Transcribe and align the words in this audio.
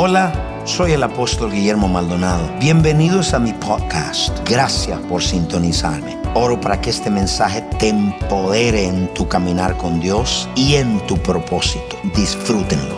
Hola, 0.00 0.62
soy 0.64 0.92
el 0.92 1.02
apóstol 1.02 1.50
Guillermo 1.50 1.88
Maldonado. 1.88 2.48
Bienvenidos 2.60 3.34
a 3.34 3.40
mi 3.40 3.52
podcast. 3.52 4.30
Gracias 4.48 4.96
por 5.08 5.20
sintonizarme. 5.22 6.16
Oro 6.34 6.60
para 6.60 6.80
que 6.80 6.90
este 6.90 7.10
mensaje 7.10 7.62
te 7.80 7.88
empodere 7.88 8.84
en 8.84 9.12
tu 9.14 9.28
caminar 9.28 9.76
con 9.76 9.98
Dios 9.98 10.48
y 10.54 10.76
en 10.76 11.04
tu 11.08 11.16
propósito. 11.18 11.96
Disfrútenlo. 12.14 12.96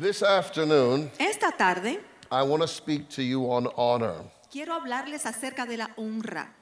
This 0.00 0.22
afternoon, 0.22 1.10
Esta 1.18 1.52
tarde 1.52 2.00
I 2.30 2.42
want 2.42 2.62
to 2.62 2.66
speak 2.68 3.10
to 3.10 3.22
you 3.22 3.44
on 3.52 3.68
honor. 3.76 4.14
quiero 4.50 4.72
hablarles 4.72 5.26
acerca 5.26 5.66
de 5.66 5.76
la 5.76 5.90
honra. 5.96 6.54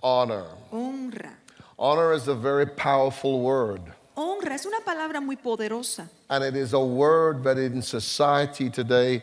Honor. 0.00 0.46
Honra. 0.72 1.38
Honor 1.78 2.12
is 2.12 2.26
a 2.28 2.34
very 2.34 2.66
powerful 2.66 3.40
word, 3.40 3.80
Honra 4.16 4.54
es 4.54 4.64
una 4.64 4.78
palabra 4.84 5.20
muy 5.20 5.36
poderosa 5.36 6.08
and 6.28 6.44
it 6.44 6.54
is 6.54 6.72
a 6.72 6.78
word 6.78 7.42
that 7.42 7.58
in 7.58 7.82
society 7.82 8.70
today 8.70 9.20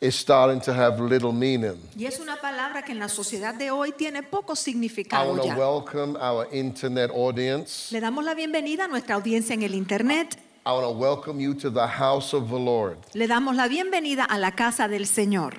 is 0.00 0.16
starting 0.16 0.60
to 0.60 0.72
have 0.74 0.98
little 1.00 1.32
meaning. 1.32 1.78
y 1.96 2.06
es 2.06 2.18
una 2.18 2.36
palabra 2.40 2.82
que 2.84 2.90
en 2.92 2.98
la 2.98 3.08
sociedad 3.08 3.54
de 3.54 3.70
hoy 3.70 3.92
tiene 3.92 4.22
poco 4.24 4.54
I 4.54 4.56
significado 4.56 5.28
want 5.30 5.42
to 5.42 5.46
ya. 5.48 5.56
welcome 5.56 6.16
our 6.20 6.48
internet 6.52 7.10
audience. 7.14 7.92
Le 7.92 8.00
damos 8.00 8.24
la 8.24 8.34
bienvenida 8.34 8.86
a 8.86 8.88
nuestra 8.88 9.14
audiencia 9.14 9.54
en 9.54 9.62
el 9.62 9.74
internet. 9.74 10.36
I 10.66 10.70
want 10.72 10.84
to 10.86 10.90
welcome 10.90 11.40
you 11.40 11.54
to 11.54 11.70
the 11.70 11.86
house 11.86 12.34
of 12.34 12.48
the 12.48 12.58
Lord. 12.58 12.96
Le 13.14 13.28
damos 13.28 13.54
la 13.54 13.68
bienvenida 13.68 14.24
a 14.24 14.38
la 14.38 14.50
casa 14.52 14.88
del 14.88 15.06
Señor. 15.06 15.54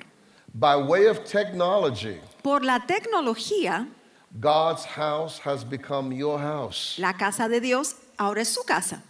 By 0.52 0.76
way 0.76 1.06
of 1.06 1.24
technology, 1.24 2.20
Por 2.42 2.62
la 2.62 2.80
tecnología, 2.86 3.88
God's 4.40 4.84
house 4.84 5.38
has 5.38 5.64
become 5.64 6.12
your 6.14 6.38
house 6.38 6.98
la 6.98 7.14
casa 7.14 7.48
de 7.48 7.60
Dios 7.60 7.94
ahora 8.18 8.40
es 8.42 8.48
su 8.48 8.62
casa, 8.64 9.02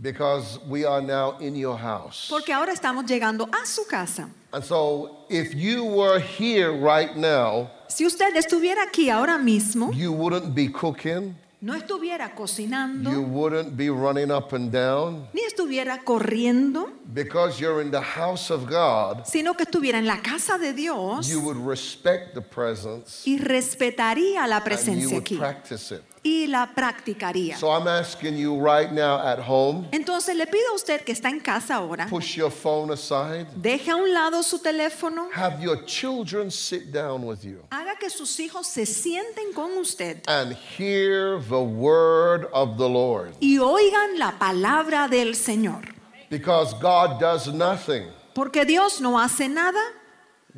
because 0.00 0.58
we 0.68 0.84
are 0.84 1.00
now 1.00 1.38
in 1.40 1.54
your 1.56 1.76
house. 1.78 2.28
porque 2.28 2.52
ahora 2.52 2.72
estamos 2.72 3.06
llegando 3.06 3.48
a 3.52 3.64
su 3.66 3.84
casa. 3.86 4.28
And 4.52 4.64
so, 4.64 5.24
if 5.28 5.54
you 5.54 5.84
were 5.84 6.18
here 6.20 6.70
right 6.72 7.16
now, 7.16 7.70
Si 7.88 8.04
usted 8.04 8.34
estuviera 8.36 8.82
aquí 8.82 9.10
ahora 9.10 9.38
mismo, 9.38 9.92
you 9.92 10.12
wouldn't 10.12 10.54
be 10.54 10.68
cooking, 10.68 11.36
no 11.60 11.74
estuviera 11.74 12.34
cocinando, 12.34 13.10
you 13.10 13.22
wouldn't 13.22 13.76
be 13.76 13.88
running 13.88 14.30
up 14.30 14.52
and 14.52 14.70
down, 14.72 15.28
ni 15.32 15.42
estuviera 15.42 16.02
corriendo, 16.04 16.90
because 17.14 17.60
you're 17.60 17.80
in 17.80 17.90
the 17.90 18.00
house 18.00 18.50
of 18.50 18.66
God, 18.68 19.24
sino 19.24 19.54
que 19.54 19.64
estuviera 19.64 19.98
en 19.98 20.06
la 20.06 20.18
casa 20.20 20.58
de 20.58 20.72
Dios 20.72 21.28
you 21.28 21.40
would 21.40 21.56
respect 21.56 22.34
the 22.34 22.42
presence 22.42 23.22
y 23.26 23.38
respetaría 23.38 24.46
la 24.46 24.56
and 24.56 24.64
you 24.64 24.70
presencia 24.70 25.08
would 25.14 25.24
aquí 25.24 25.38
practice 25.38 25.92
it. 25.92 26.02
Y 26.26 26.48
la 26.48 26.66
practicaría. 26.74 27.56
So 27.56 27.70
I'm 27.70 27.86
asking 27.86 28.36
you 28.36 28.58
right 28.58 28.90
now 28.90 29.16
at 29.18 29.38
home, 29.38 29.86
Entonces 29.92 30.34
le 30.34 30.46
pido 30.46 30.72
a 30.72 30.74
usted 30.74 31.02
que 31.02 31.12
está 31.12 31.30
en 31.30 31.38
casa 31.38 31.76
ahora, 31.76 32.08
push 32.08 32.36
your 32.36 32.50
phone 32.50 32.90
aside, 32.92 33.46
deje 33.54 33.92
a 33.92 33.96
un 33.96 34.12
lado 34.12 34.42
su 34.42 34.58
teléfono, 34.58 35.28
have 35.32 35.62
your 35.62 35.84
children 35.84 36.50
sit 36.50 36.90
down 36.92 37.24
with 37.24 37.44
you 37.44 37.62
haga 37.70 37.94
que 37.96 38.10
sus 38.10 38.40
hijos 38.40 38.66
se 38.66 38.86
sienten 38.86 39.52
con 39.54 39.78
usted 39.78 40.20
and 40.26 40.52
hear 40.76 41.38
the 41.48 41.62
word 41.62 42.48
of 42.52 42.76
the 42.76 42.88
Lord. 42.88 43.32
y 43.40 43.58
oigan 43.58 44.18
la 44.18 44.32
palabra 44.32 45.08
del 45.08 45.36
Señor. 45.36 45.94
Because 46.28 46.74
God 46.80 47.20
does 47.20 47.46
nothing 47.46 48.08
Porque 48.34 48.64
Dios 48.66 49.00
no 49.00 49.16
hace 49.16 49.48
nada 49.48 49.80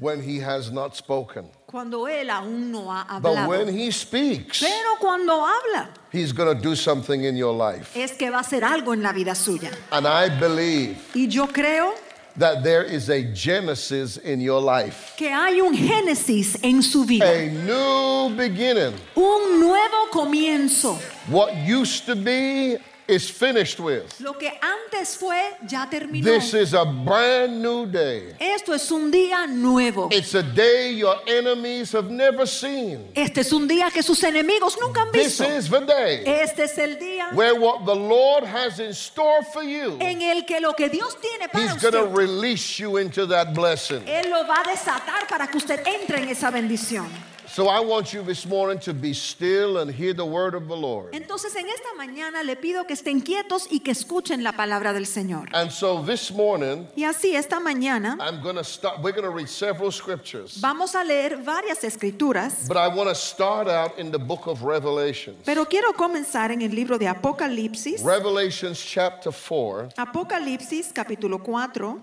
when 0.01 0.23
He 0.23 0.39
has 0.39 0.71
not 0.73 0.97
spoken. 0.97 1.51
Cuando 1.71 2.09
Él 2.09 2.31
aún 2.31 2.71
no 2.73 2.91
ha 2.91 3.21
But 3.21 3.33
hablado. 3.37 3.49
when 3.49 3.69
He 3.69 3.91
speaks, 3.91 4.61
Pero 4.61 4.97
cuando 4.99 5.45
habla, 5.45 5.91
He's 6.11 6.33
going 6.33 6.57
to 6.57 6.61
do 6.63 6.75
something 6.75 7.25
in 7.25 7.37
your 7.37 7.53
life. 7.55 7.95
es 7.95 8.13
que 8.13 8.31
va 8.31 8.39
a 8.39 8.41
hacer 8.41 8.65
algo 8.65 8.95
en 8.95 9.03
la 9.03 9.13
vida 9.13 9.35
suya. 9.35 9.71
And 9.93 10.07
I 10.07 10.29
believe 10.31 10.97
Y 11.15 11.27
yo 11.29 11.47
creo 11.47 11.93
that 12.39 12.63
there 12.63 12.85
is 12.85 13.11
a 13.11 13.21
Genesis 13.35 14.17
in 14.17 14.41
your 14.41 14.63
life, 14.63 15.13
que 15.19 15.29
hay 15.29 15.61
un 15.61 15.75
Génesis 15.75 16.57
en 16.63 16.83
su 16.83 17.05
vida, 17.05 17.27
a 17.29 17.49
new 17.51 18.35
beginning. 18.35 18.95
un 19.17 19.61
nuevo 19.61 20.07
comienzo. 20.11 20.97
What 21.29 21.55
used 21.67 22.07
to 22.07 22.17
be 22.17 22.79
is 23.09 23.31
finished 23.31 23.81
with. 23.81 24.21
Lo 24.21 24.35
que 24.35 24.51
antes 24.61 25.17
fue 25.17 25.57
ya 25.67 25.89
terminó. 25.89 26.25
This 26.25 26.55
is 26.55 26.75
a 26.75 26.85
brand 26.85 27.63
new 27.63 27.87
day. 27.87 28.35
Esto 28.39 28.75
es 28.75 28.91
un 28.91 29.11
día 29.11 29.47
nuevo. 29.49 30.09
It's 30.13 30.35
a 30.35 30.43
day 30.43 30.93
your 30.93 31.17
enemies 31.27 31.93
have 31.93 32.11
never 32.11 32.47
seen. 32.47 33.11
Este 33.15 33.39
es 33.39 33.53
un 33.53 33.67
día 33.67 33.91
que 33.91 34.03
sus 34.03 34.23
enemigos 34.23 34.77
nunca 34.81 35.03
han 35.03 35.11
visto. 35.11 35.45
This 35.45 35.65
is 35.65 35.71
the 35.71 35.81
day 35.81 36.23
Este 36.27 36.65
es 36.65 36.79
el 36.79 36.99
día 36.99 37.31
where 37.33 37.55
what 37.55 37.87
the 37.87 37.97
Lord 37.97 38.45
has 38.45 38.79
in 38.79 38.93
store 38.93 39.43
for 39.53 39.63
you, 39.63 39.97
en 40.01 40.21
el 40.21 40.45
que 40.45 40.61
lo 40.61 40.75
que 40.75 40.89
Dios 40.89 41.17
tiene 41.21 41.49
para 41.49 41.65
He's 41.65 41.83
going 41.83 41.95
to 41.95 42.07
release 42.07 42.79
you 42.79 42.99
into 42.99 43.27
that 43.27 43.55
blessing. 43.55 44.03
Él 44.07 44.31
lo 44.31 44.47
va 44.47 44.61
a 44.61 44.71
desatar 44.71 45.27
para 45.29 45.47
que 45.47 45.57
usted 45.57 45.83
entre 45.87 46.19
en 46.23 46.29
esa 46.29 46.51
bendición. 46.51 47.09
So 47.51 47.69
I 47.69 47.81
want 47.81 48.13
you 48.13 48.23
this 48.23 48.47
morning 48.47 48.79
to 48.81 48.93
be 48.93 49.13
still 49.15 49.79
and 49.79 49.91
hear 49.91 50.13
the 50.13 50.25
word 50.25 50.55
of 50.55 50.69
the 50.69 50.77
Lord. 50.77 51.13
Entonces 51.13 51.57
en 51.57 51.67
esta 51.67 51.95
mañana 51.97 52.45
le 52.45 52.57
pido 52.57 52.87
que 52.87 52.95
estén 52.95 53.21
quietos 53.21 53.67
y 53.71 53.81
que 53.81 53.91
escuchen 53.93 54.43
la 54.43 54.53
palabra 54.53 54.93
del 54.93 55.07
Señor. 55.07 55.49
And 55.55 55.71
so 55.73 56.03
this 56.03 56.31
morning, 56.31 56.87
Y 56.95 57.05
así 57.05 57.35
esta 57.35 57.59
mañana 57.59 58.17
I'm 58.21 58.43
going 58.43 58.57
to 58.57 58.65
start, 58.65 59.01
we're 59.01 59.13
going 59.13 59.25
to 59.25 59.31
read 59.31 59.49
several 59.49 59.91
scriptures. 59.91 60.59
vamos 60.61 60.95
a 60.95 61.03
leer 61.03 61.37
varias 61.43 61.83
escrituras, 61.85 62.69
But 62.69 62.77
I 62.77 62.87
want 62.89 63.09
to 63.09 63.15
start 63.15 63.67
out 63.67 63.99
in 63.99 64.13
the 64.13 64.19
book 64.19 64.47
of 64.47 64.63
Revelations. 64.63 65.39
pero 65.45 65.65
quiero 65.65 65.93
comenzar 65.95 66.51
en 66.53 66.61
el 66.63 66.71
libro 66.75 66.99
de 66.99 67.07
Apocalipsis. 67.09 68.03
Revelations 68.05 68.79
chapter 68.79 69.33
4. 69.33 69.89
Apocalipsis 69.97 70.93
capítulo 70.93 71.43
4. 71.43 71.99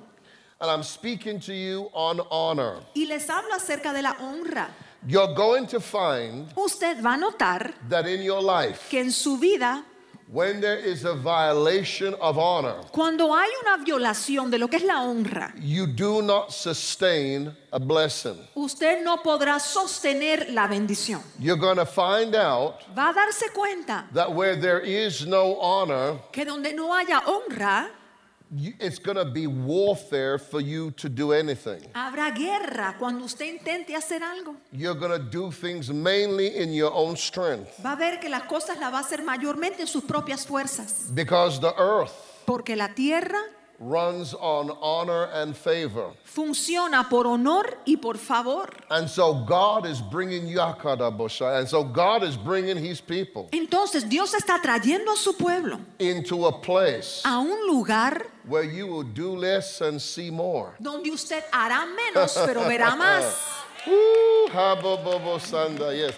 And 0.61 0.72
I'm 0.72 0.84
speaking 0.84 1.39
to 1.41 1.53
you 1.53 1.89
on 1.94 2.19
honor. 2.31 2.79
Y 2.95 3.05
les 3.05 3.28
hablo 3.29 3.53
acerca 3.55 3.94
de 3.94 4.01
la 4.01 4.16
honra. 4.19 4.69
You're 5.07 5.33
going 5.35 5.67
to 5.67 5.79
find 5.79 6.47
Usted 6.57 6.99
va 7.01 7.13
a 7.13 7.17
notar 7.17 7.73
that 7.89 8.07
in 8.07 8.23
your 8.23 8.41
life, 8.41 8.89
que 8.89 8.99
en 8.99 9.11
su 9.11 9.38
vida, 9.38 9.83
when 10.27 10.59
there 10.59 10.79
is 10.79 11.05
a 11.05 11.13
violation 11.13 12.16
of 12.19 12.39
honor, 12.39 12.81
cuando 12.91 13.31
hay 13.31 13.49
una 13.63 13.77
violación 13.83 14.49
de 14.49 14.57
lo 14.57 14.67
que 14.67 14.77
es 14.77 14.83
la 14.83 15.03
honra, 15.03 15.53
you 15.59 15.85
do 15.85 16.23
not 16.23 16.51
sustain 16.51 17.55
a 17.71 17.79
blessing. 17.79 18.35
usted 18.55 19.03
no 19.03 19.17
podrá 19.17 19.59
sostener 19.59 20.51
la 20.51 20.67
bendición. 20.67 21.22
You're 21.39 21.59
going 21.59 21.77
to 21.77 21.85
find 21.85 22.33
out 22.35 22.81
Va 22.97 23.09
a 23.09 23.13
darse 23.13 23.51
cuenta 23.53 24.07
that 24.13 24.33
where 24.33 24.55
there 24.55 24.79
is 24.79 25.27
no 25.27 25.59
honor, 25.59 26.17
que 26.31 26.43
donde 26.45 26.73
no 26.73 26.91
haya 26.91 27.22
honra, 27.27 27.89
it's 28.79 29.00
going 29.00 29.17
to 29.17 29.25
be 29.25 29.47
warfare 29.47 30.38
for 30.38 30.61
you 30.61 30.91
to 30.91 31.09
do 31.09 31.31
anything. 31.33 31.81
habrá 31.94 32.31
guerra 32.31 32.95
cuando 33.00 33.25
usted 33.25 33.47
intente 33.47 33.95
hacer 33.95 34.22
algo. 34.23 34.56
You're 34.72 34.95
going 34.97 35.11
to 35.11 35.19
do 35.19 35.51
things 35.51 35.89
mainly 35.91 36.57
in 36.57 36.73
your 36.73 36.91
own 36.94 37.16
strength 37.17 37.79
Va 37.84 37.94
a 37.94 37.95
ver 37.95 38.19
que 38.19 38.29
las 38.29 38.44
cosas 38.44 38.78
las 38.79 38.91
va 38.94 38.97
a 39.00 39.01
hacer 39.01 39.23
mayormente 39.23 39.81
en 39.81 39.88
sus 39.88 40.03
propias 40.03 40.45
fuerzas. 40.45 41.09
because 41.13 41.59
the 41.59 41.73
earth 41.78 42.13
Porque 42.45 42.75
la 42.75 42.89
tierra 42.94 43.39
runs 43.79 44.33
on 44.33 44.71
honor 44.81 45.29
and 45.33 45.55
favor. 45.55 46.11
funciona 46.23 47.09
por 47.09 47.25
honor 47.27 47.77
y 47.85 47.97
por 47.97 48.17
favor. 48.17 48.69
And 48.89 49.09
so 49.09 49.33
God 49.33 49.85
is 49.85 50.01
bringing 50.01 50.47
Yakadabosha, 50.47 51.59
and 51.59 51.67
so 51.67 51.83
God 51.83 52.23
is 52.23 52.37
bringing 52.37 52.77
his 52.77 53.01
people 53.01 53.49
Entonces 53.51 54.07
Dios 54.07 54.33
está 54.33 54.61
trayendo 54.61 55.11
a 55.13 55.17
su 55.17 55.33
pueblo 55.33 55.79
into 55.99 56.45
a 56.45 56.61
place 56.61 57.21
a 57.25 57.39
un 57.39 57.67
lugar 57.67 58.27
where 58.47 58.63
you 58.63 58.87
will 58.87 59.03
do 59.03 59.35
less 59.35 59.81
and 59.81 60.01
see 60.01 60.29
more. 60.29 60.75
donde 60.79 61.11
usted 61.11 61.43
hará 61.51 61.85
menos, 61.85 62.33
pero 62.45 62.61
verá 62.61 62.95
más. 62.95 63.63
Woo, 63.87 64.47
yes. 65.93 66.13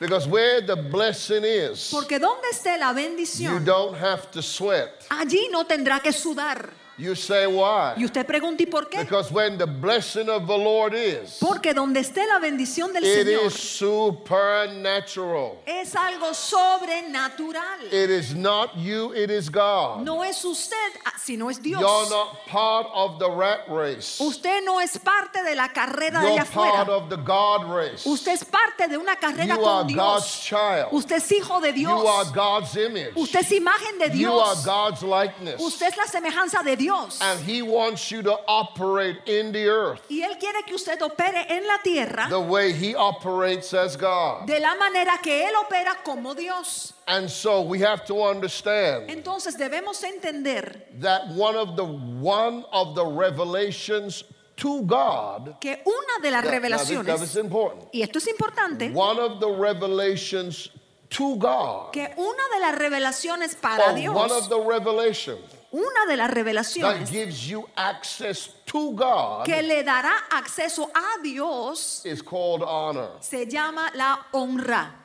Because 0.00 0.26
where 0.26 0.60
the 0.60 0.74
blessing 0.74 1.44
is, 1.44 1.90
Porque 1.92 2.18
donde 2.18 2.48
esté 2.50 2.76
la 2.76 2.92
bendición, 2.92 3.52
you 3.52 3.60
don't 3.60 3.94
have 3.94 4.30
to 4.32 4.42
sweat. 4.42 5.06
allí 5.10 5.48
no 5.50 5.64
tendrá 5.64 6.00
que 6.02 6.12
sudar. 6.12 6.81
You 7.02 7.16
say 7.16 7.48
why? 7.48 7.94
Y 7.96 8.04
usted 8.04 8.24
pregunta, 8.24 8.62
¿y 8.62 8.66
por 8.66 8.88
qué? 8.88 9.00
Because 9.00 9.32
when 9.32 9.58
the 9.58 9.66
blessing 9.66 10.28
of 10.28 10.46
the 10.46 10.56
Lord 10.56 10.94
is, 10.94 11.36
Porque 11.40 11.74
donde 11.74 11.98
esté 11.98 12.24
la 12.28 12.38
bendición 12.38 12.92
del 12.92 13.02
it 13.04 13.26
Señor 13.26 13.46
is 13.46 13.54
supernatural. 13.54 15.56
es 15.66 15.96
algo 15.96 16.32
sobrenatural. 16.32 17.82
It 17.90 18.08
is 18.08 18.36
not 18.36 18.76
you, 18.76 19.12
it 19.14 19.30
is 19.30 19.50
God. 19.50 20.04
No 20.04 20.22
es 20.22 20.44
usted, 20.44 20.76
ah, 21.04 21.14
sino 21.18 21.48
es 21.50 21.58
Dios. 21.60 21.80
You're 21.80 22.08
not 22.08 22.46
part 22.46 22.86
of 22.94 23.18
the 23.18 23.28
rat 23.28 23.64
race. 23.68 24.20
Usted 24.20 24.62
no 24.64 24.78
es 24.78 24.96
parte 24.98 25.42
de 25.42 25.56
la 25.56 25.72
carrera 25.72 26.20
de 26.20 26.28
allá 26.28 26.36
You're 26.36 26.44
part 26.52 26.86
afuera. 26.86 26.96
of 26.96 27.08
the 27.10 27.16
God 27.16 27.64
race. 27.68 28.06
Usted 28.06 28.34
es 28.34 28.44
parte 28.44 28.86
de 28.88 28.96
una 28.96 29.16
carrera 29.16 29.56
You 29.56 29.64
are 29.64 29.86
con 29.86 29.96
God's 29.96 30.24
Dios. 30.24 30.40
child. 30.44 30.86
Usted 30.92 31.16
es 31.16 31.32
hijo 31.32 31.60
de 31.60 31.72
You 31.72 31.90
are 31.90 32.24
Dios. 32.26 32.32
God's 32.32 32.76
image. 32.76 33.10
Usted 33.16 33.40
es 33.40 33.50
imagen 33.50 33.98
de 33.98 34.16
You 34.16 34.38
are 34.38 34.54
Dios. 34.54 34.64
God's 34.64 35.02
likeness. 35.02 35.60
Usted 35.60 35.88
es 35.88 35.96
la 35.96 36.06
semejanza 36.06 36.62
de 36.62 36.76
Dios. 36.76 36.91
Dios. 36.92 37.18
And 37.20 37.40
He 37.40 37.62
wants 37.62 38.10
you 38.10 38.22
to 38.22 38.38
operate 38.46 39.18
in 39.26 39.52
the 39.52 39.66
earth 39.68 40.00
Y 40.10 40.20
Él 40.22 40.38
quiere 40.38 40.62
que 40.66 40.74
usted 40.74 41.00
opere 41.02 41.46
en 41.48 41.66
la 41.66 41.78
tierra 41.82 42.26
the 42.28 42.38
way 42.40 42.72
He 42.72 42.94
operates 42.94 43.72
as 43.74 43.96
God. 43.96 44.46
de 44.46 44.58
la 44.60 44.74
manera 44.76 45.18
que 45.22 45.32
Él 45.46 45.52
opera 45.60 45.96
como 46.04 46.34
Dios. 46.34 46.92
And 47.06 47.28
so 47.30 47.62
we 47.62 47.80
have 47.80 48.04
to 48.06 48.22
understand 48.22 49.08
Entonces 49.10 49.56
debemos 49.56 50.02
entender 50.04 50.82
that 51.00 51.28
one 51.28 51.56
of 51.56 51.76
the 51.76 51.84
one 51.84 52.64
of 52.72 52.94
the 52.94 53.04
revelations 53.04 54.24
to 54.56 54.82
God 54.82 55.56
que 55.60 55.78
una 55.86 56.22
de 56.22 56.30
las 56.30 56.44
that- 56.44 56.62
now 56.62 56.78
this- 56.78 56.90
now 56.90 57.02
this 57.02 57.20
revelaciones, 57.20 57.22
is 57.22 57.36
important. 57.36 57.88
y 57.92 58.02
esto 58.02 58.18
es 58.18 58.26
importante, 58.28 58.92
One 58.94 59.18
of 59.18 59.40
the 59.40 59.48
revelations 59.50 60.68
to 61.10 61.36
God, 61.36 61.92
que 61.92 62.08
una 62.16 62.42
de 62.54 62.60
las 62.60 62.78
revelaciones 62.78 63.54
para 63.60 63.92
or 63.92 64.12
one 64.14 64.30
of 64.30 64.48
the 64.48 64.60
revelations 64.60 65.40
una 65.72 66.06
de 66.06 66.16
las 66.16 66.28
that 66.28 66.36
revelaciones 66.36 67.10
gives 67.10 67.48
you 67.48 67.66
access 67.76 68.50
to 68.66 68.92
God 68.92 69.44
que 69.44 69.62
le 69.62 69.82
dará 69.82 70.12
acceso 70.30 70.90
a 70.94 71.20
Dios, 71.22 72.02
is 72.04 72.22
called 72.22 72.62
honor. 72.62 73.08
se 73.20 73.46
llama 73.46 73.90
la 73.94 74.26
honra. 74.32 75.01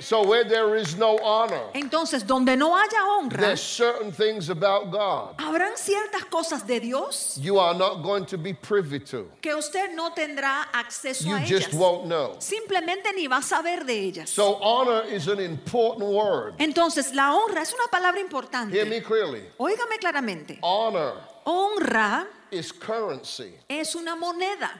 So 0.00 0.24
where 0.26 0.44
there 0.44 0.74
is 0.76 0.96
no 0.96 1.18
honor, 1.18 1.60
Entonces, 1.74 2.26
donde 2.26 2.56
no 2.56 2.74
haya 2.76 3.00
honra, 3.06 3.38
there's 3.38 3.62
certain 3.62 4.10
things 4.12 4.50
about 4.50 4.90
God 4.90 5.36
habrán 5.38 5.76
ciertas 5.76 6.24
cosas 6.28 6.66
de 6.66 6.80
Dios 6.80 7.38
you 7.40 7.58
are 7.58 7.74
not 7.74 8.02
going 8.02 8.26
to 8.26 8.36
be 8.36 8.52
privy 8.52 8.98
to. 9.00 9.30
que 9.40 9.54
usted 9.54 9.94
no 9.94 10.10
tendrá 10.10 10.64
acceso 10.72 11.24
You 11.28 11.36
a 11.36 11.40
just 11.40 11.68
ellas. 11.68 11.74
won't 11.74 12.06
know. 12.06 12.36
Simplemente 12.40 13.12
ni 13.14 13.26
va 13.28 13.36
a 13.38 13.42
saber 13.42 13.84
de 13.86 13.94
ellas. 14.08 14.30
So 14.30 14.54
honor 14.56 15.02
is 15.06 15.28
an 15.28 15.38
important 15.38 16.10
word. 16.10 16.54
Entonces, 16.58 17.14
la 17.14 17.32
honra 17.34 17.62
es 17.62 17.72
una 17.72 17.86
palabra 17.90 18.18
Hear 18.18 18.26
importante. 18.26 18.84
me 18.88 19.00
clearly. 19.00 19.42
Óigame 19.58 19.98
claramente. 20.00 20.58
Honor 20.62 21.14
Honra 21.44 22.26
is 22.50 22.72
currency. 22.72 23.54
es 23.68 23.94
una 23.94 24.16
moneda. 24.16 24.70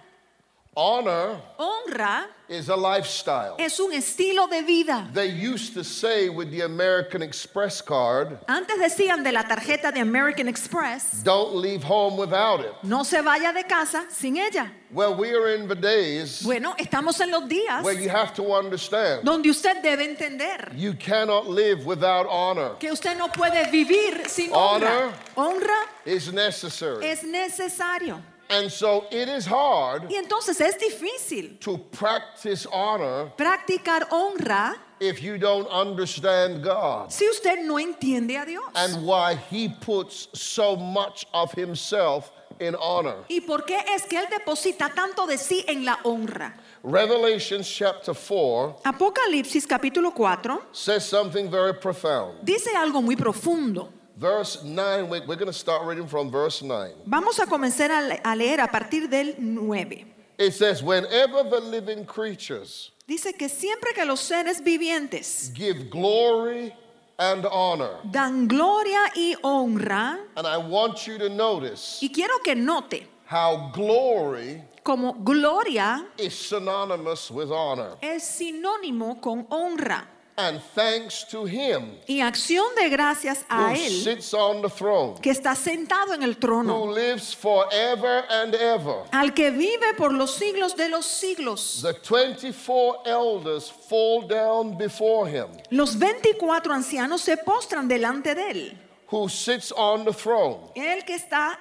Honor 0.79 1.41
Honra 1.59 2.27
is 2.49 2.69
a 2.69 2.77
lifestyle. 2.77 3.57
es 3.59 3.81
un 3.81 3.93
estilo 3.93 4.49
de 4.49 4.63
vida. 4.63 5.09
They 5.13 5.27
used 5.27 5.75
to 5.75 5.83
say 5.83 6.29
with 6.29 6.53
the 6.53 6.61
American 6.61 7.21
Express 7.21 7.83
card, 7.83 8.39
Antes 8.47 8.79
decían 8.79 9.25
de 9.25 9.33
la 9.33 9.43
tarjeta 9.43 9.93
de 9.93 9.99
American 9.99 10.47
Express, 10.47 11.21
don't 11.25 11.57
leave 11.57 11.83
home 11.83 12.17
without 12.17 12.61
it. 12.61 12.73
no 12.85 13.03
se 13.03 13.21
vaya 13.23 13.53
de 13.53 13.65
casa 13.65 14.07
sin 14.09 14.37
ella. 14.37 14.71
Well, 14.93 15.17
we 15.17 15.33
are 15.35 15.49
in 15.53 15.67
the 15.67 15.75
days 15.75 16.43
Bueno, 16.45 16.75
estamos 16.79 17.21
en 17.21 17.33
los 17.33 17.49
días 17.49 17.83
where 17.83 17.99
you 18.01 18.09
have 18.09 18.33
to 18.35 18.55
understand 18.55 19.25
donde 19.25 19.51
usted 19.51 19.83
debe 19.83 20.05
entender 20.09 20.71
you 20.77 20.95
cannot 20.95 21.49
live 21.49 21.85
without 21.87 22.27
honor. 22.29 22.77
que 22.79 22.93
usted 22.93 23.19
no 23.19 23.27
puede 23.27 23.69
vivir 23.73 24.29
sin 24.29 24.53
honra. 24.53 25.13
Honra 25.37 25.87
It's 26.07 26.31
necessary. 26.33 27.05
es 27.05 27.25
necesario. 27.25 28.23
And 28.51 28.71
so 28.71 29.05
it 29.11 29.29
is 29.29 29.47
hard 29.47 30.11
Y 30.11 30.17
entonces 30.17 30.61
es 30.61 30.77
difícil 30.79 31.59
to 31.61 31.77
practice 31.79 32.67
honor 32.73 33.31
practicar 33.37 34.07
honra 34.11 34.75
if 35.01 35.23
you 35.23 35.37
don't 35.39 35.69
understand 35.69 36.63
God 36.65 37.13
si 37.13 37.27
usted 37.29 37.65
no 37.67 37.75
entiende 37.79 38.41
a 38.41 38.47
Dios. 38.47 38.65
and 38.75 39.05
why 39.07 39.35
He 39.51 39.69
puts 39.69 40.29
so 40.33 40.77
much 40.77 41.27
of 41.35 41.53
Himself 41.53 42.31
in 42.61 42.75
honor. 42.77 43.25
¿Y 43.29 43.41
por 43.43 43.65
qué 43.65 43.79
es 43.95 44.03
que 44.07 44.19
Él 44.19 44.27
deposita 44.31 44.93
tanto 44.95 45.27
de 45.27 45.37
sí 45.37 45.65
en 45.69 45.85
la 45.85 45.99
honra? 46.05 46.55
Revelation 46.83 47.63
chapter 47.63 48.15
4 48.15 48.81
Apocalipsis 48.85 49.67
capítulo 49.67 50.13
4 50.15 50.69
says 50.73 51.05
something 51.05 51.51
very 51.51 51.75
profound. 51.75 52.39
dice 52.43 52.75
algo 52.75 53.03
muy 53.03 53.15
profundo. 53.15 53.93
Verse 54.19 54.63
9, 54.65 55.09
we- 55.09 55.21
we're 55.21 55.37
going 55.37 55.47
to 55.47 55.53
start 55.53 55.85
reading 55.87 56.09
from 56.09 56.29
verse 56.31 56.61
9. 56.63 56.93
Vamos 57.07 57.39
a 57.39 57.47
comenzar 57.47 57.91
a 57.91 58.03
le- 58.03 58.21
a 58.25 58.35
leer 58.35 58.61
a 58.61 58.67
partir 58.69 59.09
del 59.09 59.35
9. 59.39 60.05
It 60.39 60.53
says, 60.55 60.83
Whenever 60.83 61.45
the 61.45 61.61
living 61.61 62.05
creatures 62.05 62.91
Dice 63.07 63.33
que 63.39 63.49
siempre 63.49 63.93
que 63.95 64.05
los 64.05 64.21
seres 64.21 64.61
vivientes 64.61 65.51
give 65.55 65.89
glory 65.89 66.75
and 67.19 67.47
honor, 67.47 67.97
dan 68.11 68.47
gloria 68.47 69.11
y 69.17 69.35
honra, 69.43 70.19
and 70.37 70.47
I 70.47 70.59
want 70.59 71.07
you 71.07 71.17
to 71.19 71.29
notice 71.29 71.99
y 72.03 72.11
quiero 72.13 72.39
que 72.45 72.55
note 72.55 73.07
how 73.25 73.71
glory 73.73 74.63
como 74.85 75.13
gloria 75.15 76.05
is 76.19 76.35
synonymous 76.35 77.31
with 77.31 77.51
honor. 77.51 77.97
es 78.03 78.25
sinónimo 78.25 79.21
con 79.23 79.47
honra 79.51 80.07
And 80.41 80.61
thanks 80.77 81.25
to 81.33 81.47
Him 81.47 81.99
y 82.07 82.21
acción 82.21 82.73
de 82.77 82.89
gracias 82.89 83.45
a 83.49 83.71
who 83.71 83.75
Él 83.75 84.03
sits 84.05 84.33
on 84.33 84.63
the 84.63 84.69
throne, 84.69 85.21
que 85.21 85.33
está 85.33 85.57
sentado 85.57 86.15
en 86.15 86.23
el 86.23 86.35
who 86.35 86.39
trono, 86.39 86.87
lives 86.95 87.35
forever 87.35 88.25
and 88.31 88.55
ever. 88.55 89.03
al 89.11 89.35
que 89.35 89.51
vive 89.51 89.95
por 89.97 90.13
los 90.13 90.37
siglos 90.37 90.77
de 90.77 90.89
los 90.91 91.07
siglos. 91.07 91.81
The 91.83 91.95
24 91.95 93.03
elders 93.05 93.69
fall 93.69 94.29
down 94.29 94.79
before 94.79 95.29
Him 95.29 95.49
Los 95.71 95.99
24 95.99 96.73
ancianos 96.73 97.21
se 97.21 97.37
postran 97.39 97.89
delante 97.89 98.37
de 98.37 98.51
Él, 98.53 98.79
who 99.11 99.29
sits 99.29 99.73
on 99.73 100.05
the 100.05 100.13
throne 100.13 100.71
el 100.77 101.05
que 101.05 101.17
está 101.17 101.59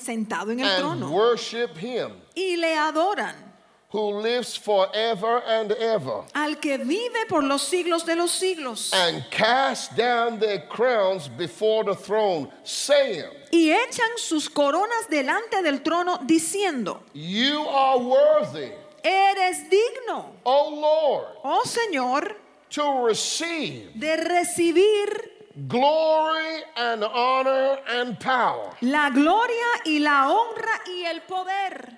sentado 0.00 0.50
en 0.50 0.58
el 0.58 0.66
and 0.66 0.78
trono, 0.80 1.10
worship 1.10 1.76
Him 1.80 2.10
y 2.34 2.56
le 2.56 2.74
adoran. 2.76 3.45
Who 3.90 4.20
lives 4.20 4.56
forever 4.56 5.42
and 5.46 5.72
ever. 5.72 6.24
al 6.34 6.56
que 6.56 6.76
vive 6.78 7.26
por 7.28 7.42
los 7.42 7.62
siglos 7.62 8.04
de 8.04 8.16
los 8.16 8.30
siglos 8.32 8.92
and 8.92 9.24
cast 9.30 9.96
down 9.96 10.38
their 10.38 10.66
crowns 10.68 11.28
before 11.28 11.84
the 11.84 11.94
throne, 11.94 12.48
saying, 12.64 13.24
y 13.52 13.70
echan 13.70 14.16
sus 14.18 14.48
coronas 14.50 15.08
delante 15.08 15.62
del 15.62 15.80
trono 15.82 16.18
diciendo, 16.26 17.00
You 17.14 17.60
are 17.68 17.98
worthy, 17.98 18.72
eres 19.04 19.68
digno, 19.70 20.32
O 20.44 20.70
Lord, 20.80 21.26
oh 21.44 21.62
Señor, 21.64 22.34
to 22.70 23.04
receive 23.06 23.92
de 23.94 24.16
recibir 24.16 25.30
glory 25.68 26.62
and 26.76 27.04
honor 27.04 27.78
and 27.88 28.18
power. 28.18 28.72
la 28.80 29.10
gloria 29.10 29.66
y 29.84 30.00
la 30.00 30.28
honra 30.28 30.80
y 30.88 31.04
el 31.04 31.20
poder, 31.22 31.96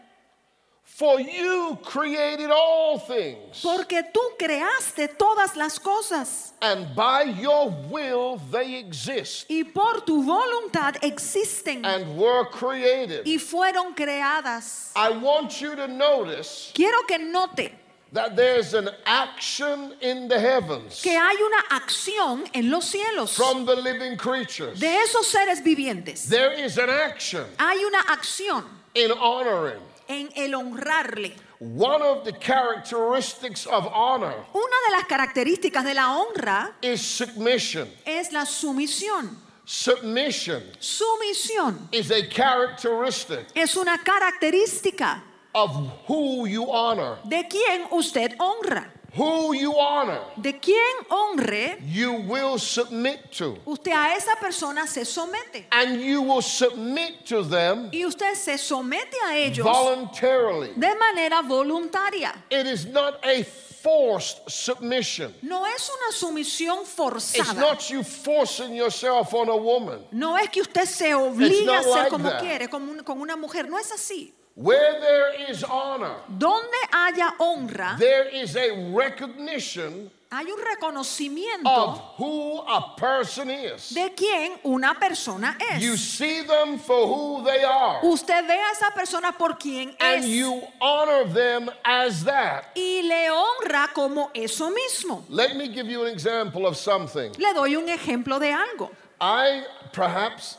For 0.98 1.20
you 1.20 1.78
created 1.84 2.50
all 2.50 2.98
things, 2.98 3.62
porque 3.62 4.02
tú 4.12 4.20
creaste 4.36 5.06
todas 5.16 5.54
las 5.54 5.78
cosas 5.78 6.54
and 6.60 6.92
by 6.96 7.22
your 7.22 7.70
will 7.88 8.40
they 8.50 8.74
exist 8.80 9.46
y 9.48 9.62
por 9.62 10.00
tu 10.00 10.24
voluntad 10.24 10.96
existen 11.04 11.84
and 11.84 12.18
were 12.18 12.44
created. 12.46 13.24
y 13.26 13.38
fueron 13.38 13.94
creadas. 13.94 14.90
I 14.96 15.10
want 15.10 15.60
you 15.60 15.76
to 15.76 15.86
notice 15.86 16.72
Quiero 16.74 17.00
que 17.06 17.18
note 17.18 17.70
that 18.12 18.34
there's 18.34 18.74
an 18.74 18.90
action 19.06 19.94
in 20.00 20.26
the 20.26 20.40
heavens 20.40 21.00
que 21.00 21.16
hay 21.16 21.36
una 21.36 21.62
acción 21.78 22.44
en 22.52 22.70
los 22.72 22.86
cielos 22.86 23.36
from 23.36 23.64
the 23.64 23.76
living 23.76 24.16
creatures. 24.16 24.80
de 24.80 24.96
esos 24.96 25.28
seres 25.28 25.62
vivientes. 25.62 26.28
There 26.28 26.54
is 26.54 26.76
an 26.76 26.90
action 26.90 27.44
Hay 27.60 27.84
una 27.84 28.00
acción 28.08 28.64
in 28.96 29.12
honoring. 29.12 29.78
En 30.08 30.30
el 30.34 30.54
honrarle. 30.54 31.34
One 31.60 32.02
of 32.02 32.24
the 32.24 32.32
characteristics 32.32 33.66
of 33.66 33.86
honor 33.92 34.34
Una 34.54 34.76
de 34.86 34.92
las 34.96 35.04
características 35.08 35.84
de 35.84 35.94
la 35.94 36.16
honra 36.16 36.72
is 36.82 37.00
submission. 37.02 37.88
es 38.06 38.32
la 38.32 38.44
sumisión. 38.46 39.36
Submission 39.64 40.62
Sumisión 40.80 41.88
is 41.92 42.10
a 42.10 42.22
characteristic 42.28 43.46
es 43.54 43.76
una 43.76 43.98
característica 43.98 45.22
of 45.54 45.70
who 46.08 46.46
you 46.46 46.64
honor. 46.70 47.18
de 47.28 47.46
quien 47.48 47.86
usted 47.90 48.34
honra. 48.38 48.90
Who 49.18 49.52
you 49.54 49.74
honor, 49.78 50.20
De 50.40 50.52
quien 50.60 50.76
honre, 51.10 51.78
you 51.84 52.12
will 52.28 52.58
submit 52.58 53.32
to. 53.38 53.58
usted 53.66 53.92
a 53.92 54.14
esa 54.14 54.36
persona 54.40 54.86
se 54.86 55.04
somete. 55.04 55.66
And 55.72 56.00
you 56.00 56.22
will 56.22 56.40
submit 56.42 57.26
to 57.26 57.42
them 57.42 57.90
Y 57.92 58.04
usted 58.06 58.34
se 58.36 58.56
somete 58.58 59.16
a 59.26 59.36
ellos 59.36 59.64
voluntarily. 59.64 60.72
de 60.76 60.94
manera 60.94 61.42
voluntaria. 61.42 62.32
It 62.50 62.66
is 62.66 62.86
not 62.86 63.18
a 63.24 63.42
forced 63.44 64.48
submission. 64.50 65.34
No 65.42 65.64
es 65.66 65.88
una 65.90 66.12
sumisión 66.12 66.80
It's 66.82 66.94
forzada. 66.94 67.54
not 67.60 67.90
you 67.90 68.02
forcing 68.02 68.74
yourself 68.74 69.32
on 69.34 69.48
a 69.48 69.56
woman. 69.56 70.00
No 70.12 70.36
es 70.36 70.48
que 70.50 70.60
usted 70.62 70.84
se 70.86 71.12
obliga 71.14 71.78
a 71.78 71.82
ser 71.82 71.90
like 71.92 72.10
como 72.10 72.28
that. 72.30 72.40
quiere, 72.40 72.68
con 72.68 73.20
una 73.20 73.36
mujer. 73.36 73.68
No 73.68 73.78
es 73.78 73.90
así. 73.92 74.32
Where 74.60 74.98
there 75.00 75.50
is 75.50 75.62
honor, 75.62 76.16
Donde 76.36 76.74
haya 76.92 77.32
honra, 77.38 77.96
there 77.96 78.26
is 78.28 78.56
a 78.56 78.90
recognition 78.92 80.10
Hay 80.32 80.44
un 80.50 80.58
reconocimiento 80.58 81.64
of 81.64 82.00
who 82.18 82.58
a 82.66 82.94
person 82.98 83.48
is. 83.50 83.90
de 83.94 84.10
quién 84.16 84.58
una 84.64 84.94
persona 84.98 85.56
You 85.78 85.94
es. 85.94 86.00
see 86.00 86.42
them 86.42 86.76
for 86.78 87.06
who 87.06 87.44
they 87.44 87.62
are, 87.62 88.00
Usted 88.04 88.46
ve 88.48 88.52
a 88.54 88.72
esa 88.72 88.90
persona 88.94 89.32
por 89.32 89.54
quien 89.56 89.94
and 90.00 90.24
es 90.24 90.26
you 90.28 90.60
honor 90.80 91.24
them 91.32 91.70
as 91.84 92.24
that. 92.24 92.64
y 92.74 93.02
le 93.04 93.30
honra 93.30 93.88
como 93.94 94.30
eso 94.34 94.70
mismo. 94.70 95.22
Let 95.30 95.56
me 95.56 95.68
give 95.68 95.86
you 95.88 96.04
an 96.04 96.12
example 96.12 96.66
of 96.66 96.76
something. 96.76 97.32
Le 97.38 97.54
doy 97.54 97.76
un 97.76 97.88
ejemplo 97.88 98.38
de 98.40 98.52
algo. 98.52 98.90
I 99.20 99.64
perhaps, 99.92 100.58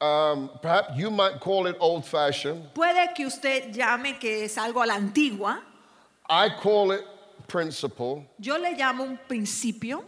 uh, 0.00 0.04
um, 0.04 0.50
perhaps 0.60 0.96
you 0.96 1.10
might 1.10 1.40
call 1.40 1.66
it 1.66 1.76
old-fashioned. 1.80 2.74
Puede 2.74 3.14
que 3.14 3.26
usted 3.26 3.72
llame 3.72 4.18
que 4.18 4.44
es 4.44 4.56
algo 4.56 4.82
a 4.82 4.86
la 4.86 4.94
antigua. 4.94 5.62
I 6.28 6.50
call 6.60 6.92
it 6.92 7.04
principle. 7.48 8.26
Yo 8.38 8.56
le 8.56 8.76
llamo 8.76 9.04
un 9.04 9.18
principio. 9.26 10.04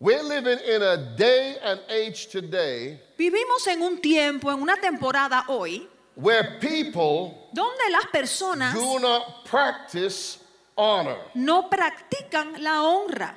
We're 0.00 0.22
living 0.22 0.58
in 0.66 0.82
a 0.82 1.16
day 1.16 1.56
and 1.62 1.80
age 1.88 2.26
today 2.26 3.00
Vivimos 3.16 3.66
en 3.68 3.80
un 3.80 3.98
tiempo, 4.00 4.50
en 4.50 4.60
una 4.60 4.76
temporada 4.76 5.44
hoy, 5.48 5.88
where 6.16 6.58
people 6.60 7.48
donde 7.54 7.90
las 7.90 8.06
personas 8.12 8.74
do 8.74 8.98
not 8.98 9.44
practice 9.44 10.38
honor. 10.76 11.16
no 11.36 11.70
practican 11.70 12.60
la 12.60 12.82
honra. 12.82 13.34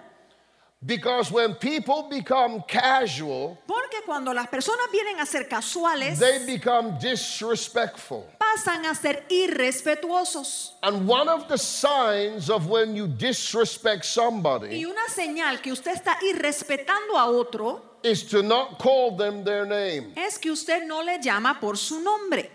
Because 0.88 1.29
when 1.34 1.53
people 1.56 2.08
become 2.10 2.63
casual, 2.65 3.58
Porque 3.67 4.01
cuando 4.06 4.34
las 4.34 4.48
personas 4.48 4.89
vienen 4.89 5.20
a 5.20 5.25
ser 5.25 5.50
casuales, 5.50 6.17
they 6.17 6.46
become 6.46 6.98
disrespectful. 6.98 8.25
pasan 8.39 8.86
a 8.86 8.96
ser 8.96 9.25
irrespetuosos. 9.29 10.75
And 10.82 11.06
one 11.06 11.27
of 11.27 11.50
the 11.50 11.58
signs 11.58 12.50
of 12.50 12.67
when 12.70 12.96
you 12.96 13.06
disrespect 13.08 14.06
Y 14.06 14.08
somebody 14.08 14.86
una 14.86 15.08
señal 15.10 15.62
que 15.62 15.74
usted 15.74 15.91
está 15.94 16.17
irrespetando 16.22 17.17
a 17.17 17.25
otro 17.25 17.82
is 18.03 18.24
to 18.24 18.41
not 18.41 18.79
call 18.79 19.17
them 19.17 19.44
their 19.44 19.65
name. 19.65 20.13
es 20.15 20.38
que 20.38 20.51
usted 20.51 20.86
no 20.88 21.01
le 21.03 21.20
llama 21.22 21.60
por 21.60 21.75
su 21.75 22.00
nombre. 22.00 22.50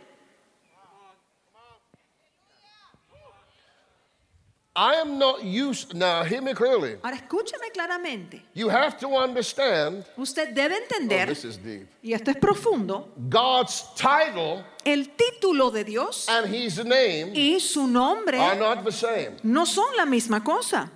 I 4.75 4.95
am 4.95 5.19
not 5.19 5.45
used, 5.45 5.95
now 5.95 6.25
hear 6.25 6.41
me 6.41 6.55
clearly. 6.55 6.97
Ahora 7.03 7.17
escúcheme 7.17 7.71
claramente. 7.75 8.41
You 8.55 8.71
have 8.71 8.97
to 9.01 9.09
understand, 9.19 10.03
Usted 10.17 10.55
debe 10.55 10.73
oh, 10.73 10.83
entender, 10.83 11.27
this 11.27 11.45
is 11.45 11.59
deep. 11.59 11.87
y 12.03 12.15
esto 12.15 12.31
es 12.31 12.39
profundo, 12.39 13.11
God's 13.29 13.85
title 13.95 14.65
el 14.85 15.11
título 15.15 15.71
de 15.71 15.85
Dios 15.85 16.27
and 16.29 16.47
his 16.47 16.83
name 16.85 17.33
y 17.35 17.61
su 17.61 17.87
nombre 17.87 18.39
are 18.39 18.59
not 18.59 18.83
the 18.83 18.91
same. 18.91 19.37
no 19.43 19.67
son 19.67 19.95
la 19.95 20.07
misma 20.07 20.43
cosa. 20.43 20.91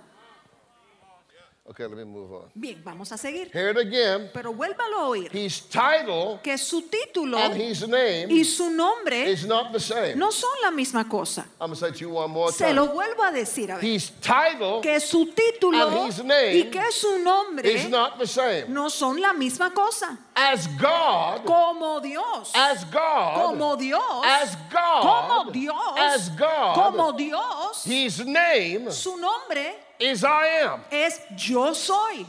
Okay, 1.69 1.83
let 1.85 1.97
me 1.97 2.05
move 2.05 2.31
on. 2.31 2.49
Bien, 2.55 2.81
vamos 2.81 3.11
a 3.11 3.17
seguir. 3.17 3.49
Hear 3.51 3.71
it 3.71 3.77
again. 3.77 4.29
Pero 4.33 4.53
vuélvalo 4.53 4.99
a 5.01 5.07
oír. 5.09 5.29
His 5.35 5.59
title 5.67 6.39
Que 6.41 6.57
su 6.57 6.83
título 6.83 7.37
and 7.37 7.55
his 7.59 7.85
name 7.85 8.27
y 8.31 8.43
su 8.45 8.69
nombre 8.69 9.29
is 9.29 9.45
not 9.45 9.73
the 9.73 9.79
same. 9.79 10.15
no 10.17 10.31
son 10.31 10.49
la 10.63 10.71
misma 10.71 11.09
cosa. 11.09 11.45
I'm 11.59 11.75
say 11.75 11.91
to 11.91 11.97
you 11.97 12.09
one 12.11 12.31
more 12.31 12.53
Se 12.53 12.71
lo 12.73 12.85
time. 12.85 12.95
vuelvo 12.95 13.21
a 13.21 13.31
decir 13.33 13.69
a 13.69 13.75
ver. 13.75 13.83
His 13.83 14.11
title 14.21 14.79
Que 14.81 15.01
su 15.01 15.25
título 15.33 15.87
And 15.89 16.07
his 16.07 16.23
name 16.23 16.55
y 16.57 16.63
que 16.71 16.89
su 16.89 17.19
nombre 17.21 17.69
is 17.69 17.89
not 17.89 18.17
the 18.17 18.27
same. 18.27 18.69
no 18.69 18.87
son 18.89 19.19
la 19.19 19.33
misma 19.33 19.73
cosa. 19.73 20.17
As 20.35 20.67
God, 20.79 21.43
Como 21.45 21.99
Dios. 21.99 22.49
as 22.55 22.85
God, 22.85 23.43
Como 23.43 23.75
Dios. 23.75 24.23
as 24.23 24.55
God, 24.71 25.01
Como 25.01 25.51
Dios. 25.51 25.97
as 25.97 26.29
God, 26.29 26.75
Como 26.75 27.11
Dios. 27.11 27.83
his 27.85 28.25
name 28.25 28.89
Su 28.89 29.17
nombre 29.17 29.75
is 29.99 30.23
I 30.23 30.45
am. 30.63 30.81
es 30.91 31.21
yo 31.37 31.73
soy. 31.73 32.25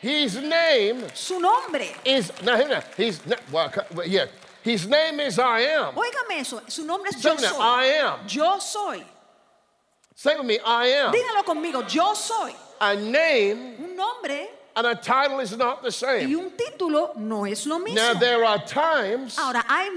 His 0.00 0.36
name 0.36 1.04
Su 1.14 1.40
nombre. 1.40 1.88
is, 2.04 2.30
now, 2.42 2.56
here 2.56 2.68
now, 2.68 2.82
his, 2.96 3.20
well, 3.50 3.72
yeah, 4.06 4.26
his 4.62 4.86
name 4.86 5.20
is 5.20 5.38
I 5.38 5.60
am. 5.60 5.94
Óigame 5.94 6.40
eso. 6.40 6.60
Su 6.68 6.84
nombre 6.84 7.10
es 7.10 7.20
Say 7.20 7.30
yo 7.30 7.36
soy. 7.36 7.60
I 7.60 7.84
am. 7.84 8.18
Yo 8.28 8.58
soy. 8.58 9.02
Say 10.14 10.36
with 10.36 10.46
me, 10.46 10.58
I 10.64 10.86
am. 10.86 11.12
Dígalo 11.14 11.44
conmigo. 11.44 11.82
Yo 11.92 12.14
soy. 12.14 12.52
A 12.80 12.94
name 12.94 13.76
Un 13.78 13.96
nombre 13.96 14.48
and 14.76 14.86
a 14.86 14.94
title 14.94 15.40
is 15.40 15.56
not 15.56 15.82
the 15.82 15.90
same. 15.90 16.28
y 16.28 16.34
un 16.34 16.50
título 16.50 17.16
no 17.16 17.44
es 17.44 17.66
lo 17.66 17.78
mismo. 17.78 17.94
Now, 17.94 18.12
there 18.14 18.44
are 18.44 18.58
times 18.66 19.38
Ahora, 19.38 19.64
hay 19.66 19.88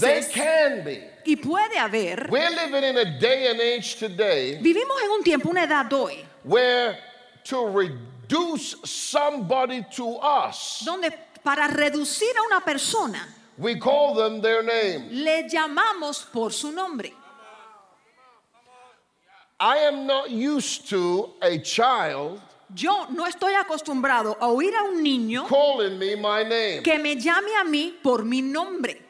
they 0.00 0.22
can 0.32 0.84
be. 0.84 1.04
Y 1.26 1.36
puede 1.36 1.76
haber. 1.78 2.28
We're 2.30 2.50
living 2.50 2.84
in 2.84 2.98
a 2.98 3.18
day 3.18 3.48
and 3.48 3.60
age 3.60 3.96
today 3.96 4.58
Vivimos 4.62 5.02
en 5.02 5.10
un 5.10 5.22
tiempo, 5.22 5.50
una 5.50 5.64
edad 5.64 5.92
hoy, 5.92 6.24
where 6.44 6.96
to 7.44 7.66
reduce 7.66 8.76
somebody 8.84 9.84
to 9.96 10.18
us, 10.18 10.82
donde 10.84 11.12
para 11.42 11.68
reducir 11.68 12.30
a 12.36 12.42
una 12.46 12.60
persona 12.64 13.26
we 13.58 13.78
call 13.78 14.14
them 14.14 14.40
their 14.40 14.62
name. 14.62 15.08
le 15.10 15.48
llamamos 15.48 16.24
por 16.32 16.50
su 16.52 16.72
nombre. 16.72 17.12
I 19.58 19.78
am 19.78 20.06
not 20.06 20.30
used 20.30 20.88
to 20.90 21.30
a 21.40 21.58
child 21.58 22.40
Yo 22.74 23.06
no 23.10 23.24
estoy 23.26 23.54
acostumbrado 23.54 24.36
a 24.40 24.48
oír 24.48 24.74
a 24.74 24.82
un 24.82 25.00
niño 25.02 25.46
calling 25.48 25.96
me 25.98 26.16
my 26.16 26.42
name. 26.42 26.82
que 26.82 26.98
me 26.98 27.14
llame 27.16 27.56
a 27.56 27.64
mí 27.64 27.96
por 28.02 28.24
mi 28.24 28.42
nombre. 28.42 29.05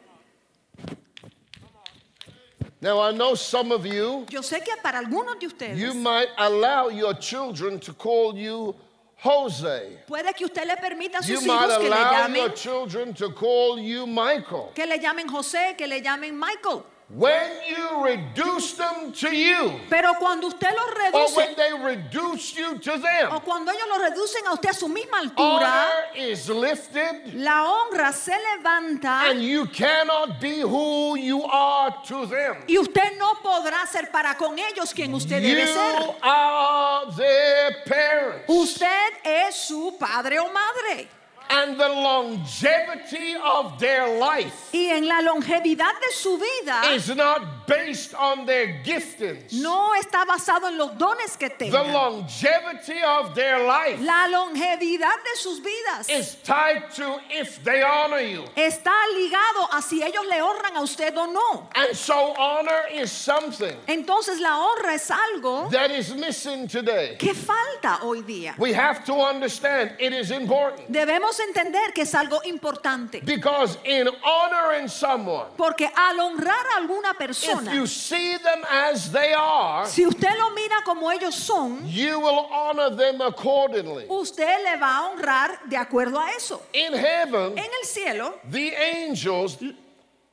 Now, 2.80 3.00
I 3.00 3.10
know 3.12 3.34
some 3.34 3.72
of 3.72 3.86
you, 3.86 4.26
Yo 4.30 4.40
sé 4.42 4.62
que 4.62 4.74
para 4.82 4.98
algunos 5.00 5.38
de 5.40 5.46
ustedes 5.46 5.78
you 5.78 5.94
might 5.94 6.28
allow 6.36 6.88
your 6.88 7.14
children 7.14 7.78
to 7.80 7.92
call 7.94 8.36
you 8.36 8.74
Jose. 9.18 9.98
puede 10.06 10.34
que 10.36 10.44
usted 10.44 10.66
le 10.66 10.76
permita 10.76 11.18
a 11.18 11.26
You 11.26 11.36
sus 11.38 11.46
might 11.46 11.70
hijos 11.70 11.78
que 11.78 11.88
le 11.88 11.96
allow 11.96 12.28
your 12.34 12.50
children 12.50 13.14
to 13.14 13.30
call 13.32 13.78
you 13.78 14.06
Michael. 14.06 14.72
que 14.74 14.84
le 14.86 14.98
llamen 14.98 15.26
José, 15.26 15.74
que 15.76 15.86
le 15.86 16.00
llamen 16.02 16.38
Michael. 16.38 16.82
When 17.08 17.50
you 17.68 18.04
reduce 18.04 18.72
them 18.72 19.12
to 19.12 19.30
you, 19.30 19.78
Pero 19.88 20.14
cuando 20.18 20.48
usted 20.48 20.70
los 20.74 21.12
or 21.14 21.22
reduce 21.22 21.36
when 21.36 21.54
they 21.54 21.72
reduce 21.72 22.56
you 22.56 22.78
to 22.80 22.94
o 22.94 22.98
them, 22.98 23.40
cuando 23.44 23.70
ellos 23.70 23.86
lo 23.88 23.98
reducen 23.98 24.44
a 24.48 24.52
usted 24.54 24.70
a 24.70 24.74
su 24.74 24.88
misma 24.88 25.20
altura, 25.20 25.36
honor 25.38 26.16
is 26.16 26.48
lifted 26.48 27.32
la 27.34 27.62
honra 27.64 28.12
se 28.12 28.32
levanta 28.32 29.30
and 29.30 29.40
you 29.40 29.66
cannot 29.66 30.40
be 30.40 30.62
who 30.62 31.16
you 31.16 31.44
are 31.44 31.94
to 32.04 32.26
them. 32.26 32.56
y 32.66 32.76
usted 32.76 33.16
no 33.18 33.34
podrá 33.40 33.86
ser 33.86 34.10
para 34.10 34.34
con 34.36 34.58
ellos 34.58 34.92
quien 34.92 35.14
usted 35.14 35.40
You 35.44 35.54
debe 35.54 35.66
ser. 35.68 36.14
are 36.22 37.12
their 37.16 37.84
parents. 37.86 38.48
Usted 38.48 39.12
es 39.24 39.54
su 39.54 39.96
padre 39.96 40.40
o 40.40 40.48
madre. 40.52 41.08
And 41.48 41.78
the 41.78 41.88
longevity 41.88 43.34
of 43.42 43.78
their 43.78 44.18
life 44.18 44.70
Y 44.72 44.90
en 44.90 45.06
la 45.06 45.20
longevidad 45.20 45.94
de 46.00 46.12
su 46.12 46.36
vida 46.38 46.92
is 46.94 47.08
not 47.14 47.66
based 47.66 48.14
on 48.14 48.46
their 48.46 48.82
giftings. 48.84 49.52
no 49.52 49.92
está 49.94 50.24
basado 50.24 50.68
en 50.68 50.76
los 50.78 50.90
dones 50.98 51.36
que 51.38 51.48
The 51.48 51.70
tengan. 51.70 51.92
longevity 51.92 53.00
of 53.04 53.34
their 53.34 53.64
life 53.66 54.00
La 54.00 54.26
longevidad 54.28 55.16
de 55.24 55.36
sus 55.36 55.60
vidas 55.60 56.08
is 56.08 56.36
tied 56.44 56.90
to 56.96 57.18
if 57.30 57.62
they 57.64 57.82
honor 57.82 58.20
you. 58.20 58.44
está 58.56 58.94
ligado 59.14 59.68
a 59.72 59.82
si 59.82 60.02
ellos 60.02 60.24
le 60.26 60.40
honran 60.40 60.76
a 60.76 60.82
usted 60.82 61.16
o 61.16 61.26
no. 61.26 61.68
And 61.74 61.96
so 61.96 62.34
honor 62.38 62.82
is 62.92 63.10
something 63.12 63.74
Entonces 63.86 64.40
la 64.40 64.58
honra 64.58 64.94
es 64.94 65.10
algo 65.10 65.70
that 65.70 65.90
is 65.90 66.14
missing 66.14 66.66
today. 66.68 67.16
que 67.18 67.34
falta 67.34 68.00
hoy 68.02 68.22
día. 68.22 68.54
We 68.58 68.72
have 68.72 69.04
to 69.06 69.14
understand 69.14 69.92
it 69.98 70.12
is 70.12 70.30
important 70.30 70.90
Debemos 70.92 71.35
entender 71.40 71.92
que 71.92 72.02
es 72.02 72.14
algo 72.14 72.40
importante. 72.44 73.20
because 73.24 73.78
in 73.84 74.08
honoring 74.24 74.88
someone, 74.88 75.46
Porque 75.56 75.90
al 75.94 76.18
honrar 76.20 76.66
a 76.74 76.78
alguna 76.78 77.10
if 77.12 77.18
persona, 77.18 77.74
you 77.74 77.86
see 77.86 78.36
them 78.38 78.62
as 78.70 79.10
they 79.12 79.32
are, 79.34 79.86
si 79.86 80.06
usted 80.06 80.36
lo 80.38 80.50
mira 80.50 80.76
como 80.84 81.10
ellos 81.10 81.34
son, 81.34 81.86
you 81.88 82.18
will 82.20 82.46
honor 82.50 82.90
them 82.96 83.20
accordingly. 83.20 84.06
usted 84.08 84.62
le 84.64 84.76
va 84.78 84.96
a 84.98 85.06
honrar 85.10 85.60
de 85.68 85.76
acuerdo 85.76 86.18
a 86.20 86.30
eso. 86.32 86.62
In 86.72 86.92
heaven, 86.94 87.58
En 87.58 87.70
el 87.80 87.84
cielo, 87.86 88.38
the 88.50 88.74
angels, 88.76 89.58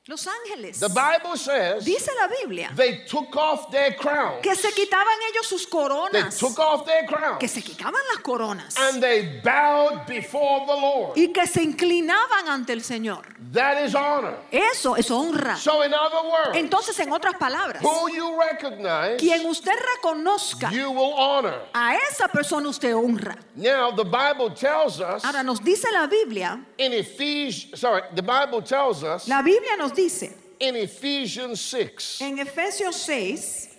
los 0.05 0.27
ángeles, 0.27 0.81
the 0.81 0.89
Bible 0.89 1.37
says, 1.37 1.85
dice 1.85 2.09
la 2.19 2.27
Biblia, 2.27 2.69
they 2.75 3.05
took 3.07 3.33
off 3.37 3.71
their 3.71 3.95
crown. 3.95 4.41
que 4.41 4.53
se 4.53 4.69
quitaban 4.73 5.15
ellos 5.31 5.47
sus 5.47 5.63
They 5.63 5.71
coronas, 5.71 6.37
took 6.37 6.59
off 6.59 6.85
their 6.85 7.05
que 7.39 7.47
se 7.47 7.61
quitaban 7.61 8.01
las 8.13 8.21
coronas 8.21 8.75
and 8.77 9.01
they 9.01 9.39
bowed 9.41 10.05
before 10.05 10.65
the 10.65 10.73
Lord. 10.73 11.13
y 11.17 11.31
que 11.31 11.47
se 11.47 11.63
inclinaban 11.63 12.49
ante 12.49 12.73
el 12.73 12.81
Señor. 12.83 13.21
That 13.53 13.81
is 13.85 13.95
honor. 13.95 14.35
Eso 14.51 14.95
es 14.95 15.09
honra. 15.09 15.55
So, 15.55 15.83
in 15.83 15.93
other 15.93 16.27
words, 16.27 16.57
Entonces, 16.57 16.99
en 16.99 17.11
otras 17.13 17.35
palabras, 17.35 17.81
who 17.81 18.09
you 18.11 18.37
recognize, 18.37 19.19
quien 19.19 19.45
usted 19.45 19.71
reconozca, 19.95 20.69
you 20.71 20.91
will 20.91 21.13
honor. 21.13 21.61
a 21.73 21.95
esa 22.09 22.27
persona 22.27 22.67
usted 22.67 22.93
honra. 22.93 23.37
Now, 23.55 23.91
the 23.91 24.03
Bible 24.03 24.49
tells 24.49 24.99
us 24.99 25.23
Ahora 25.23 25.43
nos 25.43 25.61
dice 25.61 25.85
la 25.93 26.07
Biblia, 26.07 26.59
in 26.77 26.91
Ephesians, 26.91 27.79
sorry, 27.79 28.01
the 28.15 28.23
Bible 28.23 28.61
tells 28.61 29.03
us 29.03 29.27
la 29.29 29.41
Biblia 29.41 29.77
nos 29.77 29.92
dice 29.93 30.33
in 30.59 30.75
Ephesians 30.75 31.59
6, 31.61 32.21
en 32.21 32.37
Efesios 32.39 32.93
6, 32.95 33.69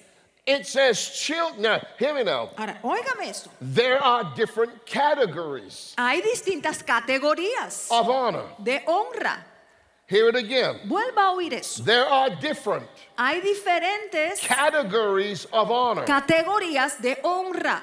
It 0.47 0.66
says 0.66 0.99
children. 1.11 1.62
Now, 1.62 1.80
hear 1.99 2.12
me 2.12 2.23
now. 2.23 2.50
Ahora, 2.59 2.78
óigame 2.83 3.30
esto. 3.30 3.49
There 3.62 3.97
are 3.99 4.35
different 4.37 4.85
categories 4.85 5.94
Hay 5.97 6.21
distintas 6.21 6.83
categorías 6.85 7.88
of 7.90 8.09
honor. 8.11 8.44
de 8.62 8.80
honra. 8.87 9.38
Hear 10.06 10.28
it 10.28 10.37
again. 10.37 10.80
Vuelva 10.87 11.28
a 11.28 11.35
oír 11.35 11.54
eso. 11.54 11.83
There 11.83 12.04
are 12.04 12.28
different 12.42 12.87
Hay 13.16 13.40
diferentes 13.40 14.38
categories 14.40 15.47
of 15.50 15.71
honor. 15.71 16.04
categorías 16.04 17.00
de 17.00 17.16
honra. 17.25 17.80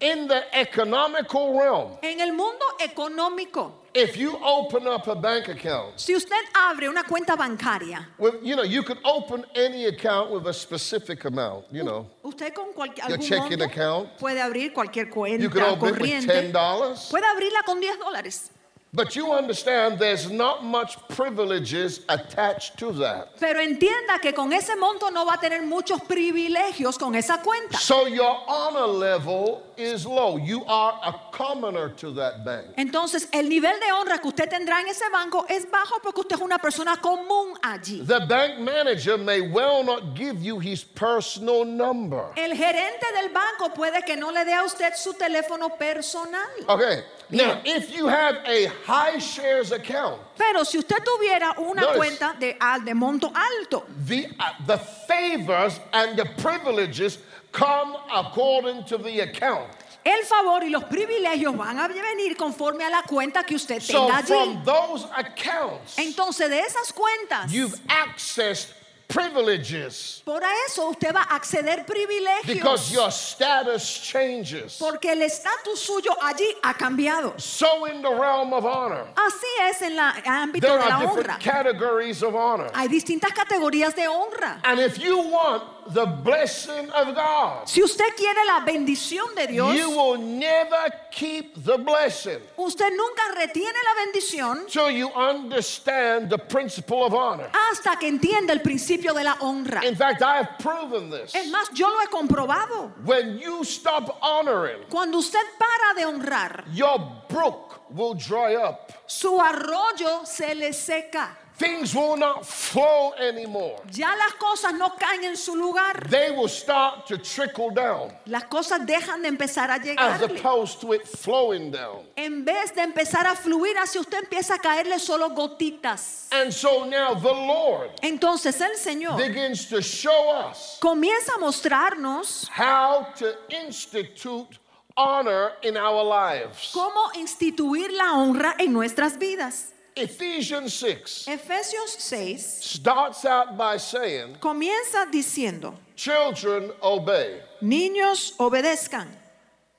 In 0.00 0.28
the 0.28 0.44
economical 0.56 1.58
realm, 1.58 1.98
En 2.02 2.20
el 2.20 2.32
mundo 2.32 2.64
económico, 2.78 3.72
if 3.92 4.16
you 4.16 4.38
open 4.44 4.86
up 4.86 5.08
a 5.08 5.16
bank 5.16 5.48
account, 5.48 5.98
si 5.98 6.14
usted 6.14 6.36
abre 6.54 6.88
una 6.88 7.02
cuenta 7.02 7.34
bancaria, 7.36 8.06
with, 8.16 8.34
you 8.40 8.54
know, 8.54 8.62
you 8.62 8.84
could 8.84 8.98
open 9.04 9.44
any 9.56 9.86
account 9.86 10.30
with 10.30 10.46
a 10.46 10.52
specific 10.54 11.24
amount, 11.24 11.64
you 11.72 11.82
know. 11.82 12.06
usted 12.22 12.54
con 12.54 12.72
cualquier 12.72 13.06
algún 13.06 13.26
checking 13.26 13.60
account. 13.60 14.16
puede 14.18 14.40
abrir 14.40 14.72
cualquier 14.72 15.06
You 15.06 15.50
could 15.50 15.62
cuenta 15.64 15.70
open 15.72 15.88
it 15.88 15.92
with 15.92 15.98
corriente. 16.00 16.52
$10. 16.52 17.10
Puede 17.10 17.26
abrirla 17.26 17.64
con 17.66 17.80
10 17.80 17.98
dólares. 17.98 18.50
But 18.92 19.14
you 19.14 19.32
understand 19.32 19.98
there's 19.98 20.30
not 20.30 20.64
much 20.64 20.96
privileges 21.08 22.00
attached 22.08 22.78
to 22.78 22.92
that. 22.92 23.36
Pero 23.38 23.60
entienda 23.60 24.18
que 24.20 24.32
con 24.32 24.50
ese 24.52 24.76
monto 24.76 25.10
no 25.12 25.26
va 25.26 25.34
a 25.34 25.38
tener 25.38 25.62
muchos 25.62 26.00
privilegios 26.00 26.98
con 26.98 27.14
esa 27.14 27.42
cuenta. 27.42 27.76
So 27.76 28.06
your 28.06 28.34
honor 28.46 28.86
level 28.86 29.62
is 29.76 30.06
low. 30.06 30.38
You 30.38 30.64
are 30.64 30.98
a 31.04 31.12
commoner 31.32 31.90
to 31.96 32.12
that 32.14 32.44
bank. 32.46 32.68
Entonces, 32.78 33.28
el 33.32 33.50
nivel 33.50 33.78
de 33.78 33.92
honra 33.92 34.20
que 34.22 34.28
usted 34.28 34.48
tendrá 34.48 34.80
en 34.80 34.88
ese 34.88 35.04
banco 35.12 35.44
es 35.50 35.70
bajo 35.70 36.00
porque 36.02 36.20
usted 36.20 36.36
es 36.36 36.42
una 36.42 36.58
persona 36.58 36.96
común 36.96 37.58
allí. 37.62 38.06
The 38.06 38.24
bank 38.26 38.58
manager 38.58 39.18
may 39.18 39.42
well 39.42 39.84
not 39.84 40.16
give 40.16 40.42
you 40.42 40.58
his 40.58 40.82
personal 40.82 41.66
number. 41.66 42.32
El 42.36 42.56
gerente 42.56 43.06
del 43.14 43.28
banco 43.28 43.74
puede 43.74 44.02
que 44.06 44.16
no 44.16 44.30
le 44.30 44.46
dé 44.46 44.54
a 44.54 44.64
usted 44.64 44.94
su 44.96 45.12
teléfono 45.12 45.76
personal. 45.76 46.48
Okay. 46.66 47.04
Now, 47.30 47.60
if 47.64 47.94
you 47.94 48.06
have 48.08 48.36
a 48.46 48.66
high 48.86 49.18
shares 49.18 49.70
account, 49.72 50.20
Pero 50.38 50.64
si 50.64 50.78
usted 50.78 50.96
tuviera 51.04 51.54
una 51.58 51.82
Notice. 51.82 51.96
cuenta 51.98 52.36
de, 52.40 52.54
de 52.84 52.94
monto 52.94 53.30
alto, 53.34 53.84
the, 54.06 54.26
uh, 54.40 54.52
the 54.66 54.78
favors 54.78 55.78
and 55.92 56.16
the 56.18 56.24
privileges 56.40 57.18
come 57.52 57.96
according 58.14 58.84
to 58.84 58.96
the 58.98 59.20
account. 59.20 59.68
el 60.06 60.22
favor 60.24 60.62
y 60.64 60.70
los 60.70 60.84
privilegios 60.84 61.54
van 61.54 61.78
a 61.78 61.86
venir 61.88 62.34
conforme 62.36 62.82
a 62.84 62.88
la 62.88 63.02
cuenta 63.02 63.44
que 63.44 63.56
usted 63.56 63.82
So 63.82 64.06
tenga 64.06 64.18
allí. 64.22 64.28
from 64.28 64.64
those 64.64 65.06
accounts, 65.14 65.98
Entonces, 65.98 66.48
de 66.48 66.60
esas 66.60 66.92
cuentas, 66.94 67.52
you've 67.52 67.78
accessed 67.88 68.72
privileges 69.08 70.22
por 70.24 70.42
eso 70.66 70.90
usted 70.90 71.14
va 71.14 71.22
a 71.22 71.36
acceder 71.36 71.84
because 71.86 71.86
privilegios. 71.86 72.92
your 72.92 73.10
status 73.10 74.00
changes. 74.02 74.76
Porque 74.78 75.12
el 75.12 75.22
estatus 75.22 75.80
suyo 75.80 76.14
allí 76.20 76.46
ha 76.62 76.74
cambiado. 76.74 77.38
So 77.40 77.86
in 77.86 78.02
the 78.02 78.10
realm 78.10 78.52
of 78.52 78.64
honor, 78.66 79.06
Así 79.16 79.46
es 79.70 79.80
en 79.82 79.92
el 79.92 79.98
ámbito 80.26 80.60
there 80.66 80.78
de 80.78 80.84
la 80.88 80.96
are 80.98 81.06
different 81.06 81.30
honra. 81.30 81.38
categories 81.40 82.22
of 82.22 82.34
honor. 82.34 82.70
Hay 82.74 82.88
distintas 82.88 83.32
categorías 83.32 83.94
de 83.94 84.06
honra. 84.08 84.60
And 84.64 84.78
if 84.78 84.98
you 84.98 85.16
want 85.18 85.62
the 85.94 86.04
blessing 86.06 86.90
of 86.90 87.14
God, 87.14 87.66
Si 87.68 87.82
usted 87.82 88.14
quiere 88.16 88.44
la 88.46 88.60
bendición 88.64 89.34
de 89.34 89.46
Dios, 89.46 89.74
you 89.76 89.90
will 89.90 90.18
never 90.18 90.92
keep 91.10 91.54
the 91.64 91.76
blessing 91.78 92.38
usted 92.56 92.90
nunca 92.96 93.22
retiene 93.36 93.72
la 93.84 94.04
bendición 94.04 94.66
till 94.68 94.90
you 94.90 95.08
understand 95.14 96.28
the 96.30 96.38
principle 96.38 97.04
of 97.04 97.14
honor. 97.14 97.48
hasta 97.52 97.96
que 97.98 98.08
entienda 98.08 98.52
el 98.52 98.60
principio 98.60 99.12
de 99.14 99.24
la 99.24 99.36
honra. 99.40 99.82
In 99.84 99.96
fact, 99.96 100.22
I 100.22 100.36
have 100.38 100.58
proven 100.58 101.10
this. 101.10 101.34
Es 101.34 101.46
más, 101.50 101.70
yo 101.74 101.88
lo 101.88 102.00
he 102.00 102.06
comprobado. 102.08 102.92
When 103.04 103.38
you 103.38 103.64
stop 103.64 104.18
honoring, 104.22 104.78
Cuando 104.88 105.18
usted 105.18 105.40
para 105.58 105.94
de 105.94 106.04
honrar, 106.06 106.64
your 106.72 106.98
brook 107.28 107.80
will 107.90 108.14
dry 108.14 108.54
up. 108.56 108.92
su 109.06 109.38
arroyo 109.40 110.24
se 110.26 110.54
le 110.54 110.72
seca. 110.72 111.36
Things 111.58 111.92
will 111.92 112.16
not 112.16 112.46
flow 112.46 113.12
anymore. 113.18 113.80
Ya 113.90 114.14
las 114.14 114.34
cosas 114.34 114.72
no 114.74 114.90
caen 114.96 115.24
en 115.24 115.36
su 115.36 115.56
lugar. 115.56 116.08
They 116.08 116.30
will 116.30 116.48
start 116.48 117.06
to 117.08 117.18
trickle 117.18 117.70
down 117.70 118.12
Las 118.26 118.44
cosas 118.44 118.86
dejan 118.86 119.22
de 119.22 119.28
empezar 119.28 119.68
a 119.70 119.74
as 119.74 119.84
llegarle. 119.84 120.38
opposed 120.38 120.80
to 120.80 120.92
it 120.92 121.02
flowing 121.06 121.72
down. 121.72 122.04
En 122.16 122.44
vez 122.44 122.72
de 122.74 122.82
empezar 122.82 123.26
a 123.26 123.34
fluir 123.34 123.76
hacia 123.76 124.00
usted, 124.00 124.18
empieza 124.22 124.54
a 124.54 124.58
caerle 124.58 125.00
solo 125.00 125.30
gotitas. 125.30 126.28
And 126.30 126.52
so 126.52 126.84
now 126.84 127.14
the 127.14 127.32
Lord 127.32 127.90
Entonces 128.02 128.60
el 128.60 128.76
Señor 128.76 129.16
begins 129.16 129.66
to 129.68 129.82
show 129.82 130.30
us 130.48 130.78
comienza 130.80 131.32
a 131.34 131.38
mostrarnos 131.40 132.48
how 132.50 133.08
to 133.16 133.34
institute 133.50 134.58
honor 134.96 135.52
in 135.62 135.76
our 135.76 136.04
lives. 136.04 136.70
cómo 136.72 137.10
instituir 137.14 137.90
la 137.92 138.12
honra 138.14 138.54
en 138.58 138.72
nuestras 138.72 139.18
vidas. 139.18 139.72
Ephesians 140.02 140.72
6 140.74 141.26
Efesios 141.28 141.98
6 141.98 142.42
starts 142.42 143.24
out 143.24 143.56
by 143.56 143.76
saying, 143.78 144.36
comienza 144.40 145.06
diciendo, 145.10 145.74
Children, 145.96 146.70
obey. 146.82 147.40
niños 147.62 148.32
obedezcan, 148.38 149.08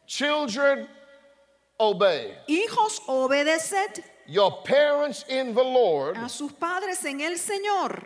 Children, 0.08 0.88
obey. 1.80 2.34
hijos 2.48 3.00
obedeced 3.08 4.04
Your 4.28 4.62
parents 4.64 5.26
in 5.28 5.56
the 5.56 5.64
Lord, 5.64 6.16
a 6.18 6.30
sus 6.30 6.52
padres 6.52 7.04
en 7.06 7.22
el 7.22 7.34
Señor, 7.38 8.04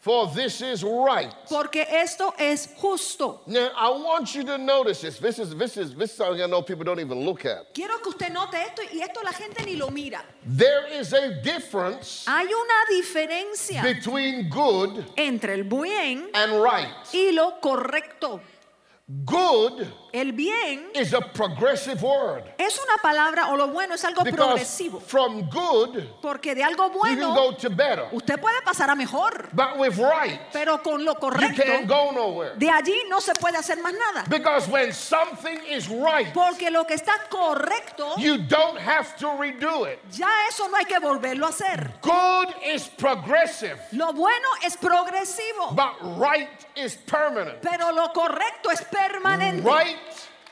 for 0.00 0.28
this 0.34 0.62
is 0.62 0.82
right. 0.82 1.32
porque 1.48 1.86
esto 1.90 2.32
es 2.38 2.68
justo. 2.80 3.40
Now, 3.46 3.70
I 3.76 3.90
want 3.90 4.34
you 4.34 4.42
to 4.44 4.56
notice 4.56 5.02
this. 5.02 5.18
This 5.18 5.38
is 5.38 5.54
this 5.54 5.76
is 5.76 5.94
this 5.94 6.10
is 6.12 6.16
something 6.16 6.42
I 6.42 6.46
know 6.46 6.62
people 6.62 6.84
don't 6.84 7.00
even 7.00 7.20
look 7.20 7.44
at. 7.44 7.74
Quiero 7.74 7.98
que 7.98 8.10
usted 8.10 8.32
note 8.32 8.54
esto 8.54 8.82
y 8.92 9.00
esto 9.02 9.20
la 9.22 9.32
gente 9.32 9.62
ni 9.64 9.76
lo 9.76 9.90
mira. 9.90 10.24
There 10.46 10.86
is 10.88 11.12
a 11.12 11.42
difference 11.42 12.24
Hay 12.26 12.46
una 12.46 12.86
diferencia 12.90 13.82
between 13.82 14.48
good 14.48 15.04
entre 15.18 15.52
el 15.54 15.64
bien 15.64 16.30
and 16.34 16.52
right. 16.62 16.88
y 17.12 17.30
lo 17.32 17.60
correcto. 17.60 18.40
Good 19.24 19.86
El 20.12 20.32
bien 20.32 20.90
is 20.94 21.12
a 21.14 21.20
progressive 21.20 22.00
word 22.02 22.42
es 22.58 22.78
una 22.78 23.00
palabra 23.02 23.48
o 23.48 23.56
lo 23.56 23.68
bueno 23.68 23.94
es 23.94 24.04
algo 24.04 24.24
because 24.24 24.36
progresivo, 24.36 25.00
from 25.00 25.48
good 25.48 26.02
porque 26.20 26.54
de 26.54 26.62
algo 26.64 26.86
you 26.92 27.00
can 27.00 27.16
bueno 27.16 27.34
go 27.34 27.52
to 27.52 27.70
better, 27.70 28.08
usted 28.12 28.40
puede 28.40 28.60
pasar 28.62 28.90
a 28.90 28.94
mejor, 28.96 29.48
but 29.52 29.78
with 29.78 29.96
right 29.98 30.40
pero 30.52 30.82
con 30.82 31.04
lo 31.04 31.14
you 31.14 31.20
correcto 31.20 31.62
can't 31.62 31.86
go 31.88 32.10
nowhere. 32.12 32.54
de 32.56 32.68
allí 32.68 32.96
no 33.08 33.20
se 33.20 33.32
puede 33.34 33.56
hacer 33.56 33.78
más 33.80 33.92
nada. 33.92 34.24
Because 34.28 34.68
when 34.68 34.92
something 34.92 35.58
is 35.68 35.88
right, 35.88 36.32
Porque 36.34 36.70
lo 36.70 36.84
que 36.84 36.94
está 36.94 37.12
correcto, 37.28 38.16
you 38.18 38.38
don't 38.38 38.78
have 38.78 39.16
to 39.16 39.26
redo 39.38 39.86
it. 39.90 39.98
ya 40.10 40.28
eso 40.48 40.68
no 40.68 40.76
hay 40.76 40.84
que 40.86 40.98
volverlo 40.98 41.46
a 41.46 41.50
hacer. 41.50 41.90
Good 42.02 42.48
is 42.66 42.88
progressive, 42.88 43.78
Lo 43.92 44.12
bueno 44.12 44.48
es 44.64 44.76
progresivo, 44.76 45.74
but 45.74 45.94
right 46.18 46.48
is 46.76 46.96
permanent. 46.96 47.60
pero 47.62 47.92
lo 47.92 48.12
correcto 48.12 48.70
es 48.70 48.82
permanente. 48.82 49.62
Right 49.62 49.96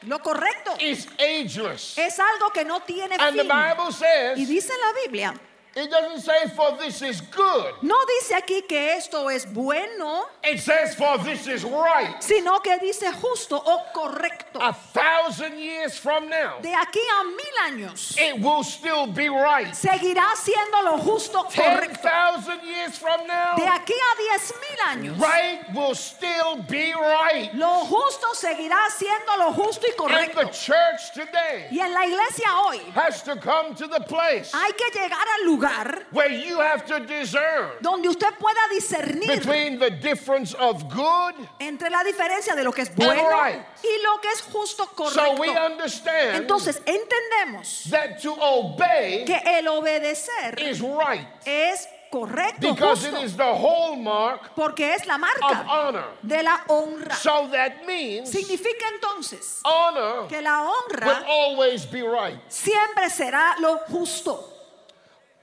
Lo 0.02 0.20
correcto 0.20 0.76
is 0.80 1.08
ageless. 1.18 1.98
es 1.98 2.18
algo 2.18 2.50
que 2.52 2.64
no 2.64 2.80
tiene 2.80 3.16
And 3.18 3.36
the 3.36 3.42
fin. 3.42 3.48
Bible 3.48 3.88
Y 3.88 3.92
says, 3.92 4.48
dice 4.48 4.72
en 4.72 4.80
la 4.80 4.92
Biblia, 5.04 5.34
it 5.78 5.90
doesn't 5.90 6.20
say 6.20 6.48
for 6.54 6.76
this 6.78 7.00
is 7.02 7.20
good. 7.30 7.72
no 7.82 7.96
dice 8.06 8.34
aquí 8.34 8.62
que 8.68 8.94
esto 8.96 9.28
es 9.28 9.44
bueno, 9.46 10.26
It 10.44 10.60
says 10.60 10.94
for 10.94 11.18
this 11.18 11.46
is 11.46 11.64
right. 11.64 12.16
sino 12.22 12.58
que 12.60 12.78
dice 12.78 13.12
justo 13.12 13.56
o 13.64 13.82
correcto. 13.94 14.58
A 14.60 14.72
thousand 14.72 15.58
years 15.58 15.96
from 15.98 16.28
now, 16.28 16.58
De 16.60 16.72
aquí 16.74 17.00
a 17.20 17.24
mil 17.24 17.56
años 17.86 18.16
it 18.18 18.40
will 18.40 18.62
still 18.64 19.06
be 19.06 19.28
right. 19.28 19.68
seguirá 19.74 20.34
siendo 20.36 20.82
lo 20.84 20.98
justo 20.98 21.44
correcto. 21.44 22.02
thousand 22.02 22.60
years 22.64 22.96
from 22.98 23.20
De 23.20 23.26
now, 23.28 23.56
aquí 23.56 23.92
a 23.94 24.16
diez 24.16 24.52
mil 24.60 25.12
años, 25.12 25.18
right 25.20 25.60
will 25.74 25.94
still 25.94 26.56
be 26.68 26.92
right. 26.94 27.50
lo 27.54 27.84
justo 27.86 28.26
seguirá 28.34 28.78
siendo 28.90 29.36
lo 29.38 29.52
justo 29.52 29.86
y 29.86 29.90
And 29.90 29.98
correcto. 29.98 30.40
the 30.46 30.50
church 30.52 31.12
today 31.14 31.68
Y 31.70 31.78
en 31.80 31.92
la 31.92 32.04
iglesia 32.06 32.48
hoy 32.66 32.78
has 32.94 33.22
to 33.22 33.36
come 33.36 33.74
to 33.74 33.86
the 33.86 34.00
place 34.00 34.50
hay 34.54 34.72
que 34.72 34.90
llegar 34.98 35.24
al 35.38 35.46
lugar 35.46 35.67
where 36.12 36.30
you 36.30 36.58
have 36.60 36.84
to 36.86 37.00
discern 37.00 37.70
donde 37.80 38.08
usted 38.08 38.34
pueda 38.38 38.60
discernir 38.70 39.28
between 39.28 39.78
the 39.78 39.90
difference 39.90 40.54
of 40.54 40.84
good. 40.88 41.34
entre 41.60 41.90
la 41.90 42.02
diferencia 42.04 42.54
de 42.54 42.64
lo 42.64 42.72
que 42.72 42.82
es 42.82 42.94
bueno 42.94 43.28
right. 43.30 43.62
y 43.82 44.02
lo 44.02 44.20
que 44.20 44.28
es 44.30 44.42
justo 44.42 44.84
So 44.84 44.94
correcto. 44.94 45.40
we 45.40 45.48
understand 45.56 46.36
Entonces 46.36 46.80
entendemos 46.86 47.90
that 47.90 48.20
to 48.22 48.32
obey 48.40 49.24
que 49.24 49.40
el 49.44 49.68
obedecer 49.68 50.58
is 50.60 50.80
right 50.80 51.26
es 51.44 51.86
correcto, 52.10 52.74
because 52.74 53.04
it 53.04 53.14
is 53.22 53.36
the 53.36 53.42
hallmark 53.44 54.54
porque 54.54 54.94
es 54.94 55.06
la 55.06 55.16
of 55.16 55.20
marca 55.20 55.66
honor. 55.68 56.04
de 56.22 56.42
la 56.42 56.64
honra. 56.68 57.14
So 57.14 57.48
that 57.52 57.84
means 57.86 58.30
Significa 58.30 58.86
entonces 58.94 59.60
honor 59.64 60.26
que 60.28 60.40
la 60.40 60.62
will 60.62 60.72
honra 60.90 61.22
always 61.26 61.84
be 61.90 62.02
right. 62.02 62.38
siempre 62.48 63.10
será 63.10 63.56
lo 63.60 63.78
justo. 63.90 64.54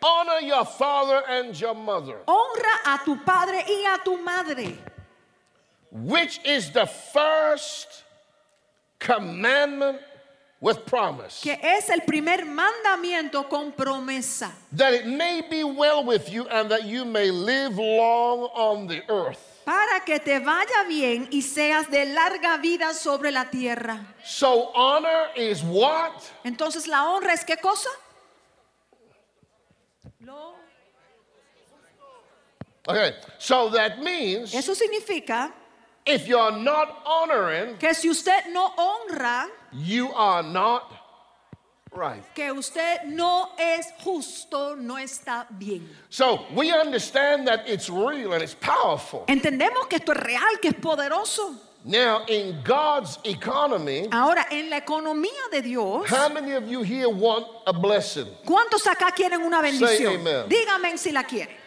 Honor 0.06 0.40
your 0.46 0.66
father 0.66 1.24
and 1.28 1.60
your 1.60 1.74
mother. 1.74 2.18
Honra 2.28 2.94
a 2.94 3.02
tu 3.04 3.16
padre 3.18 3.64
y 3.68 3.86
a 3.92 4.04
tu 4.04 4.18
madre. 4.24 4.78
which 5.92 6.42
is 6.44 6.72
the 6.72 6.86
first 6.86 8.04
commandment 9.00 10.00
with 10.60 10.86
promise, 10.86 11.42
que 11.42 11.58
es 11.62 11.90
el 11.90 12.02
primer 12.02 12.46
mandamiento 12.46 13.48
con 13.50 13.72
promesa, 13.72 14.52
that 14.74 14.94
it 14.94 15.06
may 15.06 15.42
be 15.50 15.64
well 15.64 16.04
with 16.04 16.30
you 16.30 16.48
and 16.50 16.70
that 16.70 16.86
you 16.86 17.06
may 17.06 17.32
live 17.32 17.78
long 17.78 18.50
on 18.54 18.88
the 18.88 19.02
earth. 19.10 19.40
para 19.66 20.02
que 20.06 20.20
te 20.20 20.40
vaya 20.40 20.84
bien 20.88 21.28
y 21.32 21.42
seas 21.42 21.90
de 21.90 22.06
larga 22.06 22.58
vida 22.62 22.94
sobre 22.94 23.32
la 23.32 23.46
tierra. 23.46 24.06
So, 24.24 24.72
honor 24.76 25.30
is 25.36 25.64
what? 25.64 26.12
Entonces, 26.44 26.88
¿la 26.88 27.06
honra 27.06 27.34
es 27.34 27.44
qué 27.44 27.58
cosa? 27.58 27.90
Okay, 32.88 33.16
so 33.40 33.70
that 33.70 34.02
means 34.02 34.54
Eso 34.54 34.74
significa 34.74 35.52
if 36.06 36.28
you're 36.28 36.52
not 36.52 37.02
honoring, 37.06 37.78
que 37.78 37.94
si 37.94 38.10
usted 38.10 38.52
no 38.52 38.72
honra, 38.78 39.48
you 39.74 40.12
are 40.14 40.44
not 40.44 40.92
right. 41.92 42.24
que 42.36 42.52
usted 42.52 43.06
no 43.08 43.50
es 43.58 43.88
justo, 44.04 44.76
no 44.76 44.96
está 44.98 45.48
bien. 45.58 45.90
So 46.10 46.46
we 46.54 46.72
understand 46.72 47.48
that 47.48 47.68
it's 47.68 47.90
real 47.90 48.34
and 48.34 48.44
it's 48.44 48.54
powerful. 48.54 49.26
Entendemos 49.28 49.90
que 49.90 49.98
esto 49.98 50.12
es 50.12 50.20
real, 50.20 50.60
que 50.62 50.70
es 50.70 50.76
poderoso. 50.76 51.56
Now, 51.88 52.26
in 52.28 52.64
God's 52.64 53.20
economy, 53.24 54.08
Ahora, 54.12 54.48
en 54.50 54.72
la 54.72 54.78
economía 54.78 55.50
de 55.52 55.62
Dios, 55.62 56.10
how 56.10 56.30
many 56.30 56.54
of 56.54 56.68
you 56.68 56.82
here 56.82 57.08
want 57.08 57.46
a 57.68 57.74
blessing? 57.74 58.28
¿cuántos 58.44 58.88
acá 58.88 59.12
quieren 59.16 59.42
una 59.42 59.62
bendición? 59.62 60.16
amen. 60.16 60.50
Dígame 60.50 60.98
si 60.98 61.12
la 61.12 61.24
quieren. 61.24 61.65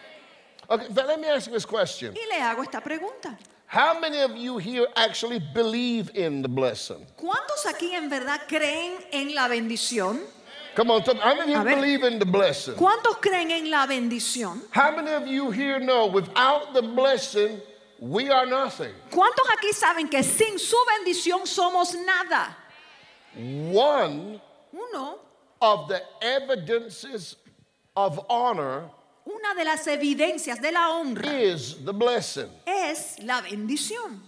Okay, 0.70 0.86
but 0.90 1.06
let 1.06 1.18
me 1.20 1.28
ask 1.28 1.46
you 1.46 1.52
this 1.52 1.64
question. 1.64 2.14
Y 2.14 2.26
le 2.28 2.42
hago 2.42 2.62
esta 2.62 2.80
pregunta. 2.80 3.36
How 3.66 3.98
many 4.00 4.20
of 4.20 4.36
you 4.36 4.58
here 4.58 4.86
actually 4.96 5.38
believe 5.38 6.10
in 6.14 6.42
the 6.42 6.48
blessing? 6.48 7.06
¿Cuántos 7.16 7.66
aquí 7.66 7.92
en 7.94 8.08
verdad 8.08 8.40
creen 8.48 8.98
en 9.12 9.34
la 9.34 9.48
bendición? 9.48 10.20
Come 10.74 10.90
on, 10.90 11.02
how 11.02 11.34
many 11.34 11.54
of 11.54 11.66
you 11.66 11.74
believe 11.74 12.04
in 12.04 12.18
the 12.18 12.24
blessing? 12.24 12.74
¿Cuántos 12.74 13.20
creen 13.20 13.50
en 13.50 13.70
la 13.70 13.86
bendición? 13.86 14.62
How 14.70 14.94
many 14.94 15.10
of 15.10 15.26
you 15.26 15.50
here 15.50 15.80
know 15.80 16.06
without 16.06 16.72
the 16.72 16.82
blessing, 16.82 17.60
we 17.98 18.30
are 18.30 18.46
nothing? 18.46 18.92
¿Cuántos 19.10 19.48
aquí 19.50 19.72
saben 19.72 20.10
que 20.10 20.22
sin 20.22 20.58
su 20.58 20.76
bendición 20.86 21.46
somos 21.46 21.94
nada? 21.94 22.56
One 23.72 24.40
Uno, 24.72 25.18
of 25.60 25.88
the 25.88 26.02
evidences 26.22 27.36
of 27.96 28.24
honor 28.28 28.90
una 29.28 29.54
de 29.54 29.64
las 29.64 29.86
evidencias 29.86 30.60
de 30.60 30.72
la 30.72 30.90
honra 30.90 31.26
is 31.40 31.76
the 31.84 31.92
blessing. 31.92 32.48
es 32.66 33.18
la 33.22 33.42
bendición. 33.42 34.22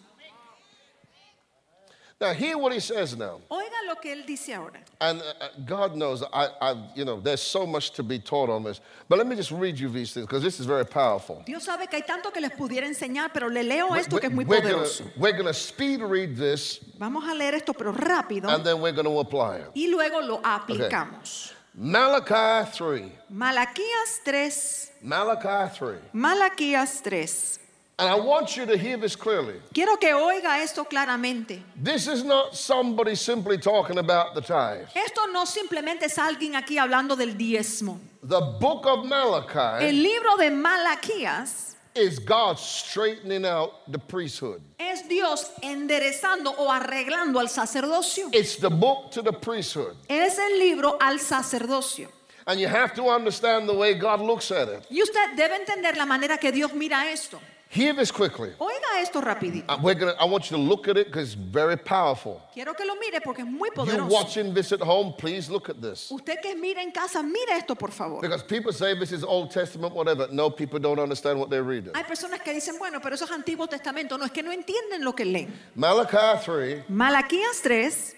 Now, 2.21 2.35
hear 2.35 2.59
what 2.59 2.75
he 2.75 2.81
says 2.81 3.17
now. 3.17 3.41
Oiga 3.51 3.87
lo 3.89 3.95
que 3.95 4.13
él 4.13 4.27
dice 4.27 4.51
ahora. 4.55 4.79
And 5.01 5.23
uh, 5.23 5.25
uh, 5.41 5.49
God 5.65 5.97
knows, 5.97 6.23
I, 6.35 6.49
I, 6.61 6.91
you 6.95 7.07
know, 7.07 7.19
there's 7.19 7.41
so 7.41 7.67
much 7.67 7.93
to 7.93 8.03
be 8.03 8.19
taught 8.19 8.51
on 8.51 8.63
this. 8.63 8.83
But 9.09 9.17
let 9.17 9.27
me 9.27 9.37
just 9.37 9.51
read 9.51 9.79
you 9.79 9.89
these 9.89 10.13
things 10.13 10.27
because 10.27 10.43
this 10.43 10.61
is 10.61 10.67
very 10.67 10.85
powerful. 10.85 11.43
Dios 11.47 11.65
sabe 11.65 11.89
que 11.89 11.97
hay 11.97 12.03
tanto 12.03 12.31
que 12.31 12.43
les 12.43 12.51
pudiera 12.51 12.87
enseñar, 12.87 13.33
pero 13.33 13.49
le 13.49 13.63
leo 13.63 13.95
esto 13.95 14.19
que 14.19 14.27
es 14.27 14.35
muy 14.35 14.45
we're 14.45 14.61
gonna, 14.61 14.75
poderoso. 14.75 15.05
we're 15.17 15.33
gonna 15.33 15.55
speed 15.55 16.03
read 16.03 16.37
this 16.37 16.81
Vamos 16.99 17.25
a 17.25 17.35
leer 17.35 17.55
esto, 17.55 17.73
pero 17.73 17.91
rápido, 17.91 18.51
and 18.51 18.67
then 18.67 18.83
we're 18.83 18.93
going 18.93 19.07
to 19.07 19.19
apply 19.19 19.57
it. 19.57 19.71
y 19.75 19.87
luego 19.87 20.21
lo 20.21 20.43
aplicamos. 20.43 21.55
Malachi 21.83 22.71
3. 22.73 23.11
Malaquías 23.31 24.21
3, 24.23 24.93
Malachi 25.01 25.79
3. 25.79 25.99
Malaquías 26.13 27.01
3. 27.01 27.59
And 27.99 28.07
I 28.07 28.17
want 28.17 28.55
you 28.55 28.67
to 28.67 28.77
hear 28.77 28.99
this 28.99 29.17
clearly. 29.17 29.55
Quiero 29.73 29.97
que 29.97 30.13
oiga 30.13 30.63
esto 30.63 30.85
claramente. 30.85 31.63
This 31.83 32.07
is 32.07 32.23
not 32.23 32.55
somebody 32.55 33.15
simply 33.15 33.57
talking 33.57 33.97
about 33.97 34.35
the 34.35 34.43
tithe. 34.43 34.89
Esto 34.95 35.23
no 35.33 35.47
simplemente 35.47 36.05
es 36.05 36.19
alguien 36.19 36.55
aquí 36.55 36.77
hablando 36.77 37.17
del 37.17 37.35
diezmo. 37.39 37.99
The 38.25 38.59
book 38.61 38.85
of 38.87 39.07
Malachi 39.07 39.87
El 39.87 40.03
libro 40.03 40.37
de 40.37 40.51
Malaquías 40.51 41.70
is 41.95 42.19
God 42.19 42.59
straightening 42.59 43.45
out 43.45 43.91
the 43.91 43.99
priesthood. 43.99 44.61
es 44.79 45.09
Dios 45.09 45.51
enderezando 45.63 46.55
o 46.59 46.71
arreglando 46.71 47.41
al 47.41 47.49
sacerdocio. 47.49 48.31
It's 48.33 48.57
the 48.57 48.71
book 48.71 49.11
to 49.13 49.23
the 49.23 49.33
priesthood. 49.33 49.97
Es 50.09 50.39
el 50.39 50.59
libro 50.59 50.97
al 51.01 51.19
sacerdocio. 51.19 52.09
And 52.47 52.59
you 52.59 52.69
have 52.69 52.95
to 52.95 53.09
understand 53.09 53.69
the 53.69 53.75
way 53.75 53.95
God 53.95 54.21
looks 54.21 54.51
at 54.51 54.69
it. 54.69 54.87
Y 54.91 55.01
usted 55.03 55.37
debe 55.37 55.57
entender 55.57 55.97
la 55.97 56.07
manera 56.07 56.39
que 56.39 56.51
Dios 56.51 56.73
mira 56.73 57.11
esto. 57.11 57.39
Hear 57.73 57.95
this 57.95 58.11
quickly. 58.11 58.51
Oiga 58.59 59.01
esto 59.01 59.21
rapidito. 59.21 59.81
We're 59.81 59.95
gonna, 59.95 60.17
I 60.19 60.25
want 60.25 60.51
you 60.51 60.57
to 60.57 60.63
look 60.63 60.89
at 60.89 60.97
it 60.97 61.07
because 61.07 61.35
it's 61.35 61.41
very 61.41 61.77
powerful. 61.77 62.43
Quiero 62.53 62.75
que 62.75 62.85
lo 62.85 62.97
mire 62.97 63.21
porque 63.21 63.43
es 63.43 63.47
muy 63.47 63.71
poderoso. 63.71 64.11
watching 64.11 64.53
this 64.53 64.73
at 64.73 64.81
home, 64.81 65.15
please 65.17 65.49
look 65.49 65.71
at 65.71 65.81
this. 65.81 66.11
Usted 66.11 66.41
que 66.43 66.57
mira 66.57 66.83
en 66.83 66.91
casa, 66.91 67.23
mire 67.23 67.53
esto 67.53 67.77
por 67.77 67.93
favor. 67.93 68.21
Because 68.21 68.43
people 68.43 68.73
say 68.73 68.99
this 68.99 69.13
is 69.13 69.23
Old 69.23 69.53
Testament, 69.53 69.95
whatever. 69.95 70.27
No, 70.33 70.51
people 70.51 70.81
don't 70.81 70.99
understand 70.99 71.39
what 71.39 71.49
they're 71.49 71.63
reading. 71.63 71.93
Hay 71.95 72.03
personas 72.03 72.41
que 72.43 72.53
dicen, 72.53 72.77
bueno, 72.77 72.99
pero 73.01 73.15
eso 73.15 73.25
es 73.25 73.31
Antiguo 73.31 73.69
Testamento. 73.69 74.19
No, 74.19 74.25
es 74.25 74.33
que 74.33 74.43
no 74.43 74.51
entienden 74.51 75.05
lo 75.05 75.13
que 75.13 75.25
leen. 75.25 75.57
Malachi 75.77 76.17
3, 76.45 76.89
Malaquías 76.89 77.63
3, 77.63 78.17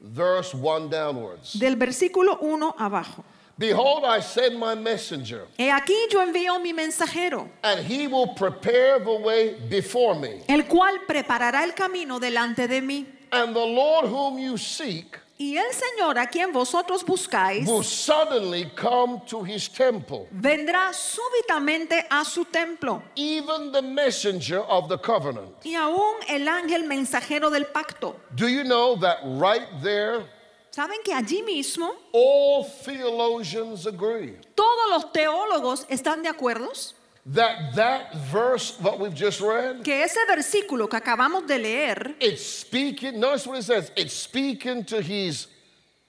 verse 0.00 0.54
1 0.54 0.88
downwards. 0.90 1.58
del 1.58 1.76
versículo 1.76 2.36
1 2.42 2.74
abajo. 2.78 3.24
Behold, 3.62 4.04
I 4.04 4.18
send 4.18 4.58
my 4.58 4.74
messenger, 4.74 5.46
He 5.56 5.70
aquí 5.70 5.94
yo 6.10 6.20
envío 6.20 6.60
mi 6.60 6.72
mensajero, 6.72 7.48
and 7.62 7.78
he 7.86 8.08
will 8.08 8.34
prepare 8.34 8.98
the 8.98 9.14
way 9.14 9.54
before 9.70 10.16
me. 10.16 10.42
el 10.48 10.64
cual 10.64 10.98
preparará 11.06 11.62
el 11.62 11.72
camino 11.72 12.18
delante 12.18 12.66
de 12.66 12.80
mí. 12.80 13.06
And 13.30 13.54
the 13.54 13.64
Lord 13.64 14.06
whom 14.08 14.36
you 14.36 14.56
seek 14.58 15.16
Y 15.38 15.56
el 15.56 15.72
Señor 15.72 16.18
a 16.18 16.26
quien 16.26 16.52
vosotros 16.52 17.04
buscáis 17.04 17.64
will 17.66 17.84
suddenly 17.84 18.68
come 18.76 19.20
to 19.26 19.44
his 19.44 19.68
temple, 19.68 20.26
vendrá 20.32 20.92
súbitamente 20.92 22.04
a 22.10 22.24
su 22.24 22.44
templo. 22.44 23.00
even 23.14 23.70
the 23.70 23.80
messenger 23.82 24.58
of 24.68 24.88
the 24.88 24.98
covenant. 24.98 25.50
Y 25.64 25.74
aún 25.76 26.16
el 26.28 26.48
ángel 26.48 26.84
mensajero 26.88 27.48
del 27.48 27.66
pacto. 27.66 28.16
Do 28.34 28.48
you 28.48 28.64
know 28.64 28.96
that 28.96 29.18
right 29.24 29.68
there, 29.82 30.24
¿Saben 30.74 31.02
que 31.04 31.12
allí 31.12 31.42
mismo 31.42 31.92
all 32.12 32.64
theologians 32.84 33.86
agree 33.86 34.36
todos 34.54 34.88
los 34.90 35.12
teólogos 35.12 35.84
están 35.90 36.22
de 36.22 36.28
acuerdo 36.30 36.72
that 37.26 37.74
that 37.74 38.12
verse, 38.32 38.80
what 38.80 38.98
we've 38.98 39.14
just 39.14 39.40
read, 39.40 39.82
que 39.84 40.02
ese 40.02 40.18
versículo 40.26 40.88
que 40.88 40.96
acabamos 40.96 41.46
de 41.46 41.58
leer 41.58 42.16
it's 42.20 42.42
speaking, 42.42 43.20
notice 43.20 43.46
what 43.46 43.58
it 43.58 43.64
says, 43.64 43.92
it's 43.96 44.14
speaking 44.14 44.82
to 44.84 45.02
his 45.02 45.46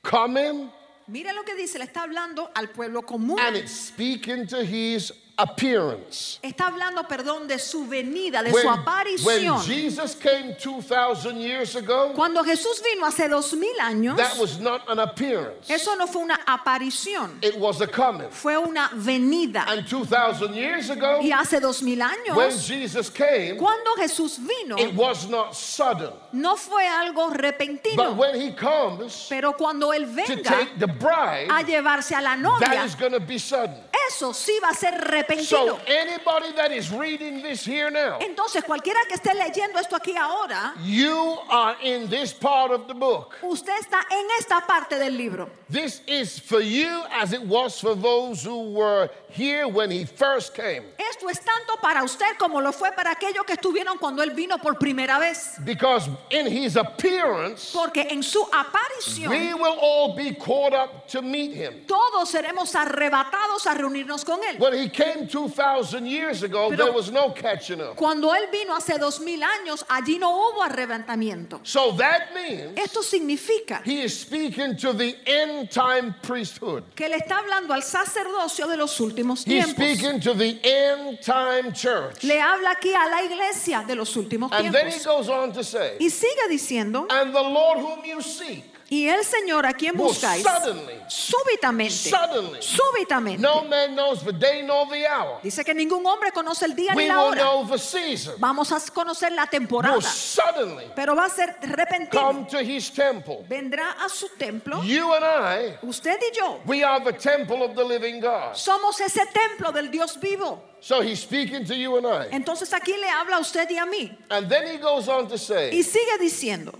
coming 0.01 0.71
Mira 1.07 1.33
lo 1.33 1.43
que 1.43 1.53
dice, 1.55 1.77
le 1.77 1.83
está 1.85 2.03
hablando 2.03 2.49
al 2.55 2.67
pueblo 2.69 3.01
común. 3.01 3.37
and 3.39 3.57
it's 3.57 3.73
speaking 3.73 4.47
to 4.47 4.63
his 4.63 5.11
appearance. 5.37 6.39
Está 6.43 6.67
hablando, 6.67 7.07
perdón, 7.07 7.47
de 7.47 7.57
su 7.57 7.87
venida, 7.87 8.43
de 8.43 8.51
When, 8.51 8.61
su 8.63 8.67
when 8.69 8.79
aparición. 8.79 9.61
Jesus 9.61 10.15
came 10.15 10.55
2,000 10.59 11.37
years 11.39 11.75
ago, 11.75 12.13
Cuando 12.13 12.43
Jesús 12.43 12.81
vino 12.83 13.05
hace 13.05 13.27
dos 13.27 13.53
mil 13.53 13.75
años, 13.79 14.15
that 14.17 14.37
was 14.37 14.59
not 14.59 14.81
an 14.89 14.99
appearance, 14.99 15.69
eso 15.69 15.95
no 15.95 16.05
fue 16.07 16.21
una 16.21 16.39
aparición, 16.45 17.39
it 17.41 17.55
was 17.57 17.81
a 17.81 17.87
coming. 17.87 18.29
fue 18.29 18.57
una 18.57 18.89
venida. 18.93 19.65
And 19.67 19.87
2,000 19.87 20.53
years 20.53 20.89
ago, 20.91 21.19
Y 21.21 21.31
hace 21.31 21.59
dos 21.59 21.81
mil 21.81 21.99
when 21.99 22.09
años, 22.09 22.67
Jesus 22.67 23.09
came, 23.09 23.57
cuando 23.57 23.95
Jesús 23.97 24.37
vino, 24.37 24.77
it 24.77 24.93
was 24.95 25.27
not 25.29 25.55
sudden. 25.55 26.11
no 26.31 26.55
fue 26.55 26.85
algo 26.87 27.29
But 27.29 27.41
repentino, 27.41 28.13
when 28.15 28.39
he 28.39 28.51
comes 28.53 29.25
pero 29.29 29.53
cuando 29.53 29.91
Él 29.93 30.05
to 30.05 30.35
venga 30.35 30.43
take 30.43 30.77
the 30.77 30.87
bride, 30.87 31.47
a 31.49 31.63
llevarse 31.63 32.13
a 32.15 32.21
la 32.21 32.35
that 32.35 32.39
novia, 32.39 32.83
is 32.85 32.95
going 32.95 33.13
to 33.13 33.19
be 33.19 33.39
sudden. 33.39 33.77
eso 34.07 34.31
sí 34.33 34.59
va 34.61 34.69
a 34.69 34.73
ser 34.75 34.91
repentino. 34.91 35.22
So 35.43 35.79
anybody 35.87 36.51
that 36.55 36.71
is 36.71 36.91
reading 36.91 37.41
this 37.41 37.65
here 37.65 37.89
now, 37.89 38.19
Entonces, 38.19 38.63
cualquiera 38.63 38.99
que 39.07 39.15
esté 39.15 39.33
leyendo 39.33 39.79
esto 39.79 39.95
aquí 39.95 40.15
ahora, 40.15 40.73
you 40.83 41.39
are 41.49 41.75
in 41.81 42.09
this 42.09 42.33
part 42.33 42.71
of 42.71 42.87
the 42.87 42.93
book. 42.93 43.35
usted 43.41 43.73
está 43.79 43.99
en 44.11 44.27
esta 44.39 44.61
parte 44.67 44.97
del 44.99 45.15
libro. 45.15 45.49
This 45.69 46.01
is 46.07 46.39
for 46.39 46.61
you 46.61 47.03
as 47.11 47.33
it 47.33 47.41
was 47.41 47.79
for 47.79 47.95
those 47.95 48.43
who 48.43 48.73
were 48.73 49.09
here 49.29 49.67
when 49.67 49.89
he 49.89 50.05
first 50.05 50.53
came. 50.53 50.83
Esto 50.97 51.29
es 51.29 51.39
tanto 51.39 51.77
para 51.81 52.03
usted 52.03 52.37
como 52.37 52.59
lo 52.59 52.71
fue 52.71 52.91
para 52.91 53.11
aquellos 53.11 53.45
que 53.45 53.55
estuvieron 53.55 53.97
cuando 53.97 54.21
Él 54.21 54.31
vino 54.35 54.57
por 54.57 54.75
primera 54.75 55.19
vez. 55.19 55.57
Because 55.63 56.09
in 56.29 56.45
his 56.45 56.75
appearance, 56.75 57.71
Porque 57.73 58.07
en 58.09 58.21
su 58.21 58.45
aparición 58.51 59.29
we 59.29 59.53
will 59.53 59.77
all 59.79 60.15
be 60.15 60.33
caught 60.35 60.73
up 60.73 61.07
to 61.07 61.21
meet 61.21 61.53
him. 61.53 61.85
todos 61.87 62.29
seremos 62.29 62.75
arrebatados 62.75 63.65
a 63.65 63.73
reunirnos 63.73 63.93
reunirnos 63.93 64.25
con 64.25 64.39
Él. 64.43 64.59
When 64.59 64.73
he 64.73 64.89
came 64.89 65.12
2,000 65.27 66.05
years 66.07 66.43
ago, 66.43 66.69
Pero- 66.69 66.85
there 66.85 66.91
was 66.93 67.11
no 67.11 67.29
catching 67.31 67.81
up. 67.81 67.95
Cuando 67.95 68.29
Él 68.33 68.49
vino 68.51 68.75
hace 68.75 68.97
dos 68.99 69.19
mil 69.19 69.41
años, 69.41 69.83
allí 69.89 70.19
no 70.19 70.29
hubo 70.31 70.61
arrebatamiento. 70.63 71.59
So 71.63 71.91
that 71.93 72.33
means 72.33 72.77
Esto 72.77 73.01
significa 73.01 73.81
he 73.85 74.01
is 74.03 74.19
speaking 74.19 74.75
to 74.77 74.93
the 74.93 75.15
end 75.25 75.69
time 75.71 76.15
priesthood. 76.21 76.83
que 76.95 77.07
le 77.09 77.17
está 77.17 77.37
hablando 77.39 77.73
al 77.73 77.81
sacerdocio 77.83 78.67
de 78.67 78.77
los 78.77 78.99
últimos 78.99 79.45
He's 79.45 79.65
tiempos. 79.65 79.73
speaking 79.75 80.19
to 80.21 80.33
the 80.33 80.59
end 80.63 81.21
time 81.21 81.71
church. 81.73 82.23
Le 82.23 82.39
habla 82.39 82.71
aquí 82.71 82.93
a 82.93 83.09
la 83.09 83.23
iglesia 83.23 83.83
de 83.87 83.95
los 83.95 84.13
últimos 84.15 84.51
And 84.51 84.73
then 84.73 84.87
he 84.87 84.91
tiempos. 84.99 85.05
goes 85.05 85.29
on 85.29 85.51
to 85.53 85.63
say, 85.63 85.97
Y 85.99 86.09
sigue 86.09 86.47
diciendo, 86.49 87.05
and 87.09 87.33
the 87.33 87.41
Lord 87.41 87.79
whom 87.79 88.03
you 88.05 88.21
seek 88.21 88.63
y 88.93 89.09
el 89.09 89.23
Señor 89.25 89.65
a 89.65 89.73
quien 89.73 89.95
will 89.95 90.07
buscáis, 90.07 90.43
suddenly, 90.43 91.01
súbitamente, 91.07 91.93
suddenly, 92.09 92.61
súbitamente. 92.61 93.41
no 93.41 93.63
man 93.63 93.95
knows 93.95 94.23
the 94.23 94.31
day 94.31 94.61
nor 94.61 94.87
the 94.89 95.07
hour. 95.07 95.39
Dice 95.41 95.63
que 95.65 95.73
ningún 95.73 96.05
hombre 96.05 96.31
conoce 96.31 96.65
el 96.65 96.75
día 96.75 96.93
ni 96.93 97.07
la 97.07 97.17
will 97.17 97.27
hora. 97.29 97.41
know 97.41 97.67
the 97.67 97.79
season. 97.79 98.35
Vamos 98.37 98.71
a 98.71 98.79
conocer 98.93 99.31
la 99.31 99.47
temporada, 99.47 99.99
suddenly 100.01 100.85
pero 100.95 101.15
va 101.15 101.25
a 101.25 101.29
ser 101.29 101.55
repentino. 101.61 102.21
come 102.21 102.45
to 102.47 102.59
his 102.59 102.91
temple. 102.91 103.43
Vendrá 103.49 103.93
a 104.03 104.09
su 104.09 104.27
templo. 104.37 104.83
You 104.83 105.11
and 105.13 105.25
I, 105.25 105.77
Usted 105.81 106.19
y 106.21 106.35
yo 106.37 106.61
we 106.65 106.83
are 106.83 107.03
the 107.03 107.13
temple 107.17 107.63
of 107.63 107.75
the 107.75 107.83
living 107.83 108.19
God. 108.21 108.53
somos 108.55 108.99
ese 109.01 109.25
templo 109.25 109.71
del 109.71 109.89
Dios 109.89 110.19
vivo. 110.19 110.61
So 110.79 111.01
he's 111.01 111.21
speaking 111.21 111.65
to 111.65 111.75
you 111.75 111.97
and 111.97 112.05
I. 112.05 112.27
Entonces 112.31 112.71
aquí 112.73 112.91
le 112.95 113.07
habla 113.09 113.37
a 113.37 113.39
usted 113.39 113.67
y 113.71 113.77
a 113.77 113.85
mí. 113.85 114.15
And 114.29 114.49
then 114.49 114.67
he 114.67 114.77
goes 114.77 115.07
on 115.07 115.27
to 115.29 115.35
Y 115.35 115.37
say, 115.37 115.83
sigue 115.83 116.17
diciendo, 116.19 116.73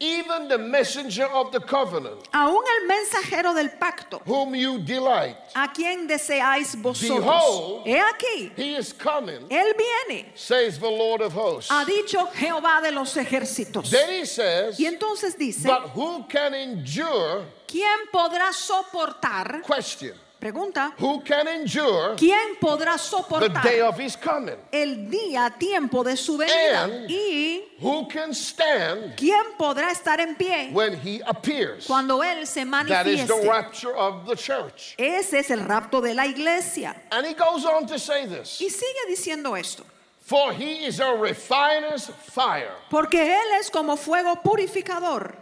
even 0.00 0.48
the 0.48 0.56
messenger 0.58 1.26
of 1.26 1.52
the 1.52 1.60
covenant, 1.60 2.26
aún 2.32 2.62
el 2.80 2.86
mensajero 2.88 3.54
del 3.54 3.68
pacto, 3.78 4.20
whom 4.26 4.54
you 4.54 4.78
delight, 4.78 5.36
a 5.54 5.68
quien 5.68 6.08
deseáis 6.08 6.74
vosotros. 6.80 7.20
Behold, 7.20 7.86
He 7.86 7.98
aquí, 8.00 8.52
he 8.56 8.74
is 8.76 8.92
coming, 8.94 9.46
él 9.50 9.72
viene, 9.76 10.32
says 10.34 10.78
the 10.78 10.88
Lord 10.88 11.20
of 11.20 11.32
hosts. 11.34 11.70
ha 11.70 11.84
dicho 11.84 12.26
Jehová 12.34 12.80
de 12.82 12.92
los 12.92 13.14
ejércitos. 13.16 13.90
Then 13.90 14.08
he 14.20 14.24
says, 14.24 14.78
Y 14.80 14.86
entonces 14.86 15.36
dice, 15.36 15.68
but 15.68 15.90
who 15.94 16.24
can 16.28 16.54
endure, 16.54 17.44
¿quién 17.66 18.08
podrá 18.10 18.52
soportar? 18.52 19.62
question, 19.62 20.14
Pregunta, 20.40 20.94
who 20.98 21.20
can 21.20 21.46
endure 21.48 22.16
¿quién 22.16 22.56
podrá 22.58 22.96
the 22.96 23.48
day 23.50 23.78
soportar 23.78 23.82
of 23.82 23.98
his 24.00 24.16
coming? 24.16 24.56
el 24.72 25.10
día, 25.10 25.54
tiempo 25.58 26.02
de 26.02 26.16
su 26.16 26.38
venida? 26.38 26.84
And- 26.84 27.10
Y 27.10 27.62
Who 27.78 28.08
can 28.08 28.32
stand 28.32 29.16
¿quién 29.18 29.54
podrá 29.58 29.90
estar 29.90 30.18
en 30.18 30.34
pie 30.36 30.70
when 30.72 30.94
he 30.98 31.20
appears? 31.26 31.86
cuando 31.86 32.22
él 32.22 32.46
se 32.46 32.64
That 32.64 33.06
is 33.06 33.26
the 33.26 33.34
manifieste? 33.34 33.46
rapture 33.48 33.94
of 33.94 34.26
the 34.26 34.34
church. 34.34 34.94
Ese 34.96 35.34
es 35.40 35.50
el 35.50 35.60
rapto 35.60 36.00
de 36.00 36.14
la 36.14 36.24
iglesia. 36.26 36.96
And 37.12 37.26
he 37.26 37.34
goes 37.34 37.66
on 37.66 37.86
to 37.86 37.98
say 37.98 38.24
this 38.26 38.60
Y 38.62 38.70
sigue 38.70 39.06
diciendo 39.10 39.58
esto. 39.60 39.84
For 40.22 40.54
he 40.54 40.86
is 40.86 41.00
a 41.00 41.12
refiner's 41.16 42.06
fire, 42.32 42.72
Porque 42.88 43.20
Él 43.20 43.58
es 43.60 43.68
como 43.68 43.96
fuego 43.96 44.36
purificador 44.42 45.34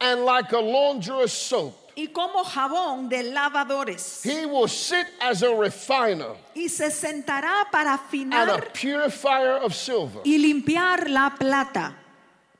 and 0.00 0.24
like 0.24 0.52
a 0.52 0.58
launderer's 0.60 1.32
soap. 1.34 1.74
Y 1.96 2.08
como 2.08 2.42
jabón 2.44 3.08
de 3.08 3.22
lavadores. 3.32 4.22
He 4.24 4.46
will 4.46 4.68
sit 4.68 5.06
as 5.20 5.42
a 5.42 5.54
refiner 5.54 6.34
Y 6.54 6.68
se 6.68 6.90
sentará 6.90 7.70
para 7.70 7.92
and 7.92 8.00
a 8.00 8.56
afinar 8.56 8.72
purifier 8.72 9.62
of 9.62 9.74
silver. 9.74 10.20
y 10.24 10.38
limpiar 10.38 11.08
la 11.08 11.30
plata. 11.30 11.96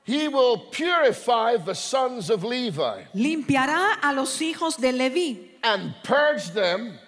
He 0.05 0.27
will 0.29 0.59
purify 0.73 1.57
the 1.57 1.75
sons 1.75 2.29
of 2.29 2.43
Levi 2.43 3.05
Limpiará 3.15 3.99
a 4.03 4.13
los 4.13 4.41
hijos 4.41 4.77
de 4.77 4.93
Leví. 4.93 5.49
and 5.63 5.95
purge 6.03 6.51
them, 6.51 6.99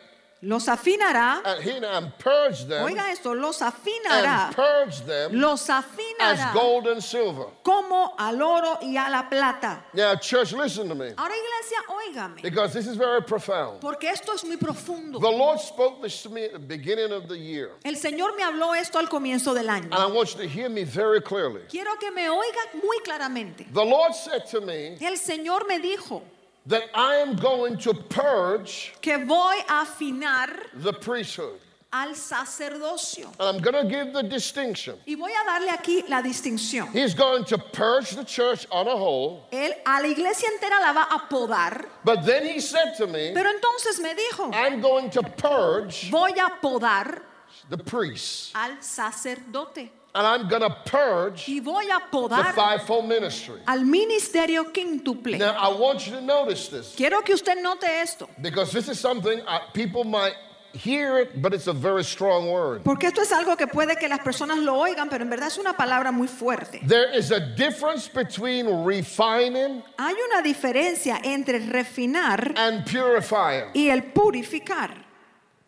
Los 0.45 0.67
afinará. 0.69 1.41
and, 1.45 1.63
he- 1.63 1.85
and 1.85 2.13
purge 2.19 2.65
them, 2.67 2.85
Oiga 2.85 3.11
esto, 3.11 3.33
los 3.35 3.61
afinará. 3.61 4.47
and 4.49 4.55
purge 4.57 5.01
them 5.07 5.33
Los 5.41 5.69
as 5.71 5.85
afinará 5.85 6.53
gold 6.53 6.87
and 6.89 7.03
silver. 7.03 7.47
como 7.63 8.15
al 8.19 8.41
oro 8.43 8.79
y 8.83 8.97
a 8.97 9.09
la 9.11 9.29
plata. 9.29 9.85
Now, 9.95 10.15
church, 10.17 10.53
listen 10.53 10.89
to 10.89 10.95
me, 10.95 11.13
Ahora 11.17 11.35
iglesia, 11.35 11.79
óigame. 11.89 12.43
because 12.43 12.73
this 12.73 12.87
is 12.87 12.97
very 12.97 13.23
profound. 13.23 13.81
Porque 13.81 14.05
esto 14.05 14.33
es 14.35 14.45
muy 14.45 14.57
profundo. 14.57 15.19
The 15.19 15.31
Lord 15.31 15.61
spoke 15.61 16.03
this 16.03 16.23
to 16.23 16.29
me 16.29 16.45
at 16.45 16.53
the 16.53 16.59
beginning 16.59 17.13
of 17.13 17.29
the 17.29 17.37
year, 17.39 17.71
El 17.85 17.95
Señor 17.97 18.37
me 18.37 18.43
habló 18.45 18.75
esto 18.77 18.99
al 18.99 19.09
comienzo 19.09 19.55
del 19.55 19.69
año. 19.69 19.85
and 19.85 19.95
I 19.95 20.07
want 20.07 20.35
you 20.35 20.43
to 20.43 20.49
hear 20.49 20.69
me 20.69 20.85
very 20.85 21.21
clearly. 21.21 21.63
Quiero 21.71 21.97
que 21.99 22.11
me 22.13 22.29
oiga 22.29 22.83
muy 22.83 22.99
claramente. 23.05 23.67
The 23.73 23.85
Lord 23.85 24.15
said 24.15 24.47
to 24.51 24.61
me 24.61 24.97
El 25.01 25.17
Señor 25.17 25.67
me 25.67 25.79
dijo 25.81 26.23
that 26.67 26.85
I 26.95 27.17
am 27.17 27.37
going 27.37 27.77
to 27.79 27.95
purge 27.95 28.93
que 29.01 29.19
voy 29.19 29.61
a 29.69 29.85
afinar 29.85 30.49
the 30.75 30.93
priesthood. 30.93 31.61
al 31.95 32.17
sacerdocio. 32.17 33.31
And 33.39 33.57
I'm 33.57 33.63
going 33.63 33.87
to 33.87 33.89
give 33.89 34.13
the 34.13 34.23
distinction. 34.25 34.97
Y 35.07 35.15
voy 35.15 35.31
a 35.31 35.45
darle 35.47 35.71
aquí 35.71 36.03
la 36.09 36.23
distinción. 36.23 36.91
He's 36.93 37.15
going 37.15 37.45
to 37.45 37.57
purge 37.59 38.11
the 38.17 38.25
church 38.25 38.67
on 38.73 38.89
a 38.89 38.97
whole, 38.97 39.47
Él 39.53 39.73
a 39.87 40.03
la 40.03 40.09
iglesia 40.09 40.49
entera 40.49 40.81
la 40.81 40.93
va 40.93 41.07
a 41.11 41.29
podar, 41.31 41.87
but 42.03 42.25
then 42.25 42.45
he 42.45 42.59
said 42.61 42.95
to 42.97 43.07
me, 43.07 43.33
pero 43.33 43.49
entonces 43.49 44.01
me 44.01 44.15
dijo, 44.15 44.53
I'm 44.53 44.81
going 44.81 45.09
to 45.11 45.23
purge 45.23 46.11
voy 46.11 46.31
a 46.31 46.51
podar 46.61 47.21
the 47.69 47.79
priests, 47.79 48.51
al 48.57 48.83
sacerdote 48.83 49.91
and 50.15 50.27
I'm 50.27 50.49
going 50.49 50.63
to 50.63 50.71
purge 50.85 51.49
y 51.49 51.61
voy 51.61 51.85
a 51.91 51.99
the 51.99 52.17
podar 52.17 52.55
fivefold 52.55 53.07
ministry. 53.09 53.61
al 53.67 53.81
ministerio 53.85 54.73
quíntuple. 54.73 55.39
Now, 55.39 55.57
I 55.59 55.77
want 55.77 56.07
you 56.07 56.13
to 56.15 56.21
notice 56.21 56.69
this 56.69 56.95
Quiero 56.95 57.21
que 57.23 57.35
usted 57.35 57.61
note 57.63 57.85
esto, 57.85 58.29
because 58.41 58.71
this 58.73 58.89
is 58.89 58.99
something 59.01 59.41
uh, 59.47 59.59
people 59.73 60.05
might 60.05 60.35
hear 60.73 61.19
it, 61.21 61.41
but 61.41 61.53
it's 61.55 61.69
a 61.69 61.73
very 61.73 62.03
strong 62.05 62.51
word. 62.51 62.83
porque 62.85 63.05
esto 63.05 63.23
es 63.23 63.33
algo 63.33 63.57
que 63.57 63.67
puede 63.67 63.97
que 63.99 64.09
las 64.09 64.21
personas 64.21 64.59
lo 64.59 64.75
oigan, 64.77 65.09
pero 65.09 65.23
en 65.23 65.31
verdad 65.31 65.49
es 65.49 65.59
una 65.59 65.73
palabra 65.77 66.13
muy 66.13 66.29
fuerte. 66.29 66.81
There 66.87 67.13
is 67.17 67.31
a 67.33 67.41
difference 67.41 68.09
between 68.09 68.85
refining 68.85 69.83
Hay 69.99 70.15
una 70.31 70.43
diferencia 70.43 71.21
entre 71.25 71.59
refinar 71.61 72.55
and 72.57 72.85
purifying. 72.87 73.71
y 73.75 73.89
el 73.89 74.13
purificar. 74.13 74.91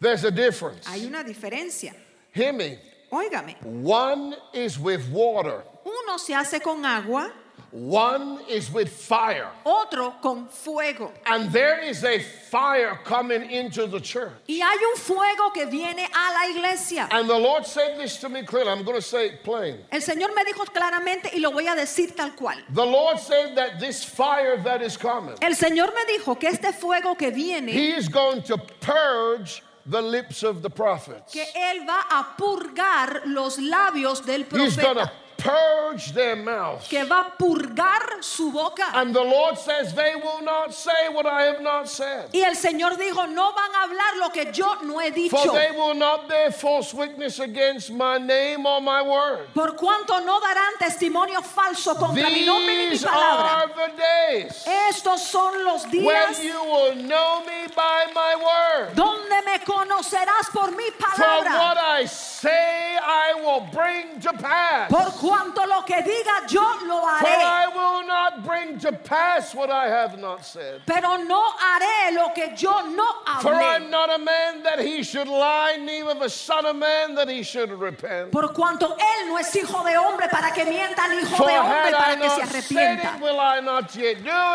There's 0.00 0.24
a 0.24 0.30
difference. 0.30 0.86
Hay 0.88 1.06
una 1.06 1.24
diferencia. 1.24 1.94
Hear 2.32 2.52
me. 2.52 2.78
Óigame, 3.10 3.56
One 3.62 4.34
is 4.52 4.78
with 4.78 5.08
water, 5.10 5.62
uno 5.84 6.16
se 6.18 6.32
hace 6.34 6.60
con 6.60 6.84
agua, 6.84 7.30
one 7.72 8.38
is 8.48 8.72
with 8.72 8.88
fire. 8.88 9.48
otro 9.64 10.14
con 10.22 10.48
fuego. 10.48 11.12
And 11.26 11.50
there 11.52 11.80
is 11.82 12.04
a 12.04 12.20
fire 12.20 12.98
coming 13.04 13.50
into 13.50 13.86
the 13.86 14.00
church. 14.00 14.32
Y 14.48 14.60
hay 14.62 14.78
un 14.92 14.96
fuego 14.96 15.50
que 15.52 15.66
viene 15.66 16.04
a 16.06 16.32
la 16.32 16.48
iglesia. 16.58 17.08
And 17.10 17.28
the 17.28 17.38
Lord 17.38 17.66
said 17.66 17.98
this 17.98 18.16
to 18.20 18.28
me 18.28 18.44
clearly. 18.44 18.70
I'm 18.70 18.82
going 18.84 18.96
to 18.96 19.02
say 19.02 19.26
it 19.28 19.44
plain. 19.44 19.78
El 19.92 20.00
Señor 20.00 20.34
me 20.34 20.44
dijo 20.44 20.64
claramente 20.72 21.34
y 21.34 21.40
lo 21.40 21.50
voy 21.50 21.66
a 21.66 21.76
decir 21.76 22.14
tal 22.16 22.30
cual. 22.34 22.56
The 22.70 22.84
Lord 22.86 23.18
said 23.18 23.54
that 23.56 23.78
this 23.78 24.02
fire 24.04 24.56
that 24.62 24.80
is 24.80 24.96
coming, 24.96 25.34
El 25.42 25.52
Señor 25.54 25.92
me 25.94 26.04
dijo 26.16 26.38
que 26.38 26.48
este 26.48 26.72
fuego 26.72 27.14
que 27.14 27.30
viene, 27.30 27.72
He 27.72 27.90
is 27.92 28.08
going 28.08 28.42
to 28.42 28.56
purge 28.80 29.62
the 29.88 30.02
lips 30.02 30.42
of 30.42 30.62
the 30.62 30.70
prophets. 30.70 31.32
que 31.32 31.44
Él 31.54 31.86
va 31.86 32.00
a 32.10 32.36
purgar 32.36 33.22
los 33.26 33.58
labios 33.58 34.24
del 34.24 34.44
profeta, 34.46 35.12
purge 35.46 36.12
their 36.12 36.36
mouths. 36.36 36.88
que 36.88 37.04
va 37.04 37.20
a 37.20 37.30
purgar 37.38 38.22
su 38.22 38.50
boca. 38.50 38.90
And 38.94 39.14
the 39.14 39.22
Lord 39.22 39.58
says, 39.58 39.94
They 39.94 40.14
will 40.16 40.42
not 40.42 40.74
say 40.74 41.08
what 41.12 41.26
I 41.26 41.42
have 41.44 41.60
not 41.62 41.88
said. 41.88 42.28
Y 42.32 42.40
el 42.42 42.54
Señor 42.56 42.96
dijo, 42.96 43.26
no 43.32 43.52
van 43.52 43.74
a 43.74 43.82
hablar 43.86 44.16
lo 44.20 44.30
que 44.30 44.50
yo 44.52 44.74
no 44.82 44.98
he 45.00 45.10
For 45.28 45.38
dicho. 45.44 45.52
they 45.52 45.70
will 45.76 45.94
not 45.94 46.28
bear 46.28 46.50
false 46.52 46.92
witness 46.92 47.38
against 47.40 47.90
my 47.92 48.18
name 48.18 48.66
or 48.66 48.80
my 48.80 49.02
word. 49.02 49.46
Por 49.54 49.72
cuanto 49.76 50.18
no 50.24 50.40
darán 50.40 50.74
testimonio 50.78 51.40
falso 51.42 51.94
contra 51.96 52.28
mi 52.30 52.44
nombre 52.44 52.74
ni 52.76 52.84
mi 52.86 52.90
These 52.90 53.04
palabra. 53.04 53.62
are 53.62 53.68
the 53.68 53.92
days 53.96 54.64
Estos 54.90 55.20
son 55.20 55.64
los 55.64 55.84
when 55.84 55.92
días 56.04 56.42
you 56.42 56.52
will 56.64 56.94
know 56.96 57.40
me 57.46 57.66
by 57.74 58.06
my 58.14 58.34
word. 58.36 58.94
donde 58.94 59.44
me 59.44 59.58
conocerás 59.64 60.50
por 60.52 60.70
mi 60.72 60.90
For 60.90 61.06
palabra. 61.06 61.58
what 61.58 61.78
I 61.78 62.04
say, 62.06 62.96
I 63.00 63.34
will 63.42 63.66
bring 63.72 64.20
to 64.20 64.32
pass. 64.32 64.90
Por 64.90 65.10
cuanto 65.36 65.66
lo 65.66 65.82
que 65.82 66.02
diga 66.02 66.46
yo 66.48 66.62
lo 66.86 67.00
For 67.00 67.28
I 67.28 67.66
haré. 67.66 67.74
will 67.74 68.06
not 68.06 68.44
bring 68.44 68.78
to 68.80 68.92
pass 68.92 69.54
what 69.54 69.70
I 69.70 69.88
have 69.88 70.18
not 70.18 70.44
said. 70.44 70.80
Pero 70.86 71.16
no 71.18 71.42
haré 71.58 72.14
lo 72.14 72.30
que 72.34 72.54
yo 72.56 72.72
no 72.90 73.04
For 73.40 73.52
I'm 73.54 73.82
hablé. 73.84 73.90
not 73.90 74.10
a 74.14 74.18
man 74.18 74.62
that 74.62 74.80
he 74.80 75.02
should 75.02 75.28
lie, 75.28 75.76
neither 75.76 76.14
the 76.14 76.28
son 76.30 76.64
of 76.66 76.76
man 76.76 77.14
that 77.16 77.28
he 77.28 77.42
should 77.42 77.70
repent. 77.70 78.32
Por 78.32 78.48
cuanto 78.52 78.86
él 78.96 79.28
no 79.28 79.36
es 79.38 79.54
hijo 79.54 79.84
de 79.84 79.96
hombre 79.96 80.28
para 80.30 80.52
que 80.52 80.64
mienta, 80.64 81.08
ni 81.08 81.16
hijo 81.18 81.36
For 81.36 81.46
de 81.46 81.58
hombre 81.58 81.76
had 81.76 81.88
I 81.88 81.92
para 81.92 82.16
que 82.16 82.30
se 82.30 82.42
arrepienta. 82.42 83.16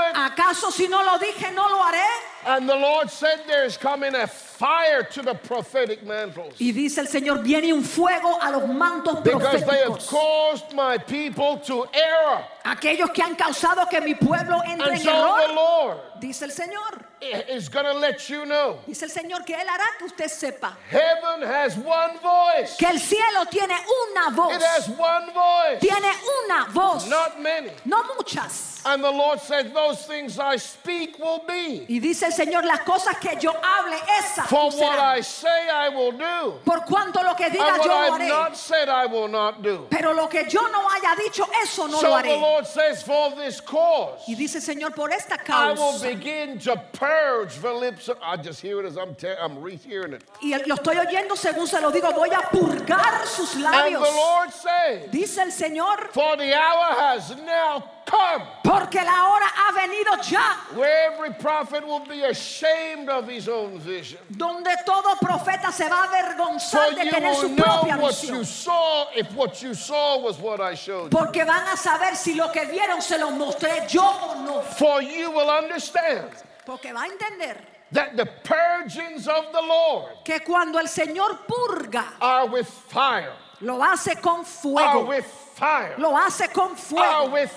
it? 0.10 0.16
¿Acaso 0.16 0.72
si 0.72 0.88
no 0.88 1.04
lo 1.04 1.18
dije 1.18 1.52
no 1.54 1.68
lo 1.70 1.82
haré? 1.84 2.08
And 2.46 2.68
the 2.68 2.76
Lord 2.76 3.10
said, 3.10 3.44
There 3.48 3.66
is 3.66 3.78
coming 3.78 4.16
a 4.16 4.28
fire 4.28 5.04
to 5.04 5.22
the 5.22 5.34
prophetic 5.34 6.04
mantles. 6.06 6.54
Y 6.60 6.72
dice 6.72 7.00
el 7.00 7.08
Señor, 7.08 7.44
viene 7.44 7.72
un 7.74 7.84
fuego 7.84 8.38
a 8.42 8.52
los 8.52 8.64
mantos 8.70 9.24
Because 9.24 9.66
they 9.66 9.80
have 9.80 10.00
caused 10.08 10.74
my 10.74 10.98
people 10.98 11.58
to 11.60 11.86
err. 11.94 12.46
Aquellos 12.66 13.12
que 13.14 13.24
han 13.24 13.36
causado 13.36 13.90
que 13.90 14.02
mi 14.02 14.16
pueblo 14.16 14.62
entre 14.66 14.88
And 14.88 14.98
en 14.98 15.00
so 15.00 15.12
the 15.12 15.18
error, 15.18 15.56
Lord 15.56 15.98
dice 16.20 16.44
el 16.44 16.52
Señor. 16.52 17.11
Is 17.22 17.70
going 17.70 17.86
to 17.86 17.94
let 17.94 18.30
you 18.30 18.46
know 18.46 18.80
Dice 18.88 19.04
el 19.04 19.10
Señor 19.10 19.46
que 19.46 19.54
Él 19.56 19.68
hará 19.68 19.86
que 20.00 20.06
usted 20.08 20.28
sepa 20.30 20.76
heaven 20.90 21.42
has 21.48 21.78
one 21.78 22.18
voice. 22.22 22.76
que 22.78 22.88
el 22.88 23.00
cielo 23.00 23.46
tiene 23.50 23.76
una 24.10 24.36
voz. 24.36 24.56
It 24.56 24.62
has 24.64 24.90
one 24.90 25.32
voice, 25.34 25.80
Tiene 25.82 26.12
una 26.46 26.66
voz, 26.72 27.08
not 27.08 27.40
many. 27.42 27.70
no 27.86 28.04
muchas. 28.18 28.70
And 28.84 29.04
the 29.04 29.12
Lord 29.12 29.40
said, 29.40 29.76
Those 29.76 30.08
things 30.08 30.40
I 30.40 30.56
speak 30.58 31.20
will 31.20 31.44
be. 31.48 31.86
Y 31.88 32.00
dice 32.00 32.24
el 32.26 32.32
Señor, 32.34 32.64
las 32.66 32.80
cosas 32.80 33.16
que 33.20 33.38
yo 33.40 33.52
hable, 33.54 33.96
esas 34.20 34.48
For 34.48 34.72
what. 34.72 34.98
I 34.98 35.22
say, 35.22 35.70
I 35.70 35.90
will 35.90 36.14
do. 36.14 36.60
Por 36.66 36.80
cuanto 36.86 37.22
lo 37.22 37.36
que 37.36 37.52
diga 37.52 37.78
yo 37.78 37.86
lo 37.86 38.16
haré. 38.18 38.28
not 38.28 38.58
said, 38.58 38.90
I 38.90 39.06
will 39.06 39.28
not 39.28 39.62
do. 39.62 39.86
Pero 39.92 40.14
lo 40.14 40.28
que 40.28 40.46
yo 40.50 40.68
no 40.72 40.88
haya 40.90 41.16
dicho, 41.16 41.46
eso 41.62 41.86
no 41.86 41.94
lo 41.94 42.00
So 42.02 42.08
the 42.08 42.28
haré. 42.30 42.42
Lord 42.42 42.66
says, 42.66 43.04
For 43.04 43.36
this 43.36 43.62
cause, 43.62 44.24
Y 44.28 44.34
dice 44.34 44.56
el 44.56 44.62
Señor, 44.64 44.96
por 44.96 45.12
esta 45.12 45.36
I 45.48 45.74
will 45.74 45.92
causa. 45.92 46.08
begin 46.08 46.58
to 46.62 46.76
purge 47.12 47.60
the 47.62 47.74
lips 47.74 48.08
of. 48.10 48.18
I 48.24 48.38
just 48.38 48.62
hear 48.62 48.80
it 48.80 48.86
as 48.86 48.98
I'm, 48.98 49.16
I'm 49.42 49.62
rehearing 49.62 50.14
it. 50.14 50.24
Y 50.42 50.56
lo 50.66 50.76
estoy 50.76 50.98
oyendo 50.98 51.36
según 51.36 51.68
se 51.68 51.80
lo 51.82 51.92
digo, 51.92 52.12
voy 52.14 52.30
a 52.30 52.42
purgar 52.50 53.26
sus 53.26 53.56
And 53.56 53.64
labios. 53.66 54.04
the 54.04 54.12
Lord 54.12 55.12
Dice 55.12 55.38
el 55.40 55.52
Señor, 55.52 56.12
For 56.12 56.36
the 56.38 56.54
hour 56.54 56.96
has 56.96 57.36
now 57.46 57.84
come 58.06 58.44
porque 58.64 58.96
la 58.96 59.30
hora 59.30 59.46
ha 59.46 59.72
venido 59.74 60.22
ya, 60.30 60.56
where 60.76 61.12
every 61.14 61.34
prophet 61.34 61.86
will 61.86 62.06
be 62.06 62.24
ashamed 62.24 63.10
of 63.10 63.28
his 63.28 63.48
own 63.48 63.80
vision. 63.80 64.20
donde 64.30 64.70
todo 64.86 65.16
profeta 65.22 65.72
se 65.72 65.88
va 65.88 66.04
a 66.04 66.08
avergonzar 66.08 66.96
de 66.96 67.10
tener 67.10 67.36
su 67.36 67.50
know 67.50 67.64
propia 67.64 67.98
what 67.98 68.22
you 68.24 68.40
visión. 68.40 68.46
saw 68.46 69.06
if 69.16 69.34
what 69.36 69.62
you 69.62 69.74
saw 69.74 70.20
was 70.20 70.38
what 70.40 70.60
I 70.60 70.74
showed 70.76 71.12
you. 71.14 71.18
Porque 71.18 71.46
van 71.46 71.68
a 71.68 71.78
saber 71.78 72.16
si 72.16 72.34
lo 72.36 72.50
que 72.52 72.66
vieron 72.66 73.02
se 73.02 73.18
lo 73.18 73.32
mostré 73.32 73.88
yo 73.90 74.02
o 74.04 74.44
no. 74.46 74.62
For 74.62 75.02
you 75.02 75.32
will 75.32 75.50
understand 75.50 76.30
Porque 76.66 76.94
va 76.94 77.04
a 77.04 77.08
entender 77.08 77.58
that 77.92 78.16
the 78.16 78.26
purgings 78.44 79.28
of 79.28 79.52
the 79.52 79.62
Lord 79.62 80.24
que 80.24 80.40
cuando 80.42 80.80
el 80.80 80.88
Señor 80.88 81.40
purga, 81.48 82.14
are 82.22 82.48
with 82.48 82.68
fire, 82.68 83.34
lo 83.62 83.82
hace 83.82 84.16
con 84.22 84.40
are 84.42 84.46
fuego. 84.46 85.06
with 85.08 85.26
fire, 85.56 85.96
Lo 85.98 86.16
hace 86.16 86.48
con 86.54 86.72
are 86.72 86.76
fuego. 86.78 87.32
with 87.32 87.52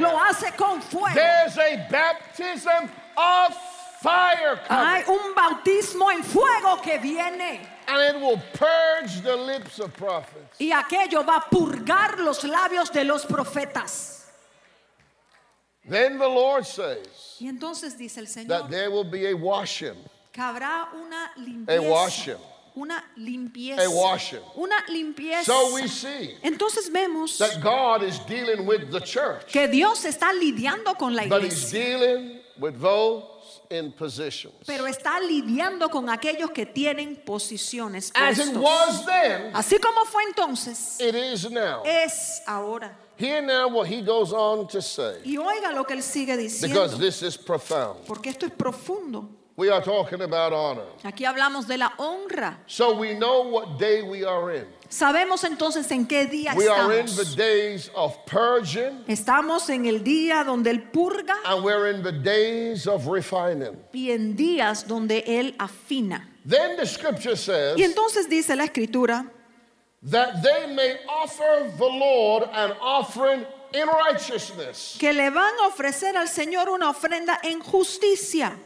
Lo 0.00 0.10
fire. 0.10 0.16
hace 0.28 0.50
con 0.56 0.80
fuego. 0.80 1.14
There's 1.14 1.56
a 1.58 1.86
baptism 1.90 2.90
of 3.16 3.54
fire 4.00 4.58
Hay 4.68 5.02
coming, 5.02 5.20
un 5.20 5.34
bautismo 5.34 6.10
en 6.10 6.22
fuego 6.22 6.76
que 6.82 6.98
viene. 6.98 7.60
and 7.86 8.16
it 8.16 8.20
will 8.20 8.40
purge 8.54 9.20
the 9.22 9.36
lips 9.36 9.78
of 9.78 9.92
prophets. 9.94 10.58
Y 10.58 10.70
aquello 10.72 11.24
va 11.24 11.36
a 11.36 11.40
purgar 11.50 12.18
los 12.18 12.42
labios 12.44 12.90
de 12.92 13.04
los 13.04 13.24
profetas. 13.26 14.27
Then 15.88 16.18
the 16.18 16.28
Lord 16.28 16.64
says 16.66 17.36
Y 17.40 17.48
entonces 17.48 17.96
dice 17.96 18.18
el 18.18 18.26
Señor 18.26 18.48
that 18.48 18.70
there 18.70 18.90
will 18.90 19.04
be 19.08 19.26
a 19.30 19.34
washing, 19.36 19.96
que 20.32 20.42
habrá 20.42 20.88
una 20.94 21.32
a 21.34 21.38
limpieza. 21.40 21.82
washing. 21.90 22.36
Una 22.76 23.02
limpieza. 23.16 23.84
A 23.84 23.88
washing. 23.90 24.40
Una 24.56 24.76
limpieza. 24.88 25.44
So 25.46 25.74
we 25.74 25.88
see 25.88 26.36
Entonces 26.44 26.88
vemos 26.92 27.36
that 27.38 27.60
God 27.60 28.02
is 28.04 28.18
dealing 28.20 28.66
with 28.66 28.90
the 28.92 29.00
church, 29.00 29.46
que 29.52 29.66
Dios 29.66 30.04
está 30.04 30.32
lidiando 30.32 30.96
con 30.96 31.14
la 31.16 31.26
but 31.26 31.42
He's 31.42 31.72
iglesia. 31.72 31.80
dealing 31.98 32.40
with 32.60 32.80
those 32.80 33.24
in 33.70 33.90
positions. 33.92 34.54
Pero 34.66 34.84
está 34.86 35.18
lidiando 35.20 35.90
con 35.90 36.08
aquellos 36.08 36.50
que 36.52 36.66
tienen 36.66 37.16
posiciones. 37.24 38.12
As 38.14 38.38
it 38.38 38.54
puestos. 38.54 38.62
was 38.62 39.06
then, 39.06 39.52
Así 39.54 39.78
como 39.80 40.04
fue 40.04 40.22
entonces, 40.28 41.00
it 41.00 41.14
is 41.16 41.50
now. 41.50 41.82
es 41.84 42.42
ahora. 42.46 42.96
Hear 43.18 43.42
now 43.42 43.68
what 43.68 43.88
he 43.88 44.00
goes 44.00 44.32
on 44.32 44.68
to 44.68 44.80
say, 44.80 45.16
Y 45.24 45.36
oiga 45.36 45.72
lo 45.74 45.84
que 45.84 45.94
él 45.96 46.02
sigue 46.02 46.36
diciendo. 46.36 46.68
because 46.74 46.98
this 46.98 47.22
is 47.22 47.36
profound. 47.36 48.06
Porque 48.06 48.30
esto 48.30 48.46
es 48.46 48.52
profundo. 48.52 49.28
We 49.56 49.70
are 49.70 49.82
talking 49.82 50.20
about 50.22 50.52
honor. 50.52 50.84
Aquí 51.02 51.24
hablamos 51.24 51.66
de 51.66 51.78
la 51.78 51.92
honra. 51.98 52.58
So 52.68 52.94
we 52.96 53.14
know 53.14 53.42
what 53.42 53.76
day 53.76 54.02
we 54.02 54.24
are 54.24 54.52
in. 54.54 54.66
Sabemos 54.88 55.42
entonces 55.42 55.90
en 55.90 56.06
qué 56.06 56.26
día 56.30 56.54
We 56.56 56.68
are 56.68 56.92
in 57.00 57.06
the 57.06 57.22
estamos. 57.22 57.36
days 57.36 57.90
of 57.96 58.16
purging, 58.24 59.04
Estamos 59.08 59.68
en 59.68 59.86
el 59.86 60.04
día 60.04 60.44
donde 60.44 60.70
Él 60.70 60.88
purga 60.92 61.34
and 61.44 61.64
we're 61.64 61.88
in 61.90 62.02
the 62.04 62.12
days 62.12 62.86
of 62.86 63.08
refining. 63.08 63.76
y 63.92 64.12
en 64.12 64.36
días 64.36 64.86
donde 64.86 65.24
Él 65.26 65.56
afina. 65.58 66.28
Then 66.46 66.76
the 66.76 66.86
scripture 66.86 67.36
says 67.36 67.76
Y 67.76 67.82
entonces 67.82 68.28
dice 68.30 68.54
la 68.56 68.64
escritura 68.64 69.26
that 70.02 70.42
they 70.42 70.72
may 70.74 70.96
offer 71.08 71.72
the 71.76 71.84
Lord 71.84 72.44
an 72.52 72.72
offering 72.80 73.44
in 73.72 73.86
righteousness. 73.86 74.96
que 74.98 75.12
le 75.12 75.30
van 75.30 75.54
a 75.60 75.68
ofrecer 75.68 76.14
al 76.16 76.26
Señor 76.28 76.68
una 76.68 76.90
ofrenda 76.90 77.38
en 77.44 77.60
justicia. 77.60 78.56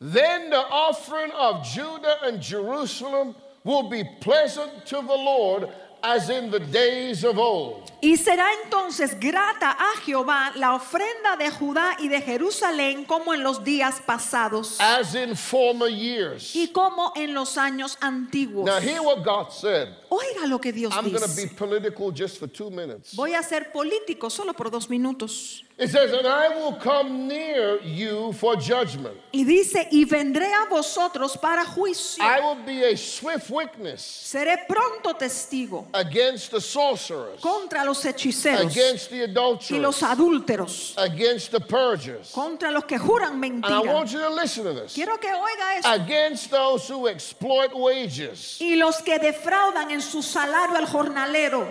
Then 0.00 0.50
the 0.50 0.56
offering 0.60 1.32
of 1.32 1.64
Judah 1.64 2.18
and 2.22 2.40
Jerusalem 2.40 3.34
will 3.64 3.88
be 3.90 4.04
pleasant 4.20 4.86
to 4.86 4.96
the 4.96 5.02
Lord 5.02 5.68
as 6.02 6.30
in 6.30 6.50
the 6.50 6.60
days 6.60 7.24
of 7.24 7.38
old. 7.38 7.84
Y 8.00 8.16
será 8.16 8.46
entonces 8.64 9.18
grata 9.18 9.72
a 9.72 9.96
Jehová 10.04 10.52
la 10.54 10.74
ofrenda 10.74 11.36
de 11.36 11.50
Judá 11.50 11.96
y 11.98 12.06
de 12.08 12.20
Jerusalén 12.22 13.04
como 13.04 13.34
en 13.34 13.42
los 13.42 13.64
días 13.64 14.00
pasados 14.06 14.76
As 14.80 15.16
in 15.16 15.34
former 15.34 15.88
years. 15.88 16.54
y 16.54 16.68
como 16.68 17.12
en 17.16 17.34
los 17.34 17.58
años 17.58 17.96
antiguos. 18.00 18.64
Now, 18.66 18.78
hear 18.80 19.00
what 19.02 19.24
God 19.24 19.50
said. 19.50 19.88
Oiga 20.10 20.46
lo 20.46 20.60
que 20.60 20.72
Dios 20.72 20.92
I'm 20.94 21.10
going 21.10 21.20
to 21.22 21.28
be 21.34 21.42
dice. 21.48 21.54
political 21.56 22.12
just 22.12 22.38
for 22.38 22.46
two 22.46 22.70
minutes. 22.70 23.14
Voy 23.16 23.34
a 23.34 23.42
ser 23.42 23.72
político 23.72 24.30
solo 24.30 24.52
por 24.52 24.70
dos 24.70 24.88
minutos. 24.88 25.64
It 25.78 25.90
says, 25.90 26.10
And 26.12 26.26
I 26.26 26.48
will 26.48 26.72
come 26.74 27.28
near 27.28 27.80
you 27.82 28.32
for 28.32 28.56
judgment. 28.56 29.16
Y 29.32 29.44
dice, 29.44 29.86
y 29.92 30.04
vendré 30.04 30.52
a 30.52 30.66
vosotros 30.68 31.36
para 31.36 31.64
juicio. 31.64 32.20
I 32.20 32.40
will 32.40 32.56
be 32.66 32.82
a 32.82 32.96
swift 32.96 33.48
witness 33.48 34.00
Seré 34.02 34.66
pronto 34.66 35.14
testigo 35.16 35.86
against 35.94 36.50
the 36.50 36.60
sorcerers, 36.60 37.40
contra 37.40 37.84
los 37.84 38.04
hechiceros 38.04 38.72
against 38.72 39.10
the 39.10 39.18
y 39.18 39.24
adulterers, 39.24 39.80
los 39.80 40.02
adúlteros, 40.02 40.94
against 40.96 41.52
the 41.52 41.60
purgers. 41.60 42.32
contra 42.32 42.72
los 42.72 42.84
que 42.84 42.98
juran 42.98 43.34
And 43.34 43.44
I 43.44 43.48
mentira. 43.70 43.94
want 43.94 44.10
you 44.12 44.18
to 44.18 44.30
listen 44.30 44.64
to 44.64 44.72
this. 44.72 44.94
Quiero 44.94 45.16
que 45.18 45.28
oiga 45.32 45.76
esto. 45.78 45.92
Against 45.92 46.50
those 46.50 46.88
who 46.88 47.06
exploit 47.06 47.72
wages 47.72 48.58
Y 48.60 48.74
los 48.74 49.00
que 49.02 49.18
defraudan 49.20 49.92
en 49.92 50.00
su 50.00 50.22
salario 50.22 50.76
al 50.76 50.86
jornalero, 50.86 51.68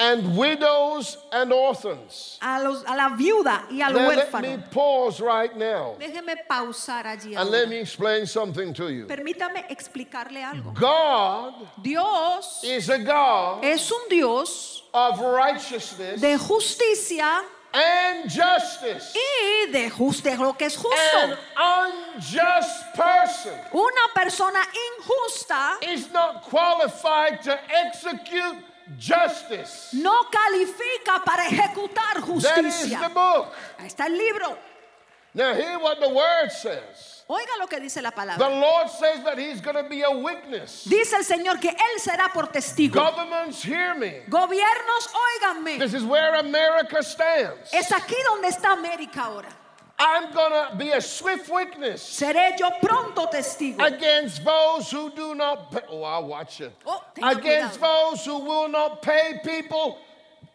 and 0.00 0.36
widows 0.36 1.18
and 1.30 1.52
orphans. 1.52 2.38
a, 2.40 2.58
los, 2.62 2.82
a 2.86 2.96
la 2.96 3.10
viuda 3.10 3.66
y 3.70 3.82
al 3.82 3.92
Now, 3.92 4.08
let 4.08 4.32
me 4.42 4.56
pause 4.70 5.20
right 5.20 5.54
now 5.56 5.94
Déjeme 6.00 6.36
pausar 6.48 7.04
allí. 7.06 7.36
and 7.36 7.38
ahora. 7.38 7.50
let 7.50 7.68
me 7.68 7.76
explain 7.80 8.26
something 8.26 8.72
to 8.74 8.88
you. 8.90 9.06
Permítame 9.06 9.66
explicarle 9.68 10.42
algo. 10.42 10.72
God 10.74 11.54
Dios 11.82 12.62
is 12.64 12.88
a 12.88 12.98
God 12.98 13.62
es 13.64 13.90
un 13.92 14.08
Dios 14.08 14.82
of 14.94 15.20
righteousness 15.20 16.20
de 16.20 16.36
justicia 16.38 17.44
and 17.72 18.28
justice. 18.30 19.14
y 19.14 19.70
de 19.70 19.90
justicia, 19.90 20.38
lo 20.42 20.54
que 20.54 20.66
es 20.66 20.76
justo. 20.76 21.36
An 21.56 21.92
unjust 22.16 22.94
person 22.96 23.52
Una 23.72 24.08
persona 24.14 24.60
injusta 24.98 25.76
is 25.92 26.10
not 26.12 26.42
qualified 26.42 27.42
to 27.42 27.58
execute 27.86 28.56
justice. 28.98 29.90
no 29.92 30.28
califica 30.30 31.22
para 31.24 31.46
ejecutar 31.46 32.14
the 32.14 32.20
justicia. 32.22 33.08
book. 33.12 33.48
Ahí 33.78 33.86
está 33.86 34.06
el 34.06 34.16
libro. 34.16 34.56
Now, 35.32 35.54
hear 35.54 35.78
what 35.78 36.00
the 36.00 36.08
word 36.08 36.50
says. 36.50 37.22
Oiga 37.28 37.56
lo 37.60 37.68
que 37.68 37.78
dice 37.78 38.02
la 38.02 38.10
The 38.10 38.16
palabra. 38.16 38.48
Lord 38.60 38.90
says 38.90 39.22
that 39.22 39.38
He's 39.38 39.60
going 39.60 39.76
to 39.76 39.88
be 39.88 40.02
a 40.02 40.10
witness. 40.10 40.84
Dice 40.88 41.12
el 41.12 41.22
Señor 41.24 41.60
que 41.60 41.68
Él 41.70 42.00
será 42.00 42.32
por 42.32 42.48
testigo. 42.48 42.94
Governments, 43.00 43.62
hear 43.62 43.94
me. 43.94 44.24
Gobiernos, 44.28 45.08
óiganme. 45.14 45.78
This 45.78 45.94
is 45.94 46.02
where 46.02 46.34
America 46.40 47.00
stands. 47.04 47.72
Es 47.72 47.92
aquí 47.92 48.16
donde 48.28 48.48
está 48.48 48.72
América 48.72 49.26
ahora. 49.26 49.48
I'm 50.02 50.32
going 50.32 50.50
to 50.70 50.76
be 50.76 50.90
a 50.92 51.00
swift 51.00 51.50
witness 51.50 52.02
Seré 52.02 52.58
yo 52.58 52.70
pronto 52.80 53.26
testigo. 53.26 53.84
against 53.84 54.42
those 54.42 54.90
who 54.90 55.10
do 55.10 55.34
not 55.34 55.70
pay. 55.70 55.80
Oh, 55.90 56.02
I'll 56.02 56.26
watch 56.26 56.62
it. 56.62 56.72
Oh, 56.86 57.04
against 57.22 57.78
cuidado. 57.78 58.10
those 58.10 58.24
who 58.24 58.38
will 58.38 58.68
not 58.68 59.02
pay 59.02 59.40
people 59.44 59.98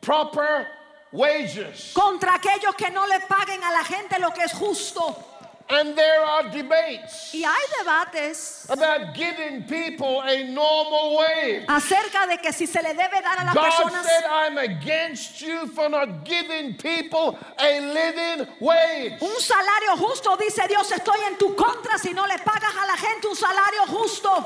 proper 0.02 0.66
wages. 1.12 1.94
Contra 1.94 2.34
aquellos 2.40 2.76
que 2.76 2.90
no 2.90 3.06
le 3.06 3.20
paguen 3.22 3.62
a 3.64 3.72
la 3.72 3.84
gente 3.84 4.20
lo 4.20 4.32
que 4.32 4.44
es 4.44 4.52
justo. 4.54 5.16
And 5.68 5.98
there 5.98 6.24
are 6.24 6.44
debates 6.52 7.34
Y 7.34 7.42
hay 7.42 7.84
debates 7.84 8.68
about 8.70 9.16
giving 9.16 9.64
people 9.64 10.22
a 10.22 10.44
normal 10.44 11.18
wage. 11.18 11.66
acerca 11.68 12.28
de 12.28 12.38
que 12.38 12.54
si 12.54 12.68
se 12.68 12.84
le 12.84 12.94
debe 12.94 13.20
dar 13.24 13.40
a 13.40 13.46
las 13.46 13.54
God 13.56 13.64
personas 13.72 14.06
said, 14.06 14.24
I'm 14.30 14.58
against 14.60 15.42
you 15.42 15.66
for 15.68 15.90
not 15.90 16.24
giving 16.24 16.76
people 16.76 17.36
a 17.58 17.80
living 17.82 18.48
wage. 18.60 19.20
un 19.22 19.40
salario 19.40 19.98
justo. 19.98 20.38
Dice 20.38 20.68
Dios, 20.68 20.92
estoy 20.92 21.20
en 21.26 21.36
tu 21.38 21.56
contra 21.56 21.98
si 21.98 22.14
no 22.14 22.26
le 22.28 22.38
pagas 22.38 22.76
a 22.76 22.86
la 22.86 22.98
gente 22.98 23.28
un 23.28 23.36
salario 23.36 23.88
justo. 23.88 24.46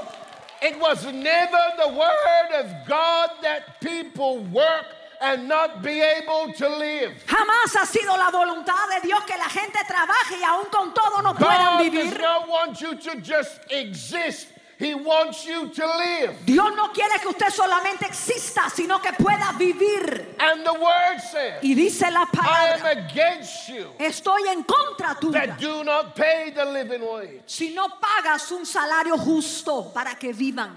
It 0.61 0.79
was 0.79 1.03
never 1.05 1.59
the 1.77 1.89
word 1.89 2.63
of 2.63 2.87
God 2.87 3.29
that 3.41 3.79
people 3.81 4.39
work 4.51 4.85
and 5.21 5.47
not 5.47 5.81
be 5.83 5.99
able 6.01 6.51
to 6.53 6.69
live. 6.69 7.11
Jamás 7.27 7.75
ha 7.75 7.85
sido 7.85 8.15
la 8.17 8.31
voluntad 8.31 8.87
de 8.95 9.07
Dios 9.07 9.21
que 9.25 9.37
la 9.37 9.49
gente 9.49 9.79
trabaje 9.85 10.37
y 10.39 10.43
aún 10.43 10.69
con 10.71 10.93
todo 10.93 11.21
no 11.21 11.33
puedan 11.33 11.77
God 11.77 11.83
does 11.83 11.91
vivir. 11.91 12.21
not 12.21 12.47
want 12.47 12.79
you 12.81 12.95
to 12.95 13.19
just 13.21 13.59
exist. 13.69 14.47
He 14.77 14.95
wants 14.95 15.45
you 15.45 15.67
to 15.67 15.85
live. 15.85 16.37
Dios 16.45 16.73
no 16.73 16.87
quiere 16.93 17.19
que 17.19 17.27
usted 17.27 17.49
solamente 17.49 18.05
exista, 18.05 18.69
sino 18.69 18.99
que 18.99 19.11
pueda 19.11 19.51
vivir. 19.57 20.25
And 20.39 20.65
the 20.65 20.71
word 20.73 21.19
says, 21.19 21.61
Y 21.61 21.73
dice 21.75 22.09
la 22.09 22.21
I 22.21 22.23
am 22.23 22.79
palabra, 22.79 23.09
against 23.09 23.67
you 23.67 23.87
estoy 23.99 24.47
en 24.47 24.63
contra 24.63 25.15
tuya. 25.19 25.47
that 25.47 25.59
do 25.59 25.83
not 25.83 26.15
pay 26.15 26.51
the 26.55 26.63
living 26.63 27.01
wage. 27.01 27.41
Si 27.45 27.73
no 27.75 27.89
pagas 27.99 28.49
un 28.53 28.65
salario 28.65 29.17
justo 29.17 29.91
para 29.93 30.15
que 30.15 30.31
vivan. 30.31 30.71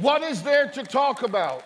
What 0.00 0.22
is 0.22 0.42
there 0.42 0.68
to 0.70 0.82
talk 0.84 1.22
about? 1.22 1.62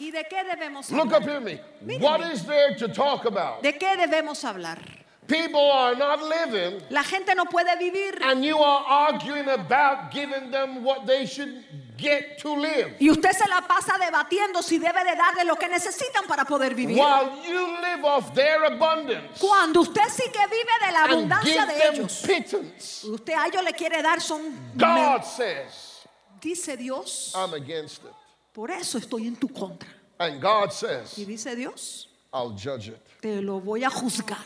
¿Y 0.00 0.10
de 0.12 0.24
qué 0.28 0.44
debemos 0.44 0.90
Look 0.90 1.06
up 1.12 1.22
hablar? 1.22 1.22
here 1.22 1.36
at 1.36 1.42
me. 1.42 1.60
Mírame. 1.84 2.02
What 2.02 2.20
is 2.32 2.44
there 2.44 2.74
to 2.76 2.88
talk 2.88 3.24
about? 3.24 3.62
¿De 3.62 3.72
qué 3.72 3.96
debemos 3.96 4.42
hablar? 4.44 4.78
People 5.26 5.70
are 5.70 5.94
not 5.94 6.22
living, 6.22 6.80
La 6.88 7.02
gente 7.02 7.34
no 7.34 7.44
puede 7.44 7.76
vivir 7.78 8.18
and 8.22 8.42
you 8.42 8.56
are 8.58 8.82
arguing 8.86 9.46
about 9.48 10.10
giving 10.10 10.50
them 10.50 10.82
what 10.82 11.06
they 11.06 11.26
should 11.26 11.62
get 11.98 12.38
to 12.38 12.54
live. 12.54 12.94
y 12.98 13.10
usted 13.10 13.32
se 13.32 13.46
la 13.46 13.60
pasa 13.60 13.98
debatiendo 13.98 14.62
si 14.62 14.78
debe 14.78 15.04
de 15.04 15.14
darle 15.16 15.44
lo 15.44 15.56
que 15.56 15.68
necesitan 15.68 16.26
para 16.26 16.46
poder 16.46 16.74
vivir. 16.74 16.96
While 16.96 17.42
you 17.46 17.76
live 17.82 18.04
off 18.06 18.32
their 18.32 18.64
abundance 18.72 19.38
Cuando 19.38 19.80
usted 19.82 20.08
sí 20.08 20.30
que 20.32 20.46
vive 20.46 20.86
de 20.86 20.92
la 20.92 21.04
and 21.04 21.12
abundancia 21.12 21.66
give 21.66 21.74
de 21.74 21.78
them 21.78 21.94
ellos, 21.94 22.22
pittance, 22.26 23.04
usted 23.04 23.34
a 23.34 23.48
ellos 23.48 23.62
le 23.64 23.72
quiere 23.74 24.00
dar 24.02 24.22
son 24.22 24.54
God 24.78 25.24
says, 25.24 26.06
dice 26.40 26.74
Dios, 26.78 27.34
I'm 27.36 27.52
against 27.52 28.02
it. 28.04 28.14
Por 28.58 28.72
eso 28.72 28.98
estoy 28.98 29.28
en 29.28 29.36
tu 29.36 29.46
contra. 29.46 29.88
And 30.18 30.40
God 30.42 30.70
Y 30.70 30.72
says, 30.72 31.14
dice 31.14 31.54
Dios, 31.54 32.08
I'll 32.32 32.50
judge 32.50 32.88
it. 32.88 32.98
te 33.22 33.40
lo 33.40 33.60
voy 33.60 33.84
a 33.84 33.88
juzgar. 33.88 34.44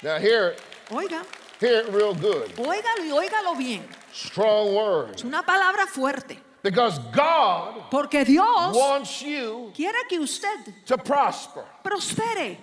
Now, 0.00 0.18
hear 0.20 0.50
it, 0.50 0.62
Oiga, 0.90 1.24
hear 1.58 1.80
it 1.80 1.88
real 1.92 2.14
good. 2.14 2.54
óigalo 2.56 3.04
y 3.04 3.10
óigalo 3.10 3.58
bien. 3.58 3.82
Strong 4.12 4.74
word. 4.76 5.14
Es 5.16 5.24
una 5.24 5.42
palabra 5.42 5.88
fuerte. 5.88 6.38
Because 6.62 7.00
God 7.12 7.90
Porque 7.90 8.24
Dios 8.24 8.76
wants 8.76 9.20
you 9.22 9.72
quiere 9.74 9.98
que 10.08 10.20
usted 10.20 10.72
to 10.86 10.96
prosper. 10.98 11.64
prospere. 11.84 12.58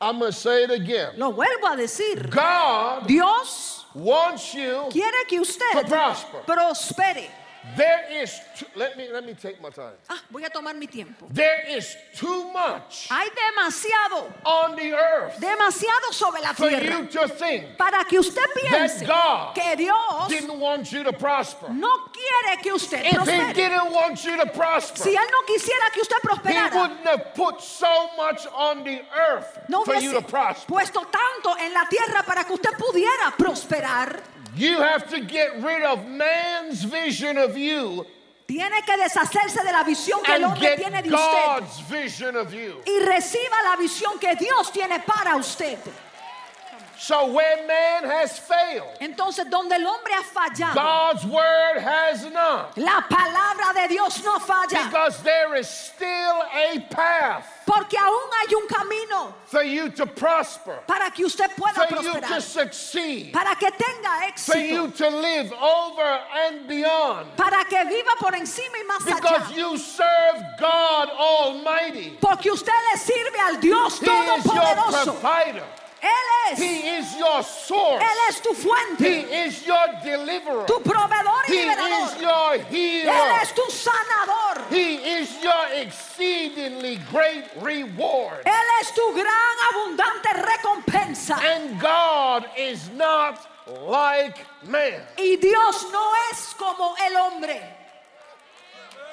I'm 0.00 0.18
going 0.20 0.32
to 0.32 0.38
say 0.38 0.64
it 0.64 0.70
again. 0.70 1.18
Lo 1.18 1.32
vuelvo 1.32 1.70
a 1.70 1.76
decir. 1.76 2.30
God 2.30 3.06
Dios 3.06 3.84
wants 3.94 4.54
you 4.54 4.86
quiere 4.90 5.24
que 5.28 5.36
to 5.36 5.42
usted 5.42 5.86
prosper. 5.86 6.38
prospere. 6.46 7.28
There 7.74 8.22
is, 8.22 8.40
too, 8.56 8.66
let 8.76 8.96
me, 8.96 9.08
let 9.12 9.24
me 9.26 9.34
take 9.34 9.60
my 9.60 9.70
time. 9.70 9.92
Ah, 10.08 10.22
voy 10.30 10.44
a 10.44 10.48
tomar 10.50 10.74
mi 10.74 10.86
tiempo. 10.86 11.26
There 11.30 11.64
is 11.68 11.96
too 12.14 12.50
much 12.52 13.08
Hay 13.10 13.28
demasiado, 13.30 14.32
on 14.44 14.76
the 14.76 14.92
earth 14.94 15.38
demasiado 15.40 16.12
sobre 16.12 16.40
la 16.42 16.52
for 16.54 16.68
tierra 16.68 17.00
you 17.00 17.06
to 17.06 17.28
think 17.28 17.76
para 17.76 18.04
que 18.04 18.18
usted 18.18 18.46
piense 18.54 19.04
God 19.06 19.54
que 19.54 19.76
Dios 19.76 20.28
didn't 20.28 20.58
want 20.58 20.90
you 20.92 21.02
to 21.02 21.12
prosper. 21.12 21.68
no 21.70 22.06
quiere 22.12 22.62
que 22.62 22.72
usted 22.72 23.00
If 23.04 23.10
He 23.12 23.16
prospere. 23.16 23.54
didn't 23.54 23.92
want 23.92 24.24
you 24.24 24.36
to 24.38 24.46
prosper, 24.46 25.02
Si 25.02 25.10
Él 25.10 25.26
no 25.30 25.42
quisiera 25.46 25.90
que 25.92 26.00
usted 26.02 26.16
He 26.22 26.28
prosperara, 26.28 26.74
wouldn't 26.80 27.06
have 27.06 27.34
put 27.34 27.60
so 27.60 28.08
much 28.16 28.46
on 28.54 28.84
the 28.84 29.02
earth 29.30 29.58
no 29.68 29.84
for 29.84 29.96
you 29.96 30.12
to 30.12 30.22
prosper. 30.22 30.66
puesto 30.72 31.00
tanto 31.10 31.54
en 31.60 31.74
la 31.74 31.86
tierra 31.90 32.22
para 32.22 32.44
que 32.44 32.54
usted 32.54 32.70
pudiera 32.78 33.34
prosperar. 33.36 34.22
You 34.56 34.78
have 34.78 35.08
to 35.10 35.20
get 35.20 35.62
rid 35.62 35.82
of 35.82 36.06
man's 36.06 36.84
vision 36.84 37.36
of 37.36 37.56
you 37.56 38.06
Tiene 38.46 38.82
que 38.86 38.96
deshacerse 38.96 39.64
de 39.64 39.72
la 39.72 39.82
visión 39.82 40.22
que 40.22 40.36
el 40.36 40.44
hombre 40.44 40.76
tiene 40.76 41.02
de 41.02 41.12
usted 41.12 41.46
God's 41.46 41.82
y 42.86 43.00
reciba 43.00 43.62
la 43.64 43.76
visión 43.76 44.18
que 44.20 44.36
Dios 44.36 44.70
tiene 44.72 45.00
para 45.00 45.34
usted. 45.34 45.78
So 46.98 47.32
where 47.32 47.66
man 47.66 48.04
has 48.04 48.38
failed, 48.38 48.88
Entonces, 49.00 49.48
donde 49.50 49.72
el 49.72 49.86
hombre 49.86 50.12
ha 50.14 50.22
fallado, 50.22 50.74
God's 50.74 51.24
word 51.26 51.78
has 51.80 52.24
not. 52.32 52.76
la 52.78 53.02
palabra 53.08 53.74
de 53.74 53.88
Dios 53.88 54.22
no 54.24 54.38
falla, 54.38 54.84
Because 54.86 55.22
there 55.22 55.54
is 55.56 55.68
still 55.68 56.42
a 56.54 56.80
path 56.90 57.46
porque 57.66 57.98
aún 57.98 58.30
hay 58.40 58.54
un 58.54 58.66
camino 58.68 59.34
for 59.46 59.62
you 59.62 59.90
to 59.90 60.06
prosper, 60.06 60.78
para 60.86 61.10
que 61.10 61.24
usted 61.26 61.50
pueda 61.56 61.74
for 61.86 62.02
you 62.02 62.20
to 62.20 62.40
succeed, 62.40 63.32
para 63.32 63.54
que 63.56 63.70
tenga 63.72 64.28
éxito. 64.28 64.52
for 64.52 64.58
you 64.58 64.88
to 64.92 65.08
live 65.10 65.52
over 65.52 66.20
and 66.46 66.68
beyond. 66.68 67.26
para 67.36 67.64
que 67.64 67.84
viva 67.84 68.14
por 68.18 68.32
encima 68.34 68.78
y 68.78 68.84
más 68.86 69.04
Because 69.04 69.42
allá. 69.42 69.56
you 69.56 69.76
serve 69.76 70.42
God 70.58 71.08
Almighty. 71.10 72.16
Porque 72.20 72.50
usted 72.50 72.72
le 72.92 72.98
sirve 72.98 73.38
al 73.40 73.60
Dios 73.60 74.00
He 74.00 74.06
is 74.06 74.44
your 74.46 75.04
provider. 75.04 75.64
Él 76.06 76.52
es, 76.52 76.58
He 76.60 76.88
is 76.98 77.16
your 77.16 77.42
source. 77.42 78.02
Él 78.02 78.18
es 78.28 78.40
tu 78.40 78.50
He 78.50 78.54
fuente, 78.54 79.46
is 79.46 79.66
your 79.66 79.86
deliverer. 80.04 80.66
tu 80.66 80.80
proveedor 80.80 81.44
y 81.48 81.52
He 81.52 81.62
is 81.62 81.76
liberador. 81.76 82.20
your 82.20 82.54
Él 82.54 82.66
healer. 82.70 83.42
es 83.42 83.52
tu 83.54 83.62
sanador. 83.70 84.62
He 84.70 84.94
is 85.18 85.42
your 85.42 85.66
exceedingly 85.82 86.96
great 87.10 87.44
reward. 87.60 88.42
Él 88.44 88.66
es 88.80 88.92
tu 88.94 89.12
gran 89.12 89.56
abundante 89.72 90.28
recompensa. 90.32 91.38
And 91.42 91.80
God 91.80 92.44
is 92.56 92.88
not 92.90 93.38
like 93.86 94.38
man. 94.64 95.02
Y 95.18 95.36
Dios 95.36 95.86
no 95.90 96.12
es 96.30 96.54
como 96.56 96.94
el 97.06 97.16
hombre. 97.16 97.60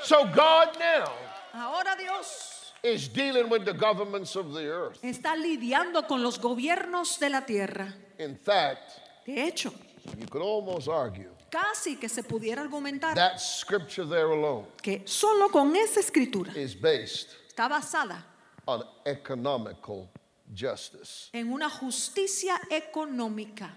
So 0.04 0.26
God 0.26 0.78
now 0.80 1.10
Ahora 1.56 1.96
Dios 1.98 2.53
is 2.84 3.08
dealing 3.08 3.50
with 3.50 3.66
the 3.66 3.74
governments 3.74 4.36
of 4.36 4.54
the 4.54 4.68
earth. 4.68 5.00
está 5.02 5.36
lidiando 5.36 6.06
con 6.08 6.22
los 6.22 6.38
gobiernos 6.40 7.18
de 7.20 7.30
la 7.30 7.42
tierra. 7.46 7.94
In 8.20 8.36
fact, 8.36 9.00
De 9.26 9.42
hecho, 9.48 9.74
you 10.20 10.28
could 10.28 10.44
almost 10.44 10.88
argue 10.90 11.30
casi 11.50 11.96
que 11.96 12.10
se 12.10 12.24
pudiera 12.24 12.62
argumentar 12.62 13.16
that 13.16 13.40
scripture 13.40 14.06
there 14.06 14.32
alone 14.32 14.66
que 14.82 15.04
solo 15.06 15.50
con 15.50 15.74
esa 15.76 16.00
escritura 16.02 16.52
is 16.58 16.74
based 16.76 17.30
está 17.48 17.70
basada 17.70 18.26
on 18.68 18.84
economical 19.06 20.10
justice. 20.54 21.30
en 21.32 21.52
una 21.54 21.70
justicia 21.70 22.60
económica. 22.70 23.70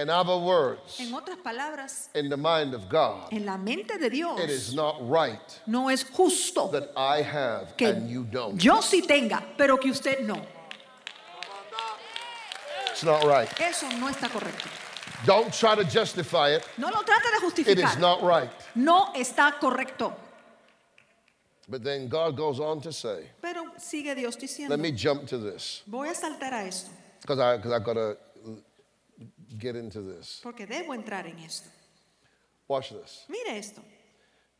In 0.00 0.08
other 0.08 0.38
words, 0.38 0.98
En 0.98 1.12
otras 1.12 1.36
palabras, 1.38 2.08
in 2.14 2.30
the 2.30 2.36
mind 2.36 2.74
of 2.74 2.88
God, 2.88 3.32
en 3.32 3.44
la 3.44 3.58
mente 3.58 3.98
de 3.98 4.08
Dios 4.08 4.40
it 4.40 4.48
is 4.48 4.72
not 4.72 4.96
right 5.00 5.60
no 5.66 5.88
es 5.88 6.04
justo 6.04 6.70
that 6.72 6.90
I 6.96 7.22
have 7.22 7.76
que 7.76 7.88
and 7.88 8.08
you 8.08 8.24
don't. 8.24 8.58
yo 8.58 8.80
sí 8.80 9.02
tenga, 9.02 9.42
pero 9.58 9.76
que 9.76 9.90
usted 9.90 10.26
no. 10.26 10.40
It's 12.90 13.04
not 13.04 13.24
right. 13.24 13.48
Eso 13.60 13.88
no 13.98 14.08
está 14.08 14.28
correcto. 14.28 14.68
Don't 15.26 15.52
try 15.52 15.74
to 15.74 15.84
justify 15.84 16.54
it. 16.54 16.66
No 16.78 16.88
lo 16.88 17.02
trate 17.02 17.64
de 17.64 17.72
It 17.72 17.78
is 17.78 17.98
not 17.98 18.22
right. 18.22 18.50
No 18.74 19.12
está 19.14 19.58
correcto. 19.60 20.14
But 21.70 21.84
then 21.84 22.08
God 22.08 22.36
goes 22.36 22.58
on 22.58 22.80
to 22.80 22.92
say, 22.92 23.30
Pero 23.40 23.64
sigue 23.78 24.16
Dios 24.16 24.36
diciendo, 24.36 24.70
let 24.70 24.80
me 24.80 24.90
jump 24.90 25.26
to 25.28 25.38
this 25.38 25.82
voy 25.86 26.08
a 26.08 26.14
saltar 26.14 26.52
a 26.52 26.66
esto, 26.66 26.90
because 27.20 27.38
I 27.38 27.56
because 27.56 27.72
I 27.72 27.78
got 27.78 27.94
to 27.94 28.16
get 29.58 29.76
into 29.76 30.00
this. 30.02 30.40
porque 30.42 30.66
debo 30.66 30.94
entrar 30.94 31.26
en 31.26 31.38
esto. 31.38 31.68
Watch 32.68 32.90
this. 32.90 33.24
Mire 33.28 33.56
esto. 33.58 33.82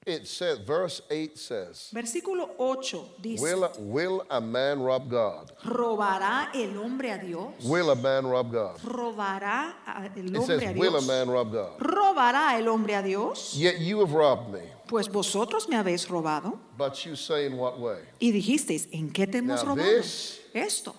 It 0.06 0.26
says 0.26 0.58
verse 0.60 1.02
8 1.10 1.36
says, 1.38 1.90
Versículo 1.92 2.48
8 2.58 3.20
dice, 3.20 3.42
will, 3.42 3.70
will 3.80 4.24
a 4.30 4.40
man 4.40 4.80
rob 4.80 5.10
God? 5.10 5.52
¿robará 5.62 6.48
el 6.54 6.70
hombre 6.78 7.10
a 7.12 7.18
Dios? 7.18 7.52
Will 7.64 7.90
a 7.90 7.94
man 7.94 8.24
rob 8.26 8.50
God? 8.50 8.78
¿Robará 8.82 9.74
el 10.16 10.34
hombre 10.34 10.38
a 10.38 10.58
says, 10.58 10.74
will 10.74 10.96
a 10.96 11.00
Dios? 11.00 11.06
man 11.06 11.28
rob 11.28 11.52
God? 11.52 11.78
¿Robará 11.80 12.58
el 12.58 12.66
hombre 12.68 12.94
a 12.94 13.02
Dios? 13.02 13.54
Yet 13.58 13.78
you 13.80 14.00
have 14.00 14.12
robbed 14.14 14.50
me. 14.50 14.62
Pues 14.86 15.06
vosotros 15.06 15.68
me 15.68 15.76
habéis 15.76 16.08
robado. 16.08 16.58
But 16.78 17.04
you 17.04 17.14
say 17.14 17.44
in 17.44 17.58
what 17.58 17.78
way? 17.78 17.98
Y 18.20 18.32
dijisteis, 18.32 18.88
¿en 18.92 19.10
qué 19.12 19.26
te 19.30 19.38
hemos 19.40 19.62
Now 19.62 19.74
robado? 19.76 19.84
this- 20.00 20.40
Esto 20.54 20.94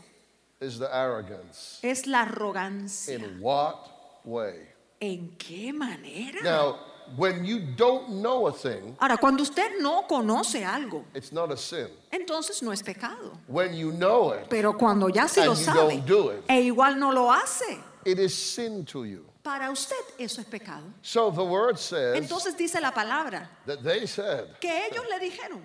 Is 0.61 0.77
the 0.77 0.87
arrogance. 0.93 1.79
es 1.81 2.05
la 2.05 2.21
arrogancia. 2.21 3.15
In 3.15 3.41
what 3.41 3.75
way? 4.23 4.53
¿En 5.01 5.35
qué 5.39 5.73
manera? 5.73 6.43
Now, 6.43 6.77
when 7.17 7.43
you 7.43 7.59
don't 7.75 8.21
know 8.21 8.45
a 8.47 8.51
thing, 8.53 8.95
Ahora, 8.99 9.17
cuando 9.17 9.41
usted 9.41 9.79
no 9.81 10.03
conoce 10.07 10.63
algo, 10.63 11.03
it's 11.15 11.31
not 11.31 11.51
a 11.51 11.57
sin. 11.57 11.87
entonces 12.11 12.61
no 12.61 12.71
es 12.71 12.83
pecado. 12.83 13.39
When 13.47 13.73
you 13.75 13.91
know 13.91 14.33
it, 14.33 14.47
Pero 14.49 14.73
cuando 14.77 15.07
ya 15.09 15.25
se 15.27 15.41
And 15.41 15.49
lo 15.49 15.55
you 15.55 15.63
sabe 15.63 15.77
don't 15.97 16.05
do 16.05 16.29
it. 16.29 16.43
e 16.47 16.61
igual 16.71 16.99
no 16.99 17.11
lo 17.11 17.31
hace, 17.31 17.79
it 18.05 18.19
is 18.19 18.35
sin 18.35 18.85
to 18.85 19.03
you. 19.05 19.25
para 19.43 19.71
usted 19.71 19.95
eso 20.19 20.41
es 20.41 20.47
pecado. 20.47 20.83
So 21.01 21.31
the 21.31 21.43
word 21.43 21.79
says 21.79 22.15
Entonces 22.17 22.55
dice 22.55 22.79
la 22.79 22.91
palabra 22.91 23.47
that 23.65 23.81
they 23.83 24.05
said, 24.05 24.59
que 24.59 24.69
ellos 24.69 25.05
le 25.09 25.17
dijeron, 25.27 25.61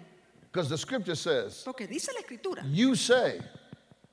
because 0.50 0.70
the 0.70 0.78
scripture 0.78 1.14
says, 1.14 1.62
porque 1.66 1.86
dice 1.86 2.08
la 2.14 2.22
escritura, 2.22 2.62
you 2.72 2.94
say, 2.94 3.38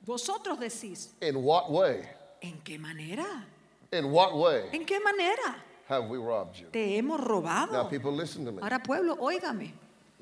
vosotros 0.06 0.60
decís, 0.60 1.14
in 1.22 1.36
what 1.43 1.70
way? 1.72 2.01
¿en 2.41 2.60
qué 2.64 2.78
manera? 2.80 3.45
In 3.91 4.12
what 4.12 4.34
way 4.36 4.70
¿En 4.74 4.86
qué 4.86 4.99
manera 4.99 5.56
have 5.88 6.08
we 6.10 6.18
robbed 6.18 6.58
you? 6.60 6.68
te 6.72 6.97
hemos 6.97 7.20
Now, 7.20 7.26
robado? 7.28 7.89
people, 7.89 8.12
listen 8.12 8.43
to 8.45 8.51
me. 8.51 8.62
Ahora 8.62 8.80
pueblo, 8.84 9.16
óigame, 9.20 9.72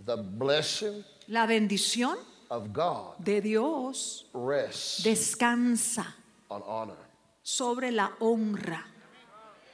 the 0.05 0.17
blessing 0.17 1.03
La 1.27 1.45
bendición 1.47 2.17
of 2.49 2.73
God 2.73 3.15
de 3.23 3.39
Dios 3.41 4.25
rests 4.33 5.03
descansa 5.03 6.05
on 6.49 6.61
honor. 6.63 6.97
sobre 7.43 7.91
la 7.91 8.09
honra. 8.19 8.83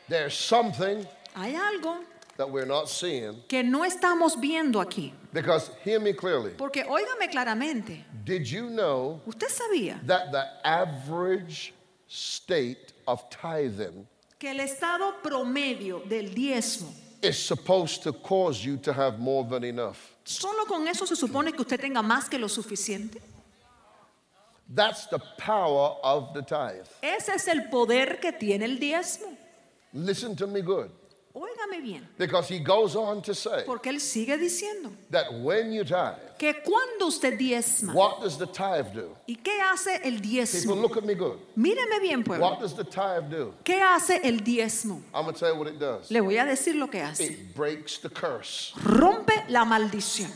There's 0.08 0.36
something 0.36 1.06
Hay 1.36 1.54
algo 1.56 2.00
that 2.38 2.50
we're 2.50 2.66
not 2.66 2.88
seeing 2.88 3.36
que 3.48 3.64
no 3.64 3.82
estamos 3.84 4.36
viendo 4.40 4.76
aquí. 4.80 5.12
because, 5.34 5.70
hear 5.84 6.00
me 6.00 6.14
clearly, 6.14 6.52
Porque 6.58 6.84
óigame 6.86 7.30
claramente, 7.32 8.04
did 8.24 8.46
you 8.48 8.70
know 8.70 9.20
usted 9.28 9.50
sabía 9.50 10.00
that 10.06 10.32
the 10.32 10.46
average 10.66 11.74
state 12.08 12.94
of 13.08 13.28
tithing 13.30 14.08
que 14.40 14.50
el 14.52 14.60
estado 14.60 15.14
promedio 15.24 16.08
del 16.08 16.30
diezmo, 16.34 16.90
is 17.22 17.38
supposed 17.38 18.04
to 18.04 18.14
cause 18.14 18.64
you 18.64 18.78
to 18.78 18.94
have 18.94 19.18
more 19.20 19.44
than 19.44 19.64
enough? 19.64 19.98
solo 20.24 20.66
con 20.66 20.88
eso 20.88 21.06
se 21.06 21.16
supone 21.16 21.52
que 21.52 21.62
usted 21.62 21.80
tenga 21.80 22.02
más 22.04 22.30
que 22.30 22.38
lo 22.38 22.48
suficiente. 22.48 23.20
That's 24.70 25.08
the 25.08 25.20
power 25.38 25.96
of 26.04 26.34
the 26.34 26.42
tithe. 26.42 26.88
Ese 27.02 27.30
es 27.36 27.48
el 27.48 27.70
poder 27.70 28.20
que 28.20 28.34
tiene 28.34 28.66
el 28.66 28.78
diezmo. 28.78 29.36
Listen 29.94 30.36
to 30.36 30.46
me 30.46 30.62
good. 30.62 30.92
Óigame 31.40 31.84
bien, 31.84 32.08
Because 32.18 32.50
he 32.50 32.58
goes 32.58 32.96
on 32.96 33.22
to 33.22 33.36
say 33.36 33.64
porque 33.66 33.90
él 33.92 34.00
sigue 34.00 34.38
diciendo 34.40 34.92
that 35.12 35.32
when 35.44 35.72
you 35.72 35.84
tithe, 35.84 36.16
que 36.40 36.52
cuando 36.64 37.06
usted 37.08 37.38
diezma, 37.38 37.94
what 37.94 38.22
does 38.22 38.38
the 38.40 38.48
tithe 38.48 38.92
do? 38.92 39.16
¿y 39.28 39.36
qué 39.36 39.60
hace 39.62 39.96
el 40.04 40.16
People, 40.20 40.28
diezmo? 40.30 40.76
look 40.82 40.98
at 40.98 41.04
me 41.04 41.14
good. 41.14 41.38
Míreme 41.56 42.00
bien, 42.02 42.20
What 42.22 42.26
pueblo. 42.26 42.58
does 42.60 42.74
the 42.74 42.84
tithe 42.84 43.30
do? 43.30 43.54
¿Qué 43.64 43.80
hace 43.80 44.20
el 44.24 44.40
diezmo? 44.40 45.04
I'm 45.14 45.26
going 45.26 45.36
to 45.36 45.40
tell 45.40 45.54
you 45.54 45.60
what 45.60 45.68
it 45.68 45.78
does. 45.80 46.10
Le 46.10 46.22
voy 46.22 46.38
a 46.40 46.46
decir 46.46 46.74
lo 46.76 46.88
que 46.88 47.02
hace. 47.02 47.22
It 47.26 47.56
breaks 47.56 48.00
the 48.00 48.10
curse. 48.10 48.74
Rompe 48.84 49.46
la 49.50 49.64
maldición. 49.64 50.32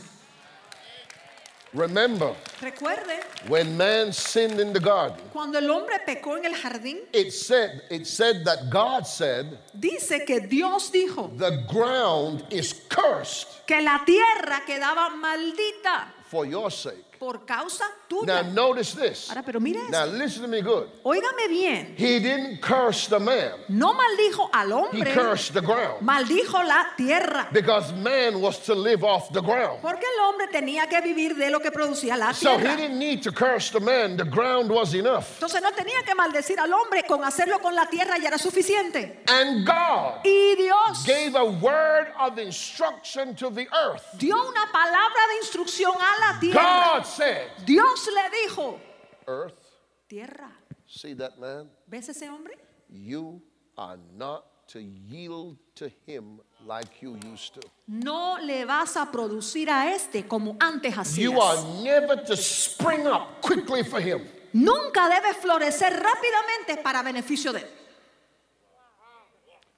Remember, 1.74 2.34
Recuerde, 2.60 3.48
when 3.48 3.76
man 3.78 4.12
sinned 4.12 4.60
in 4.60 4.74
the 4.74 4.80
garden, 4.80 5.18
cuando 5.32 5.58
el 5.58 5.70
hombre 5.70 5.98
pecó 6.06 6.36
en 6.36 6.44
el 6.44 6.52
jardín, 6.54 6.98
it 7.14 7.32
said, 7.32 7.82
it 7.90 8.06
said 8.06 8.44
that 8.44 8.68
God 8.68 9.06
said, 9.06 9.58
dice 9.78 10.22
que 10.26 10.40
Dios 10.40 10.90
dijo 10.90 11.34
the 11.38 11.64
ground 11.70 12.44
is 12.50 12.74
cursed 12.90 13.66
que 13.66 13.80
la 13.80 14.04
tierra 14.04 14.60
quedaba 14.66 15.08
maldita 15.16 16.08
for 16.26 16.44
your 16.44 16.70
sake. 16.70 17.18
por 17.18 17.46
causa 17.46 17.84
Now 18.24 18.42
tuya. 18.42 18.52
notice 18.54 18.92
this. 18.94 19.28
Ahora, 19.30 19.42
pero 19.42 19.60
mire 19.60 19.80
Now 19.90 20.04
esto. 20.04 20.16
listen 20.16 20.42
to 20.42 20.48
me 20.48 20.60
good. 20.60 20.88
Óigame 21.04 21.48
bien. 21.48 21.94
He 21.96 22.18
didn't 22.20 22.60
curse 22.60 23.08
the 23.08 23.18
man. 23.18 23.52
No 23.68 23.94
maldijo 23.94 24.48
al 24.52 24.68
He 24.68 24.72
hombre, 24.72 25.12
cursed 25.14 25.54
the 25.54 25.60
ground. 25.62 26.00
maldijo 26.02 26.62
la 26.66 26.86
tierra. 26.96 27.48
Because 27.52 27.92
man 27.94 28.40
was 28.40 28.58
to 28.60 28.74
live 28.74 29.02
off 29.04 29.32
the 29.32 29.40
ground. 29.40 29.80
Porque 29.82 30.04
el 30.04 30.24
hombre 30.24 30.46
tenía 30.48 30.86
que 30.88 31.00
vivir 31.00 31.34
de 31.36 31.50
lo 31.50 31.60
que 31.60 31.70
producía 31.70 32.16
la 32.16 32.32
So 32.32 32.54
he 32.54 32.62
tierra. 32.62 32.76
didn't 32.76 32.98
need 32.98 33.22
to 33.22 33.32
curse 33.32 33.70
the 33.70 33.80
man. 33.80 34.16
The 34.16 34.24
ground 34.24 34.70
was 34.70 34.94
enough. 34.94 35.26
Entonces 35.40 35.62
no 35.62 35.72
tenía 35.72 36.02
que 36.04 36.14
maldecir 36.14 36.58
al 36.60 36.72
hombre, 36.72 37.04
con 37.08 37.24
hacerlo 37.24 37.58
con 37.60 37.74
la 37.74 37.86
tierra 37.86 38.18
ya 38.18 38.28
era 38.28 38.38
suficiente. 38.38 39.22
And 39.28 39.66
God 39.66 40.20
Y 40.24 40.54
Dios 40.56 41.04
gave 41.06 41.34
a 41.36 41.44
word 41.44 42.08
of 42.20 42.38
instruction 42.38 43.34
to 43.36 43.50
the 43.50 43.66
earth. 43.72 44.02
dio 44.18 44.34
una 44.36 44.66
palabra 44.72 45.22
de 45.30 45.36
instrucción 45.38 45.92
a 45.94 46.20
la 46.32 46.40
tierra. 46.40 46.62
God 46.96 47.04
said, 47.06 47.48
Dios 47.64 48.01
le 48.10 48.30
dijo, 48.42 48.78
Earth, 49.26 49.62
tierra, 50.08 50.50
see 50.86 51.14
that 51.14 51.36
man? 51.38 51.70
¿ves 51.86 52.08
ese 52.08 52.28
hombre? 52.28 52.58
You 52.88 53.40
are 53.76 53.98
not 54.16 54.44
to 54.68 54.80
yield 54.80 55.58
to 55.74 55.88
him 56.06 56.40
like 56.66 57.02
you 57.02 57.16
used 57.30 57.54
to. 57.54 57.60
No 57.86 58.36
le 58.40 58.64
vas 58.64 58.96
a 58.96 59.10
producir 59.10 59.68
a 59.70 59.94
este 59.94 60.26
como 60.26 60.56
antes 60.60 60.94
You 61.16 61.40
are 61.40 61.56
hacías. 61.58 61.82
never 61.82 62.16
to 62.24 62.36
spring 62.36 63.06
up 63.06 63.40
quickly 63.40 63.82
for 63.84 64.00
him. 64.00 64.20
Nunca 64.54 65.08
debe 65.08 65.32
florecer 65.34 65.92
rápidamente 65.92 66.82
para 66.82 67.02
beneficio 67.02 67.52
de 67.52 67.60
él. 67.60 67.66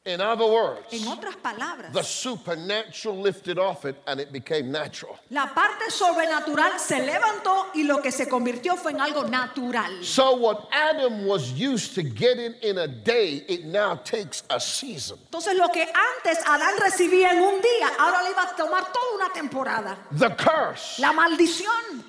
In 0.07 0.21
other 0.21 0.45
words, 0.45 0.93
En 0.93 1.09
otras 1.09 1.35
palabras, 1.37 1.91
the 1.95 2.03
supernatural 2.03 3.17
lifted 3.17 3.59
off 3.59 3.87
it 3.87 3.97
and 4.07 4.21
it 4.21 4.31
became 4.33 4.71
natural. 4.71 5.19
la 5.31 5.47
parte 5.55 5.91
sobrenatural 5.91 6.79
se 6.79 6.97
levantó 7.01 7.69
y 7.75 7.85
lo 7.85 8.03
que 8.03 8.13
se 8.13 8.29
convirtió 8.29 8.77
fue 8.77 8.91
en 8.93 9.01
algo 9.01 9.27
natural. 9.31 10.05
So, 10.05 10.35
what 10.37 10.69
Adam 10.73 11.27
was 11.27 11.53
used 11.53 11.95
to 11.95 12.03
getting 12.03 12.53
in 12.63 12.77
a 12.77 12.87
day, 12.87 13.45
it 13.49 13.65
now 13.65 13.95
takes 13.95 14.43
a 14.51 14.61
season. 14.61 15.17
Entonces 15.31 15.57
lo 15.57 15.69
que 15.69 15.83
antes 15.83 16.39
Adán 16.47 16.75
recibía 16.81 17.31
en 17.33 17.43
un 17.43 17.63
día, 17.63 17.89
ahora 17.99 18.23
le 18.25 18.31
iba 18.33 18.43
a 18.43 18.55
tomar 18.55 18.93
toda 18.93 19.15
una 19.17 19.33
temporada. 19.33 19.97
The 20.13 20.29
curse 20.37 20.99
La 21.01 21.13
maldición 21.15 22.05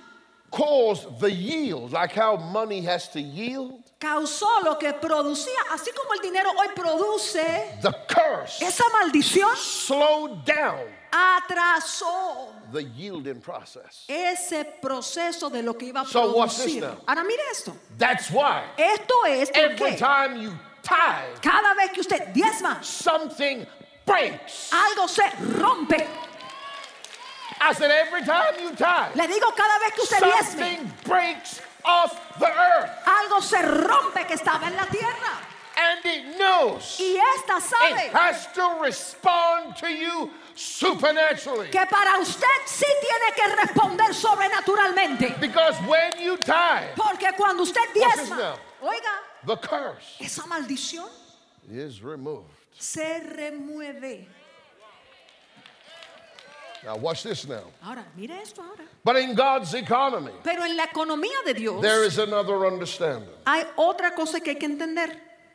caused 0.52 1.20
the 1.22 1.32
yield, 1.32 1.93
like 1.93 2.12
how 2.12 2.36
money 2.36 2.82
has 2.82 3.08
to 3.14 3.22
yield. 3.22 3.84
Causó 4.00 4.60
lo 4.64 4.78
que 4.78 4.93
producía, 4.93 5.58
así 5.72 5.91
como 5.91 6.14
el 6.14 6.20
dinero 6.20 6.52
hoy 6.58 6.68
produce, 6.76 7.78
The 7.82 7.91
curse 8.08 8.62
esa 8.64 8.84
maldición 8.91 9.56
slowed 9.56 10.43
down 10.46 10.80
atrasó 11.12 12.52
the 12.72 12.84
yielding 12.84 13.39
process. 13.41 14.04
ese 14.08 14.66
proceso 14.82 15.50
de 15.50 15.62
lo 15.64 15.74
que 15.78 15.88
iba 15.88 16.02
a 16.02 16.06
So 16.06 16.36
watch 16.36 16.58
this 16.58 16.76
producir. 16.76 16.82
now. 16.82 16.98
Ahora 17.08 17.24
mire 17.24 17.41
esto. 17.52 17.74
That's 17.98 18.30
why 18.32 18.64
Esto 18.78 19.16
es 19.28 19.50
every 19.54 19.96
time 19.96 20.41
you 20.41 20.52
tithe, 20.82 21.41
cada 21.41 21.74
vez 21.76 21.91
que 21.91 22.02
usted 22.02 22.34
diezma, 22.34 22.84
something 22.84 23.66
breaks. 24.06 24.72
algo 24.72 25.08
se 25.08 25.24
rompe. 25.58 26.06
I 27.62 27.74
said, 27.74 27.89
every 27.89 28.24
time 28.26 28.54
you 28.62 28.72
tithe, 28.76 29.16
Le 29.16 29.28
digo 29.28 29.50
cada 29.56 29.80
vez 29.80 29.93
que 29.93 30.02
usted 30.04 30.20
diezme, 30.22 30.43
something 30.43 30.91
breaks 31.06 31.62
off 31.86 32.40
the 32.40 32.48
earth. 32.48 32.92
algo 33.06 33.42
se 33.42 33.58
rompe 33.62 34.26
que 34.28 34.34
estaba 34.36 34.68
en 34.68 34.76
la 34.76 34.86
tierra. 34.86 35.42
And 35.78 36.06
it 36.06 36.38
knows 36.38 36.98
Y 37.02 37.18
esta 37.36 37.58
it 37.58 37.64
sabe 37.64 38.10
has 38.14 38.48
to 38.54 38.80
respond 38.82 39.76
to 39.78 39.90
you 39.90 40.32
supernaturally. 40.56 41.70
que 41.70 41.86
para 41.90 42.18
usted 42.20 42.48
sí 42.66 42.86
tiene 43.02 43.34
que 43.36 43.56
responder 43.62 44.14
sobrenaturalmente. 44.14 45.40
Because 45.40 45.76
when 45.88 46.12
you 46.22 46.38
tithe, 46.38 46.96
Porque 46.96 47.34
cuando 47.36 47.64
usted 47.64 47.82
diezma, 47.94 48.56
oiga, 48.82 49.20
the 49.46 49.58
curse 49.58 50.16
esa 50.22 50.44
maldición 50.48 51.10
is 51.70 52.02
removed. 52.02 52.50
se 52.80 53.20
remueve. 53.20 54.28
Now, 56.86 56.98
watch 56.98 57.24
this 57.24 57.48
now. 57.48 57.64
Ahora, 57.84 58.06
mire 58.16 58.40
esto 58.42 58.62
ahora. 58.62 58.84
But 59.04 59.16
in 59.18 59.34
God's 59.36 59.74
economy, 59.74 60.32
Pero 60.44 60.64
en 60.64 60.78
la 60.78 60.86
economía 60.86 61.44
de 61.46 61.54
Dios 61.56 61.82
there 61.82 62.04
is 62.06 62.18
another 62.20 62.66
understanding. 62.68 63.30
hay 63.46 63.64
otra 63.78 64.14
cosa 64.16 64.40
que 64.40 64.52
hay 64.54 64.60
que 64.60 64.68
entender. 64.68 65.10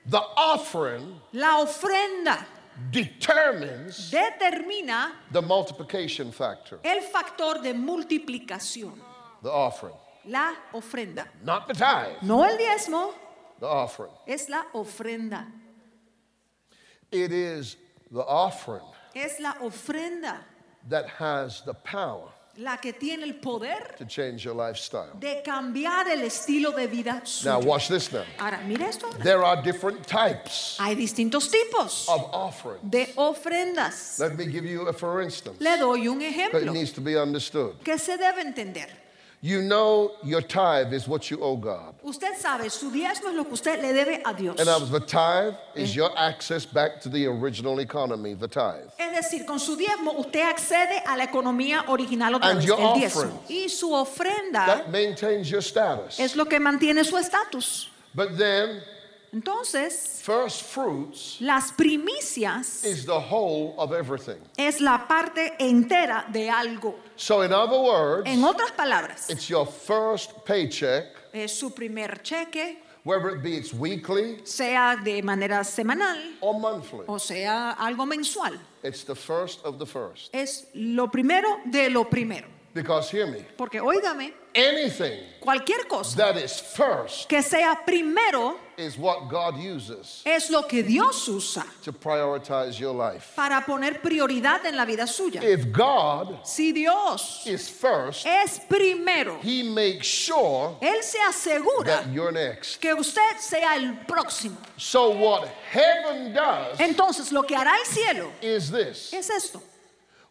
The 0.07 0.19
offering 0.37 1.21
La 1.33 1.59
ofrenda 1.61 2.45
determines 2.91 4.11
determina 4.11 5.13
the 5.31 5.43
multiplication 5.43 6.33
factor. 6.33 6.81
el 6.83 7.01
factor 7.03 7.63
de 7.63 7.75
multiplicación. 7.75 8.95
The 9.43 9.51
offering, 9.51 9.95
La 10.27 10.53
ofrenda. 10.75 11.27
not 11.45 11.69
the 11.69 11.75
tithe, 11.75 12.23
No 12.23 12.43
el 12.43 12.57
diezmo, 12.59 13.13
the 13.61 13.67
offering. 13.67 14.11
es 14.27 14.49
la 14.49 14.65
ofrenda. 14.75 15.47
It 17.13 17.31
is 17.33 17.77
the 18.11 18.21
offering 18.25 18.85
Es 19.15 19.39
la 19.41 19.55
ofrenda 19.61 20.37
that 20.89 21.07
has 21.19 21.63
the 21.65 21.75
power 21.75 22.29
la 22.57 22.77
que 22.77 22.93
tiene 22.93 23.23
el 23.23 23.35
poder 23.35 23.95
to 23.97 24.05
change 24.05 24.45
your 24.45 24.55
lifestyle. 24.55 25.09
de 25.19 25.41
cambiar 25.43 26.09
el 26.09 26.23
estilo 26.25 26.73
de 26.73 26.87
vida 26.89 27.23
Now, 27.45 27.61
watch 27.61 27.89
this 27.89 28.13
now. 28.13 28.25
Ahora, 28.39 28.59
mire 28.67 28.83
esto. 28.89 29.07
ahora. 29.07 29.23
There 29.23 29.43
are 29.45 29.63
different 29.63 30.07
types 30.07 30.77
Hay 30.79 30.95
distintos 30.97 31.51
tipos 31.51 32.07
of 32.09 32.29
offering. 32.35 32.81
de 32.91 33.07
ofrendas. 33.17 34.19
Let 34.19 34.37
me 34.37 34.47
give 34.47 34.67
you 34.67 34.89
a 34.89 34.93
for 34.93 35.23
instance. 35.23 35.59
Le 35.61 35.79
doy 35.79 36.07
un 36.09 36.19
But 36.19 36.27
it 36.27 36.35
ejemplo 36.35 36.73
needs 36.73 36.93
to 36.93 37.01
be 37.01 37.17
understood. 37.17 37.77
que 37.85 37.97
se 37.99 38.17
debe 38.19 38.41
entender. 38.41 38.89
You 39.43 39.63
know 39.63 40.13
your 40.23 40.43
tithe 40.43 40.93
is 40.93 41.09
what 41.09 41.31
you 41.31 41.39
owe 41.43 41.57
God. 41.57 41.95
Usted 42.05 42.37
sabe, 42.37 42.69
su 42.69 42.91
diezmo 42.91 43.31
es 43.31 43.35
lo 43.35 43.45
que 43.45 43.55
usted 43.55 43.81
le 43.81 43.95
debe 43.95 44.21
a 44.23 44.35
Dios. 44.35 44.59
And 44.59 44.69
that 44.69 44.79
was 44.79 44.91
the 44.91 45.01
tithe 45.01 45.55
is 45.75 45.97
your 45.97 46.11
access 46.15 46.67
back 46.67 47.01
to 47.01 47.09
the 47.09 47.27
original 47.27 47.81
economy, 47.81 48.35
the 48.35 48.49
tithe. 48.49 48.91
Es 48.99 49.17
decir, 49.17 49.47
con 49.47 49.59
su 49.59 49.77
diezmo 49.79 50.13
usted 50.19 50.43
accede 50.43 51.03
a 51.07 51.17
la 51.17 51.25
economía 51.25 51.89
original 51.89 52.35
otra 52.35 52.51
And 52.51 52.59
vez, 52.59 52.67
your 52.67 52.79
el 52.81 53.01
diezmo. 53.01 53.41
Y 53.49 53.69
su 53.69 53.95
ofrenda 53.95 54.67
That 54.67 54.91
maintains 54.91 55.49
your 55.51 55.63
status. 55.63 56.21
es 56.21 56.37
lo 56.37 56.45
que 56.45 56.61
mantiene 56.61 57.03
su 57.03 57.17
estatus. 57.17 57.89
But 58.15 58.37
then, 58.37 58.83
Entonces, 59.33 60.21
first 60.23 60.63
fruits 60.63 61.37
las 61.41 61.71
primicias 61.73 62.85
is 62.85 63.05
the 63.07 63.13
whole 63.19 63.75
of 63.79 63.93
everything. 63.93 64.39
es 64.57 64.81
la 64.81 65.07
parte 65.07 65.53
entera 65.59 66.27
de 66.33 66.51
algo. 66.51 66.97
So, 67.17 67.43
in 67.43 67.53
other 67.53 67.79
words, 67.79 68.27
En 68.27 68.43
otras 68.45 68.73
palabras, 68.73 69.31
it's 69.31 69.49
your 69.49 69.67
first 69.67 70.33
paycheck 70.45 71.05
es 71.33 71.53
su 71.53 71.71
primer 71.71 72.21
cheque, 72.23 72.79
whether 73.05 73.31
it 73.31 73.43
be 73.43 73.57
it's 73.57 73.73
weekly 73.73 74.41
sea 74.45 74.97
de 74.97 75.23
manera 75.23 75.63
semanal 75.65 76.19
or 76.41 76.59
monthly. 76.59 77.05
o 77.07 77.19
sea 77.19 77.77
algo 77.79 78.05
mensual. 78.07 78.59
It's 78.83 79.05
the 79.05 79.15
first 79.15 79.65
of 79.65 79.79
the 79.79 79.87
first. 79.87 80.31
Es 80.35 80.67
lo 80.75 81.09
primero 81.09 81.61
de 81.67 81.89
lo 81.89 82.05
primero. 82.05 82.49
Because 82.73 83.11
hear 83.11 83.27
me, 83.27 83.45
Porque 83.57 83.81
óigame, 83.81 84.33
anything 84.55 85.19
cualquier 85.41 85.87
cosa 85.89 86.17
that 86.17 86.37
is 86.37 86.61
first 86.61 87.29
que 87.29 87.43
sea 87.43 87.75
primero 87.85 88.57
is 88.77 88.97
what 88.97 89.29
God 89.29 89.57
uses 89.59 90.23
es 90.25 90.51
lo 90.51 90.63
que 90.63 90.83
Dios 90.85 91.27
usa 91.29 91.65
to 91.83 91.93
prioritize 91.93 92.79
your 92.79 92.95
life. 92.95 93.33
para 93.35 93.61
poner 93.67 94.01
prioridad 94.01 94.65
en 94.67 94.77
la 94.77 94.85
vida 94.85 95.07
suya. 95.09 95.43
If 95.43 95.73
God 95.73 96.45
Si 96.47 96.73
Dios 96.73 97.45
is 97.47 97.69
first, 97.69 98.25
es 98.27 98.61
primero, 98.69 99.39
He 99.43 99.63
makes 99.65 100.07
sure 100.07 100.77
Él 100.81 101.03
se 101.03 101.19
asegura 101.29 101.87
that 102.05 102.13
you're 102.13 102.31
next. 102.33 102.81
que 102.81 102.95
usted 102.95 103.39
sea 103.41 103.75
el 103.77 103.95
próximo. 104.07 104.57
So, 104.77 105.11
what 105.11 105.49
heaven 105.73 106.33
does 106.33 106.79
Entonces 106.79 107.33
lo 107.33 107.43
que 107.43 107.57
hará 107.57 107.73
el 107.79 107.85
cielo 107.87 108.31
is 108.41 108.71
this 108.71 109.13
es 109.13 109.29
esto. 109.29 109.61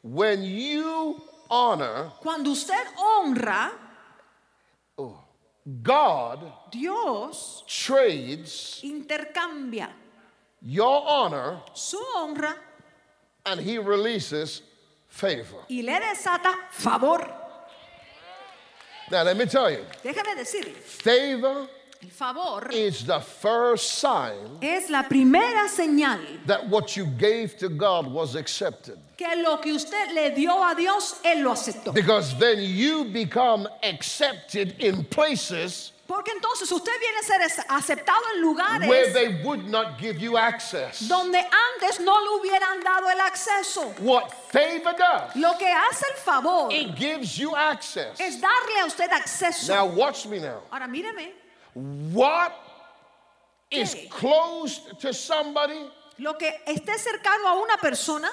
when 0.04 0.42
you 0.44 1.22
honor 1.50 2.12
Cuando 2.22 2.52
usted 2.52 2.86
honra, 2.98 3.72
oh, 4.98 5.24
God, 5.82 6.40
Dios 6.72 7.64
trades 7.68 8.80
intercambia 8.84 9.90
your 10.62 11.04
honor 11.08 11.62
su 11.74 11.98
honra 12.18 12.56
and 13.46 13.62
He 13.62 13.78
releases 13.78 14.62
favor. 15.08 15.66
y 15.70 15.82
le 15.82 16.00
desata 16.00 16.54
favor. 16.72 17.36
Now, 19.12 19.24
let 19.24 19.36
me 19.38 19.46
tell 19.48 19.72
you 19.72 19.86
Déjame 20.04 20.36
decirle, 20.36 20.74
favor 20.76 21.68
el 22.02 22.10
favor 22.10 22.70
is 22.72 23.06
the 23.06 23.20
first 23.20 24.00
sign 24.00 24.58
es 24.62 24.90
la 24.90 25.04
primera 25.04 25.68
señal 25.68 26.20
that 26.46 26.66
what 26.70 26.96
you 26.96 27.06
gave 27.06 27.58
to 27.58 27.68
God 27.68 28.08
was 28.08 28.36
accepted. 28.36 28.98
que 29.18 29.28
lo 29.44 29.58
que 29.58 29.74
usted 29.74 30.14
le 30.14 30.30
dio 30.34 30.64
a 30.64 30.74
Dios, 30.76 31.16
Él 31.26 31.44
lo 31.44 31.52
aceptó. 31.52 31.94
Because 31.94 32.34
then 32.40 32.60
you 32.62 33.04
become 33.06 33.68
accepted 33.84 34.76
in 34.80 35.04
places 35.06 35.92
Porque 36.08 36.32
entonces 36.32 36.72
usted 36.72 36.92
viene 37.00 37.20
a 37.20 37.24
ser 37.24 37.66
aceptado 37.70 38.24
en 38.36 38.88
where 38.88 39.12
they 39.14 39.44
would 39.44 39.68
not 39.70 40.00
give 40.00 40.20
you 40.20 40.38
access. 40.38 41.08
donde 41.08 41.36
antes 41.38 42.00
no 42.00 42.16
le 42.18 42.40
hubieran 42.40 42.82
dado 42.82 43.10
el 43.10 43.20
acceso. 43.20 43.94
What 44.00 44.32
favor 44.52 44.94
does, 44.98 45.36
Lo 45.36 45.54
que 45.58 45.68
hace 45.68 46.06
el 46.10 46.18
favor 46.18 46.72
it 46.72 46.96
gives 46.96 47.38
you 47.38 47.54
access. 47.56 48.20
es 48.22 48.40
darle 48.42 48.80
a 48.82 48.86
usted 48.86 49.10
acceso. 49.12 49.68
Now, 49.68 49.86
watch 49.86 50.26
me 50.26 50.40
now. 50.40 50.62
Ahora 50.72 50.88
míreme, 50.88 51.34
What 52.12 52.54
is 53.72 53.96
¿Qué? 53.96 54.10
closed 54.10 55.00
to 55.00 55.14
somebody, 55.14 55.90
lo 56.18 56.34
que 56.34 56.52
esté 56.68 56.98
cercano 56.98 57.48
a 57.48 57.62
una 57.62 57.78
persona, 57.78 58.30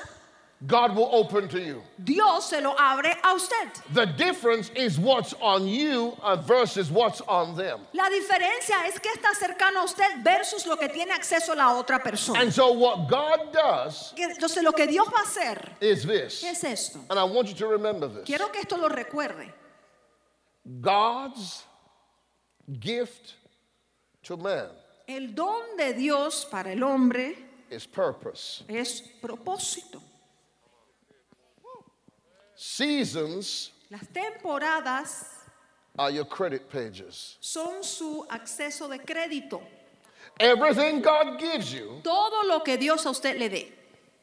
God 0.66 0.96
will 0.96 1.10
open 1.12 1.48
to 1.48 1.60
you. 1.60 1.82
Dios 2.02 2.48
se 2.48 2.60
lo 2.62 2.74
abre 2.78 3.14
a 3.22 3.34
usted. 3.34 3.68
The 3.92 4.06
difference 4.06 4.70
is 4.70 4.98
what's 4.98 5.34
on 5.34 5.68
you 5.68 6.16
uh, 6.22 6.36
versus 6.36 6.90
what's 6.90 7.20
on 7.20 7.54
them. 7.54 7.80
La 7.92 8.08
diferencia 8.08 8.86
es 8.86 8.98
que 8.98 9.10
está 9.12 9.34
cercano 9.34 9.80
a 9.80 9.84
usted 9.84 10.24
versus 10.24 10.66
lo 10.66 10.76
que 10.76 10.88
tiene 10.88 11.12
acceso 11.12 11.54
la 11.54 11.74
otra 11.78 12.02
persona. 12.02 12.40
And 12.40 12.50
so, 12.50 12.72
what 12.72 13.06
God 13.06 13.52
does 13.52 14.14
Entonces 14.16 14.62
lo 14.62 14.72
que 14.72 14.86
Dios 14.86 15.06
va 15.08 15.18
a 15.18 15.24
hacer 15.24 15.76
is 15.80 16.04
this. 16.04 16.42
es 16.42 16.64
esto. 16.64 17.00
And 17.10 17.18
I 17.18 17.24
want 17.24 17.48
you 17.48 17.54
to 17.54 17.66
remember 17.66 18.08
this 18.08 18.24
Quiero 18.24 18.50
que 18.50 18.60
esto 18.60 18.78
lo 18.78 18.88
recuerde. 18.88 19.52
God's 20.80 21.65
gift 22.80 23.34
to 24.22 24.36
man 24.36 24.68
El 25.08 25.34
don 25.34 25.76
de 25.76 25.92
Dios 25.94 26.44
para 26.50 26.72
el 26.72 26.82
hombre 26.82 27.36
is 27.70 27.86
purpose. 27.86 28.64
es 28.68 29.00
propósito. 29.22 30.00
Seasons 32.54 33.70
Las 33.90 34.06
temporadas 34.12 35.26
are 35.98 36.10
your 36.10 36.24
credit 36.24 36.68
pages. 36.70 37.36
son 37.40 37.82
su 37.84 38.26
acceso 38.30 38.88
de 38.88 38.98
crédito. 38.98 39.60
Everything 40.40 41.00
God 41.00 41.38
gives 41.38 41.72
you 41.72 42.00
Todo 42.02 42.42
lo 42.48 42.60
que 42.60 42.76
Dios 42.76 43.06
a 43.06 43.10
usted 43.10 43.38
le 43.38 43.48
dé 43.48 43.72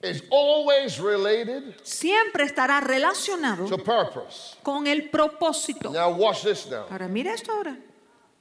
is 0.04 0.22
always 0.32 1.00
related 1.00 1.76
siempre 1.84 2.44
estará 2.46 2.82
relacionado 2.82 3.68
to 3.70 3.78
purpose. 3.78 4.56
con 4.64 4.86
el 4.86 5.10
propósito. 5.10 5.92
Now, 5.92 6.12
watch 6.14 6.44
this 6.44 6.68
now. 6.70 6.86
Ahora 6.90 7.08
mira 7.08 7.34
esto 7.34 7.52
ahora. 7.54 7.78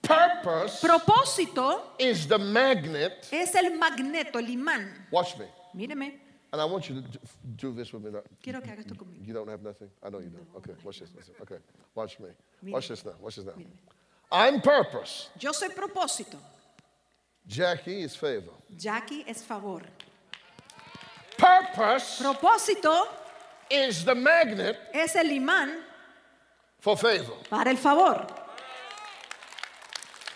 Purpose 0.03 0.81
Propósito 0.83 1.81
is 1.99 2.27
the 2.27 2.39
magnet. 2.39 3.29
es 3.33 3.55
el 3.55 3.71
magneto, 3.79 4.39
el 4.39 4.47
imán. 4.51 4.89
Watch 5.13 5.39
me. 5.39 5.47
Míreme, 5.77 6.19
And 6.53 6.61
I 6.61 6.65
want 6.67 6.89
you 6.89 6.97
to 7.01 7.19
do- 7.57 7.73
this 7.73 7.93
with 7.93 8.03
me. 8.03 8.11
now. 8.11 8.21
quiero 8.43 8.61
que 8.61 8.71
haga 8.71 8.81
esto 8.83 8.95
conmigo. 8.95 9.25
You 9.27 9.33
don't 9.33 9.49
have 9.49 9.63
nothing? 9.63 9.89
I 10.03 10.11
know 10.11 10.19
you 10.19 10.29
don't. 10.31 10.47
Okay, 10.57 10.75
watch 10.85 10.99
this. 10.99 11.09
Okay, 11.41 11.57
watch 11.95 12.19
me. 12.19 12.29
Watch 12.73 12.89
this 12.89 13.05
now. 13.05 13.13
Watch 13.21 13.37
this 13.37 13.47
now. 13.47 13.53
Mira. 13.57 13.71
I'm 14.31 14.61
purpose. 14.61 15.29
Yo 15.39 15.53
soy 15.53 15.69
propósito. 15.69 16.37
Jackie 17.47 18.03
is 18.03 18.17
favor. 18.17 18.53
Jackie 18.77 19.25
es 19.27 19.43
favor. 19.43 19.83
Purpose 21.39 22.21
Propósito 22.23 23.07
is 23.71 24.05
the 24.05 24.15
magnet 24.15 24.77
es 24.93 25.15
el 25.17 25.27
imán 25.31 25.81
for 26.79 26.97
favor. 26.97 27.37
para 27.49 27.71
el 27.71 27.77
favor. 27.77 28.27
So 28.27 28.31
when 28.31 28.31
you're 28.31 28.39
not 28.39 28.39
in 28.39 28.39
purpose, 30.21 30.32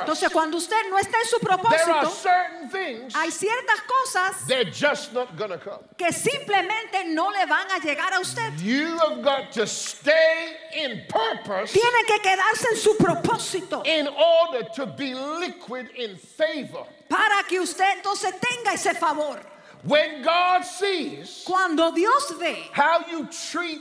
Entonces, 0.00 0.30
cuando 0.30 0.56
usted 0.56 0.88
no 0.88 0.98
está 0.98 1.18
en 1.18 1.26
su 1.26 1.38
there 1.38 1.52
are 1.52 1.58
propósito, 1.58 2.10
certain 2.10 2.70
things 2.70 3.14
hay 3.14 3.30
ciertas 3.30 3.82
cosas 3.82 4.46
they're 4.46 4.64
just 4.64 5.12
not 5.12 5.36
gonna 5.36 5.58
come. 5.58 5.80
que 5.98 6.10
simplemente 6.10 7.04
no 7.08 7.28
le 7.28 7.44
van 7.46 7.70
a 7.70 7.78
llegar 7.80 8.14
a 8.14 8.20
usted. 8.20 8.58
You 8.60 8.98
have 8.98 9.22
got 9.22 9.52
to 9.52 9.66
stay 9.66 10.56
in 10.74 11.02
purpose 11.08 11.72
Tiene 11.72 12.04
que 12.06 12.18
quedarse 12.20 12.68
en 12.70 12.76
su 12.76 12.96
propósito 12.96 13.82
in 13.84 14.08
order 14.08 14.64
to 14.74 14.86
be 14.86 15.12
liquid 15.14 15.90
in 15.96 16.16
favor. 16.16 16.86
para 17.10 17.42
que 17.46 17.60
usted 17.60 17.98
entonces 17.98 18.32
tenga 18.40 18.72
ese 18.72 18.94
favor. 18.94 19.38
When 19.82 20.22
God 20.22 20.62
sees 20.62 21.42
Cuando 21.46 21.90
Dios 21.92 22.32
ve 22.38 22.68
how 22.72 23.00
you 23.10 23.26
treat 23.50 23.80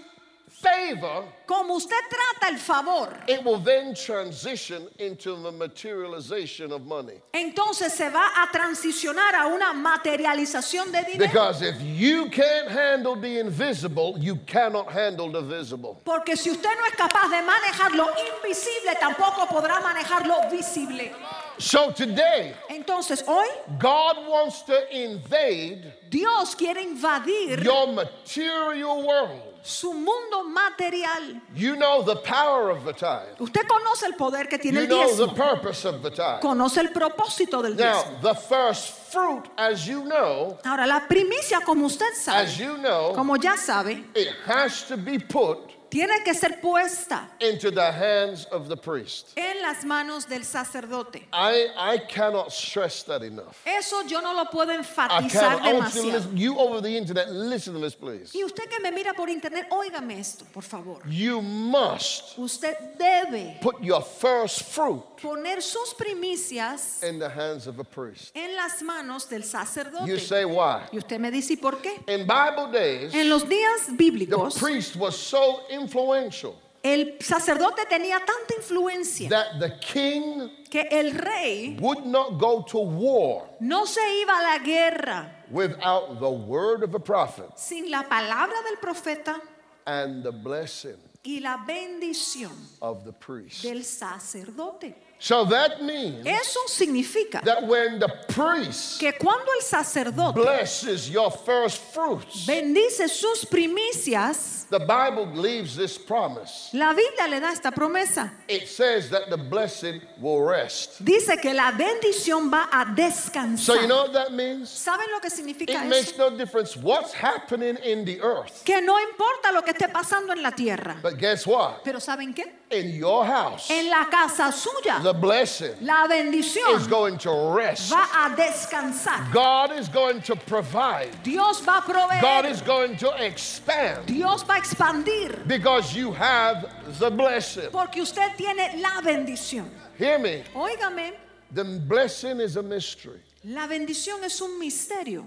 favor, 0.62 1.26
como 1.45 1.76
usted 1.76 1.95
trata 2.10 2.51
el 2.51 2.57
favor, 2.57 3.18
it 3.28 3.43
will 3.43 3.60
then 3.60 3.93
transition 3.93 4.88
into 4.99 5.36
the 5.41 5.51
materialization 5.51 6.72
of 6.72 6.86
money. 6.86 7.22
entonces 7.34 7.91
se 7.93 8.10
va 8.10 8.28
a 8.43 8.51
transicionar 8.51 9.36
a 9.36 9.47
una 9.47 9.74
materialización 9.74 10.91
de 10.91 11.03
dinero. 11.05 11.28
Because 11.28 11.62
if 11.62 11.80
you 11.82 12.30
can't 12.30 12.70
handle 12.70 13.16
the 13.16 13.39
invisible, 13.39 14.18
you 14.20 14.36
cannot 14.45 14.91
handle 14.91 15.32
the 15.32 15.41
visible. 15.41 16.01
Porque 16.03 16.36
si 16.36 16.49
usted 16.49 16.70
no 16.78 16.86
es 16.86 16.95
capaz 16.95 17.30
de 17.30 17.41
manejar 17.41 17.95
lo 17.95 18.07
invisible, 18.36 18.95
tampoco 18.99 19.47
podrá 19.47 19.80
manejar 19.80 20.28
lo 20.28 20.49
visible. 20.49 21.12
So 21.57 21.91
today, 21.91 22.53
Entonces 22.70 23.24
hoy 23.28 23.47
God 23.80 24.28
wants 24.28 24.62
to 24.64 24.78
invade 24.95 25.93
Dios 26.10 26.55
quiere 26.55 26.82
invadir 26.82 27.64
your 27.64 27.93
material 27.93 29.05
world. 29.05 29.41
su 29.62 29.93
mundo 29.93 30.43
material. 30.43 31.41
You 31.55 31.76
know 31.76 32.01
the 32.03 32.16
power 32.18 32.70
of 32.70 32.84
the 32.86 32.93
tithe. 32.93 33.39
Usted 33.39 33.68
conoce 33.68 34.05
el 34.05 34.14
poder 34.14 34.47
que 34.47 34.57
tiene 34.57 34.80
You 34.80 34.84
el 34.84 34.88
know 34.89 35.28
the 35.28 35.34
purpose 35.34 35.86
of 35.86 36.01
the 36.01 36.10
tithe. 36.10 36.41
Conoce 36.41 36.78
el 36.80 36.89
propósito 36.89 37.62
del 37.62 37.76
Now, 37.76 38.03
diezmo. 38.03 38.22
the 38.22 38.34
first 38.36 39.12
fruit, 39.12 39.43
as 39.57 39.86
you 39.88 40.03
know, 40.05 40.57
Ahora, 40.66 40.88
la 40.88 41.01
primicia, 41.07 41.62
como 41.64 41.86
usted 41.86 42.12
as 42.12 42.24
sabe, 42.24 42.57
you 42.57 42.78
know, 42.78 43.14
como 43.14 43.36
ya 43.36 43.55
sabe, 43.55 44.03
it 44.16 44.30
has 44.45 44.84
to 44.88 44.97
be 44.97 45.20
put 45.20 45.57
tiene 45.89 46.23
que 46.23 46.33
ser 46.33 46.59
puesta 46.61 47.29
into 47.39 47.71
the 47.71 47.91
hands 47.91 48.45
of 48.51 48.67
the 48.69 48.75
priest. 48.77 49.31
en 49.37 49.61
las 49.61 49.83
manos 49.85 50.25
del 50.27 50.43
sacerdote. 50.43 51.27
I, 51.33 51.67
I 51.77 51.97
cannot 52.07 52.51
stress 52.51 53.03
that 53.03 53.23
enough. 53.23 53.57
Eso 53.65 54.03
yo 54.03 54.21
no 54.21 54.33
lo 54.33 54.45
puedo 54.45 54.71
enfatizar. 54.71 55.59
I 55.61 55.71
you 55.71 55.73
demasiado. 55.79 56.13
listen. 56.13 56.37
You 56.37 56.57
over 56.59 56.81
the 56.81 56.95
internet, 56.95 57.29
listen 57.31 57.73
to 57.73 57.79
this, 57.79 57.95
please. 57.95 58.31
Y 58.33 58.43
usted 58.43 58.69
que 58.69 58.79
me 58.81 58.91
mira 58.91 59.13
por 59.13 59.29
internet, 59.29 59.67
óigame 59.71 60.19
esto, 60.19 60.45
por 60.53 60.63
favor. 60.63 61.01
You 61.07 61.41
must 61.41 62.37
Usted 62.37 62.75
debe 62.97 63.59
put 63.61 63.81
your 63.81 64.01
first 64.01 64.63
fruit 64.63 65.03
poner 65.21 65.61
sus 65.61 65.93
primicias 65.93 67.03
in 67.03 67.19
the 67.19 67.29
hands 67.29 67.67
of 67.67 67.79
a 67.79 67.83
priest. 67.83 68.31
en 68.35 68.55
las 68.55 68.81
manos 68.81 69.25
del 69.29 69.41
You 69.41 69.47
sacerdote. 69.47 70.19
say 70.19 70.45
why? 70.45 70.83
Y 70.91 70.97
usted 70.97 71.19
me 71.19 71.31
dice, 71.31 71.51
¿y 71.53 71.55
por 71.57 71.77
qué? 71.81 71.99
In 72.07 72.25
Bible 72.27 72.71
days, 72.71 73.13
En 73.13 73.29
los 73.29 73.43
días 73.43 73.87
the 73.87 73.93
bíblicos, 73.97 74.57
priest 74.59 74.95
was 74.95 75.17
so 75.17 75.61
influential 75.80 76.53
el 76.82 77.17
sacerdote 77.19 77.86
tenía 77.89 78.19
tanta 78.19 78.55
influencia 78.55 79.30
that 79.30 79.59
the 79.59 79.77
king 79.80 80.49
que 80.69 80.88
el 80.89 81.11
rey 81.11 81.77
would 81.80 82.05
not 82.05 82.39
go 82.39 82.63
to 82.63 82.80
war 82.80 83.49
no 83.59 83.86
se 83.86 84.01
iba 84.21 84.38
a 84.39 84.43
la 84.43 84.63
guerra 84.63 85.43
without 85.51 86.19
the 86.19 86.30
word 86.30 86.84
of 86.84 86.95
a 86.95 86.99
prophet 86.99 87.49
sin 87.57 87.89
la 87.89 88.03
palabra 88.03 88.55
del 88.63 88.77
profeta 88.77 89.41
and 89.86 90.23
the 90.23 90.32
blessing 90.32 90.97
y 91.23 91.39
la 91.41 91.57
bendición 91.65 92.51
of 92.82 93.03
the 93.03 93.11
priest. 93.11 93.63
del 93.63 93.84
sacerdote. 93.84 94.95
So 95.22 95.43
that 95.45 95.84
means 95.84 96.26
Eso 96.26 96.61
significa 96.67 97.43
that 97.43 97.67
when 97.67 97.99
the 97.99 98.07
priest 98.30 99.01
que 99.01 99.11
cuando 99.20 99.51
el 99.51 99.61
sacerdote 99.61 100.36
blesses 100.36 101.09
your 101.09 101.30
first 101.30 101.82
fruits, 101.93 102.45
bendice 102.47 103.05
sus 103.11 103.43
primicias, 103.43 104.65
the 104.70 104.80
Bible 104.80 105.26
leaves 105.34 105.76
this 105.76 105.97
promise. 105.97 106.70
la 106.74 106.93
Biblia 106.93 107.28
le 107.28 107.41
da 107.41 107.51
esta 107.51 107.70
promesa. 107.72 108.32
It 108.47 108.70
says 108.70 109.09
that 109.09 109.30
the 109.30 109.36
blessing 109.38 109.99
will 110.22 110.41
rest. 110.41 111.03
Dice 111.03 111.38
que 111.41 111.53
la 111.53 111.72
bendición 111.72 112.49
va 112.49 112.70
a 112.72 112.86
descansar. 112.86 113.59
So 113.59 113.76
you 113.76 113.88
know 113.88 114.03
what 114.03 114.13
that 114.13 114.32
means? 114.32 114.70
¿Saben 114.70 115.11
lo 115.11 115.20
que 115.20 115.30
significa 115.30 115.84
It 115.84 115.89
makes 115.89 116.17
no 116.17 116.30
difference 116.30 116.78
what's 116.78 117.11
happening 117.11 117.76
in 117.84 118.05
the 118.05 118.22
earth. 118.22 118.63
Que 118.63 118.82
no 118.82 118.97
importa 118.97 119.51
lo 119.51 119.63
que 119.63 119.74
esté 119.74 119.89
pasando 119.91 120.32
en 120.32 120.41
la 120.41 120.51
tierra. 120.51 120.97
But 121.01 121.17
guess 121.17 121.45
what? 121.45 121.84
Pero 121.84 121.99
¿saben 121.99 122.34
qué? 122.34 122.45
In 122.72 122.95
your 122.95 123.26
house, 123.26 123.70
En 123.72 123.89
la 123.89 124.07
casa 124.09 124.51
suya, 124.51 124.99
the 125.10 125.20
blessing 125.20 125.74
la 125.82 126.07
bendición 126.07 126.80
is 126.80 126.86
going 126.88 127.18
to 127.18 127.32
rest. 127.55 127.89
va 127.89 128.03
a 128.26 128.36
descansar. 128.36 129.32
God 129.34 129.72
is 129.72 129.89
going 129.89 130.22
to 130.22 130.36
provide. 130.36 131.10
Dios 131.24 131.62
va 131.62 131.80
a 131.80 132.22
God 132.22 132.45
is 132.45 132.62
going 132.62 132.95
to 132.97 133.10
expand 133.26 134.05
Dios 134.05 134.43
va 134.43 134.53
a 134.53 134.60
expandir. 134.60 135.47
because 135.47 135.95
you 135.95 136.12
have 136.12 136.70
the 136.99 137.10
blessing. 137.10 137.70
Porque 137.72 137.97
usted 138.01 138.36
tiene 138.38 138.80
la 138.82 139.01
bendición. 139.01 139.70
Hear 139.97 140.20
me. 140.20 140.43
Óigame, 140.53 141.14
The 141.51 141.64
blessing 141.64 142.39
is 142.39 142.55
a 142.57 142.62
mystery. 142.64 143.20
la 143.43 143.68
bendición 143.68 144.24
es 144.24 144.39
un 144.41 144.60
misterio. 144.60 145.26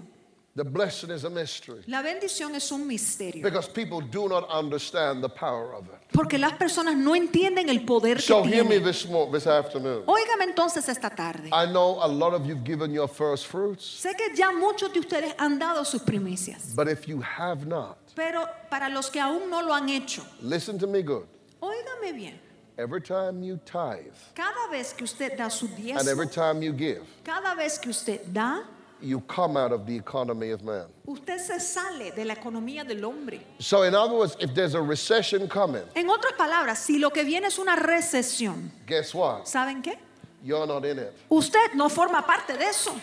The 0.55 0.63
blessing 0.63 1.09
is 1.09 1.23
a 1.23 1.31
mystery 1.31 1.81
La 1.87 2.03
bendición 2.03 2.53
es 2.53 2.71
un 2.71 2.85
misterio. 2.87 3.41
because 3.41 3.67
people 3.67 4.01
do 4.01 4.29
not 4.29 4.47
understand 4.51 5.23
the 5.23 5.29
power 5.29 5.73
of 5.73 5.85
it. 5.87 5.95
Porque 6.13 6.37
las 6.37 6.53
personas 6.53 6.95
no 6.95 7.15
entienden 7.15 7.69
el 7.69 7.79
poder 7.85 8.17
que 8.17 8.21
So 8.21 8.43
hear 8.43 8.63
me 8.63 8.77
this 8.77 9.07
this 9.31 9.47
afternoon. 9.47 10.03
Óigame 10.05 10.43
entonces 10.43 10.87
esta 10.87 11.09
tarde. 11.09 11.49
I 11.51 11.65
know 11.65 11.97
a 12.03 12.07
lot 12.07 12.33
of 12.35 12.45
you've 12.45 12.63
given 12.63 12.91
your 12.93 13.07
first 13.07 13.47
fruits, 13.47 13.83
Sé 14.03 14.15
que 14.15 14.35
ya 14.35 14.51
muchos 14.51 14.93
de 14.93 14.99
ustedes 14.99 15.33
han 15.39 15.57
dado 15.57 15.83
sus 15.85 16.03
primicias. 16.03 16.75
but 16.75 16.87
if 16.87 17.07
you 17.07 17.19
have 17.21 17.65
not, 17.65 17.97
Pero 18.15 18.45
para 18.69 18.89
los 18.89 19.09
que 19.09 19.19
aún 19.19 19.49
no 19.49 19.59
lo 19.63 19.73
han 19.73 19.89
hecho, 19.89 20.21
listen 20.43 20.77
to 20.77 20.85
me 20.85 21.01
good. 21.01 21.25
óigame 21.63 22.13
bien. 22.15 22.39
Every 22.77 23.01
time 23.01 23.41
you 23.43 23.59
tithe 23.65 24.13
Cada 24.35 24.67
vez 24.71 24.93
que 24.93 25.03
usted 25.03 25.35
da 25.35 25.49
su 25.49 25.65
and 25.65 26.07
every 26.07 26.27
diezmo, 26.27 26.31
time 26.31 26.61
you 26.61 26.73
give, 26.73 27.01
cada 27.23 27.55
vez 27.55 27.79
que 27.79 27.89
usted 27.89 28.21
da, 28.31 28.63
you 29.03 29.19
come 29.21 29.57
out 29.57 29.71
of 29.71 29.85
the 29.85 29.95
economy 29.95 30.51
of 30.51 30.63
man. 30.63 30.85
usted 31.07 31.39
se 31.39 31.59
sale 31.59 32.11
de 32.15 32.23
la 32.25 32.35
economía 32.35 32.85
del 32.87 33.03
hombre. 33.03 33.41
So, 33.59 33.83
in 33.83 33.93
other 33.93 34.15
words, 34.15 34.35
if 34.39 34.53
there's 34.53 34.75
a 34.75 34.81
recession 34.81 35.47
coming, 35.47 35.83
En 35.95 36.07
otras 36.09 36.33
palabras, 36.37 36.77
si 36.79 36.97
lo 36.99 37.09
que 37.09 37.23
viene 37.23 37.45
es 37.47 37.57
una 37.59 37.75
recesión, 37.75 38.71
guess 38.85 39.13
what? 39.13 39.45
¿saben 39.45 39.83
qué? 39.83 39.97
You're 40.43 40.67
not 40.67 40.83
in 40.85 40.99
it. 40.99 41.13
Usted 41.29 41.73
no 41.75 41.87
forma 41.89 42.21
parte 42.25 42.57
de 42.57 42.65
eso. 42.65 42.93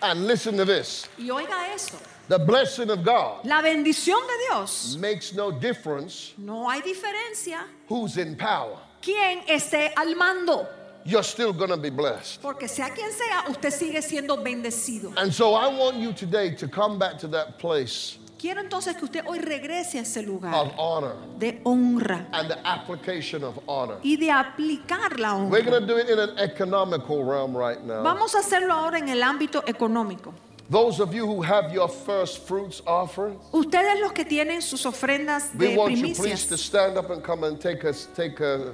And 0.00 0.26
listen 0.26 0.56
to 0.56 0.64
this 0.64 1.08
Y 1.18 1.24
oiga 1.30 1.74
esto, 1.74 1.98
the 2.28 2.38
blessing 2.38 2.88
of 2.90 3.02
God 3.02 3.44
la 3.44 3.60
bendición 3.60 4.20
de 4.26 4.34
Dios, 4.48 4.96
makes 4.96 5.34
no 5.34 5.50
difference 5.50 6.34
no 6.38 6.68
hay 6.70 6.80
diferencia 6.82 7.64
who's 7.88 8.16
in 8.16 8.36
power. 8.36 8.78
quién 9.02 9.42
esté 9.48 9.92
al 9.96 10.14
mando. 10.14 10.68
You're 11.04 11.22
still 11.24 11.52
going 11.52 11.70
to 11.70 11.76
be 11.76 11.90
blessed. 11.90 12.42
Porque 12.42 12.68
sea 12.68 12.90
quien 12.94 13.10
sea, 13.12 13.44
usted 13.50 13.70
sigue 13.70 14.02
siendo 14.02 14.36
bendecido. 14.42 15.12
And 15.16 15.32
so, 15.32 15.54
I 15.54 15.68
want 15.68 15.96
you 15.96 16.12
today 16.12 16.54
to 16.56 16.68
come 16.68 16.98
back 16.98 17.18
to 17.20 17.28
that 17.28 17.58
place 17.58 18.18
Quiero 18.38 18.60
entonces 18.60 18.94
que 18.96 19.04
usted 19.04 19.24
hoy 19.26 19.40
regrese 19.40 19.96
a 19.98 20.02
ese 20.02 20.18
lugar 20.24 20.54
of 20.54 20.70
honor 20.78 21.14
de 21.38 21.60
honra 21.64 22.28
and 22.32 22.48
the 22.48 22.58
application 22.64 23.42
of 23.42 23.58
honor. 23.66 23.96
y 24.04 24.14
de 24.14 24.30
aplicar 24.30 25.18
la 25.18 25.34
We're 25.44 25.60
honra. 25.62 25.70
going 25.70 25.80
to 25.80 25.86
do 25.88 25.96
it 25.98 26.08
in 26.08 26.20
an 26.20 26.38
economical 26.38 27.24
realm 27.24 27.56
right 27.56 27.82
now. 27.84 28.00
Vamos 28.04 28.36
a 28.36 28.38
hacerlo 28.38 28.72
ahora 28.74 28.98
en 28.98 29.08
el 29.08 29.22
ámbito 29.24 29.64
económico. 29.66 30.32
Those 30.70 31.00
of 31.00 31.12
you 31.14 31.26
who 31.26 31.42
have 31.42 31.72
your 31.72 31.88
first 31.88 32.46
fruits 32.46 32.80
offering, 32.86 33.40
Ustedes 33.52 34.00
los 34.00 34.12
que 34.12 34.24
tienen 34.24 34.62
sus 34.62 34.84
ofrendas 34.86 35.52
we 35.54 35.68
de 35.70 35.76
want 35.76 35.96
you 35.96 36.14
please 36.14 36.46
to 36.46 36.54
primicias, 36.54 36.58
stand 36.58 36.96
up 36.96 37.10
and 37.10 37.24
come 37.24 37.42
and 37.42 37.58
take 37.60 37.82
a, 37.82 37.92
take 38.14 38.38
a 38.38 38.72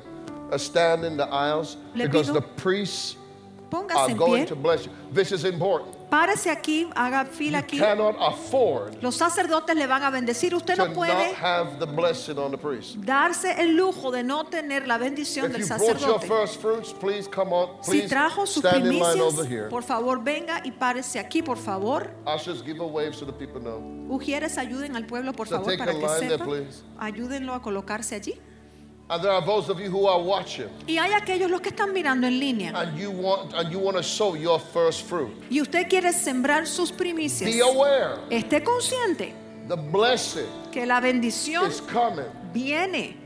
stand 0.57 1.05
in 1.05 1.17
the 1.17 1.25
aisles 1.31 1.77
Le 1.95 2.05
because 2.07 2.29
pido- 2.31 2.35
the 2.35 2.43
priests 2.63 3.17
are 3.73 4.15
going 4.15 4.47
to 4.47 4.55
bless 4.55 4.87
you. 4.87 4.93
This 5.13 5.33
is 5.33 5.45
important. 5.45 5.93
párese 6.09 6.49
aquí, 6.49 6.89
haga 6.95 7.25
fila 7.25 7.59
You 7.59 7.65
aquí. 7.65 7.79
cannot 7.81 8.15
afford 8.21 9.03
Los 9.03 9.17
sacerdotes 9.17 9.75
le 9.75 9.85
van 9.89 10.01
a 10.05 10.11
bendecir. 10.11 10.55
Usted 10.55 10.77
to 10.77 10.87
no 10.87 10.95
puede 10.95 11.35
have 11.35 11.81
the 11.81 11.87
blessing 11.87 12.39
on 12.39 12.53
the 12.53 12.57
priest. 12.59 12.99
darse 13.01 13.51
el 13.59 13.75
lujo 13.77 14.13
de 14.13 14.23
no 14.23 14.45
tener 14.45 14.87
la 14.87 14.97
bendición 14.97 15.47
If 15.47 15.53
del 15.53 15.61
you 15.63 15.67
sacerdote. 15.67 16.25
first 16.29 16.61
fruits, 16.61 16.93
please 16.93 17.27
come 17.29 17.53
on. 17.53 17.83
Si 17.83 17.91
Please 17.91 18.09
trajo 18.09 18.47
sus 18.47 18.63
primicias, 18.63 19.69
por 19.69 19.83
favor 19.83 20.23
venga 20.23 20.61
y 20.65 20.71
párese 20.71 21.19
aquí, 21.19 21.43
por 21.43 21.57
favor. 21.59 22.13
Ushers, 22.33 22.63
give 22.65 22.79
a 22.81 22.87
wave 22.87 23.13
so 23.17 23.25
the 23.27 23.33
people 23.33 23.61
know. 23.61 23.81
Ujieres, 24.09 24.57
ayuden 24.57 24.95
al 24.95 25.07
pueblo, 25.07 25.33
por 25.33 25.49
So 25.49 25.57
favor, 25.57 25.77
para 25.77 25.93
que 25.95 26.09
sepan. 26.29 26.69
Ayúdenlo 27.01 27.55
a 27.55 27.61
colocarse 27.61 28.15
allí. 28.15 28.39
And 29.15 29.23
there 29.23 29.31
are 29.31 29.47
those 29.47 29.69
of 29.69 29.79
you 29.79 29.89
who 29.91 30.09
are 30.09 30.21
watching 30.21 30.69
Y 30.89 30.99
hay 30.99 31.13
aquellos 31.13 31.49
los 31.49 31.61
que 31.61 31.71
están 31.71 31.93
mirando 31.93 32.27
en 32.27 32.41
línea. 32.41 32.73
and 32.75 32.99
you 32.99 33.13
want 33.13 33.55
and 33.55 33.71
you 33.71 33.79
want 33.79 33.97
to 33.97 34.03
sow 34.03 34.35
your 34.35 34.59
first 34.59 35.03
fruit. 35.07 35.31
Y 35.49 35.61
usted 35.61 35.89
quiere 35.89 36.13
sembrar 36.13 36.67
sus 36.67 36.91
primicias. 36.91 37.49
Be 37.49 37.61
aware 37.61 38.19
Esté 38.29 38.65
consciente 38.65 39.33
the 39.69 39.77
blessing 39.77 40.49
que 40.73 40.85
la 40.85 41.01
bendición 41.01 41.69
is 41.71 41.81
coming. 41.81 42.27
viene. 42.53 43.17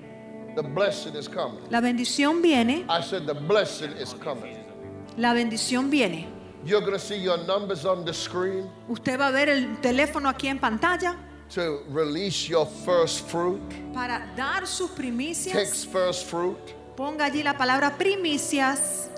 The 0.56 0.62
blessing 0.62 1.14
is 1.16 1.26
coming. 1.26 1.62
La 1.70 1.80
bendición 1.80 2.42
viene. 2.42 2.84
I 2.90 3.00
said 3.00 3.26
the 3.26 3.34
blessing 3.34 3.92
is 3.92 4.12
coming. 4.12 4.58
La 5.16 5.32
bendición 5.32 5.88
viene. 5.88 6.26
You're 6.66 6.80
going 6.82 6.92
to 6.92 6.98
see 6.98 7.16
your 7.16 7.38
numbers 7.46 7.86
on 7.86 8.04
the 8.04 8.12
screen 8.12 8.68
Usted 8.90 9.18
va 9.18 9.28
a 9.28 9.32
ver 9.32 9.48
el 9.48 9.76
teléfono 9.80 10.28
aquí 10.28 10.48
en 10.48 10.58
pantalla 10.58 11.16
to 11.50 11.82
release 11.88 12.48
your 12.48 12.66
first 12.66 13.26
fruit. 13.28 13.60
para 13.94 14.26
dar 14.36 14.66
sus 14.66 14.90
primicias. 14.90 15.52
Text 15.52 15.86
first 15.90 16.26
fruit 16.26 16.58
Ponga 16.96 17.26
allí 17.26 17.42
la 17.44 17.56
palabra 17.56 17.96
primicias 17.96 19.08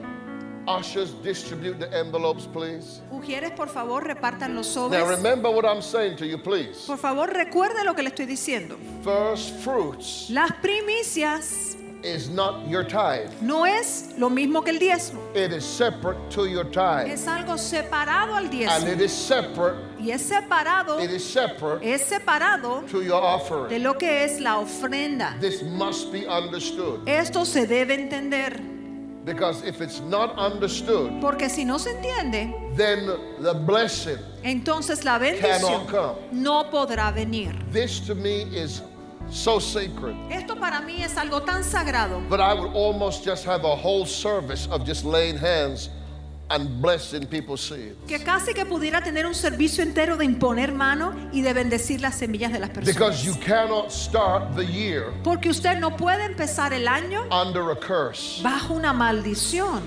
ushers 0.69 1.13
distribute 1.23 1.79
the 1.79 1.89
envelopes 1.97 2.47
please 2.47 3.01
ujieres, 3.13 3.53
por 3.55 3.69
favor, 3.69 4.03
repartan 4.03 4.55
los 4.55 4.75
now 4.77 4.89
sobres. 4.89 5.09
remember 5.17 5.51
what 5.51 5.65
I'm 5.65 5.81
saying 5.83 6.17
to 6.17 6.27
you 6.27 6.39
please 6.39 6.85
Por 6.87 6.97
favor, 6.99 7.29
recuerde 7.29 7.85
lo 7.85 7.95
que 7.95 8.03
le 8.03 8.11
estoy 8.11 8.27
diciendo. 8.27 8.77
first 9.03 9.55
fruits 9.63 10.29
Las 10.31 10.51
primicias 10.63 11.77
is 12.03 12.29
not 12.29 12.69
your 12.69 12.85
tithe 12.85 13.31
no 13.41 13.65
es 13.65 14.11
lo 14.19 14.29
mismo 14.29 14.63
que 14.63 14.71
el 14.71 14.79
diezmo. 14.79 15.19
it 15.35 15.53
is 15.53 15.65
separate 15.65 16.19
to 16.31 16.47
your 16.47 16.65
tithe 16.65 17.09
Es 17.11 17.27
algo 17.27 17.57
separado 17.59 18.35
al 18.35 18.45
and 18.45 18.53
diezmo. 18.53 18.89
it 18.93 19.01
is 19.01 19.13
separate 19.13 19.77
Y 19.99 20.11
es 20.11 20.23
separado, 20.23 21.01
it 21.03 21.11
is 21.11 21.25
separate 21.25 21.83
es 21.83 22.03
separado 22.03 22.83
to 22.89 23.03
your 23.03 23.21
de 23.21 23.27
offering 23.27 23.83
lo 23.83 23.95
que 23.95 24.25
es 24.25 24.41
la 24.41 24.59
ofrenda. 24.61 25.37
this 25.41 25.63
must 25.63 26.13
be 26.13 26.27
understood 26.27 27.01
Esto 27.09 27.45
se 27.45 27.67
debe 27.67 27.95
entender, 27.95 28.61
because 29.27 29.63
if 29.65 29.81
it's 29.83 30.01
not 30.01 30.33
understood 30.39 31.21
porque 31.21 31.51
si 31.51 31.65
no 31.65 31.77
se 31.79 31.91
entiende, 31.91 32.75
then 32.77 33.07
the 33.41 33.53
blessing 33.53 34.17
entonces 34.45 35.05
la 35.05 35.19
bendición 35.19 35.61
Cannot 35.61 35.89
come. 35.89 36.17
no 36.33 36.65
podrá 36.71 37.13
venir. 37.13 37.53
this 37.71 38.01
to 38.01 38.15
me 38.15 38.43
is 38.55 38.81
so 39.29 39.59
sacred 39.59 40.15
Esto 40.31 40.55
para 40.55 40.81
mí 40.81 41.03
es 41.03 41.17
algo 41.17 41.45
tan 41.45 41.63
sagrado 41.65 42.23
But 42.31 42.41
I 42.41 42.55
would 42.55 42.71
almost 42.73 43.25
just 43.25 43.45
have 43.45 43.65
a 43.65 43.75
whole 43.75 44.07
service 44.07 44.69
of 44.71 44.87
just 44.87 45.05
laying 45.05 45.37
hands 45.37 45.91
and 46.49 46.81
blessing 46.81 47.27
people's 47.27 47.61
seeds. 47.61 47.97
que 48.07 48.19
casi 48.23 48.55
que 48.55 48.65
pudiera 48.65 49.03
tener 49.03 49.27
un 49.27 49.35
servicio 49.35 49.83
entero 49.83 50.17
de 50.17 50.25
imponer 50.25 50.73
mano 50.73 51.13
y 51.33 51.41
de 51.43 51.53
bendecir 51.53 52.01
las 52.01 52.15
semillas 52.17 52.53
de 52.53 52.61
las 52.61 52.71
Because 52.73 53.25
you 53.25 53.33
personas. 53.35 53.45
cannot 53.47 53.91
start 53.91 54.55
the 54.55 54.65
year 54.65 55.13
Porque 55.25 55.49
usted 55.49 55.79
no 55.81 55.97
puede 55.97 56.25
empezar 56.25 56.73
el 56.73 56.87
año 56.87 57.25
under 57.33 57.71
a 57.73 57.77
curse. 57.77 58.43
bajo 58.43 58.75
una 58.75 58.93
maldición. 58.93 59.83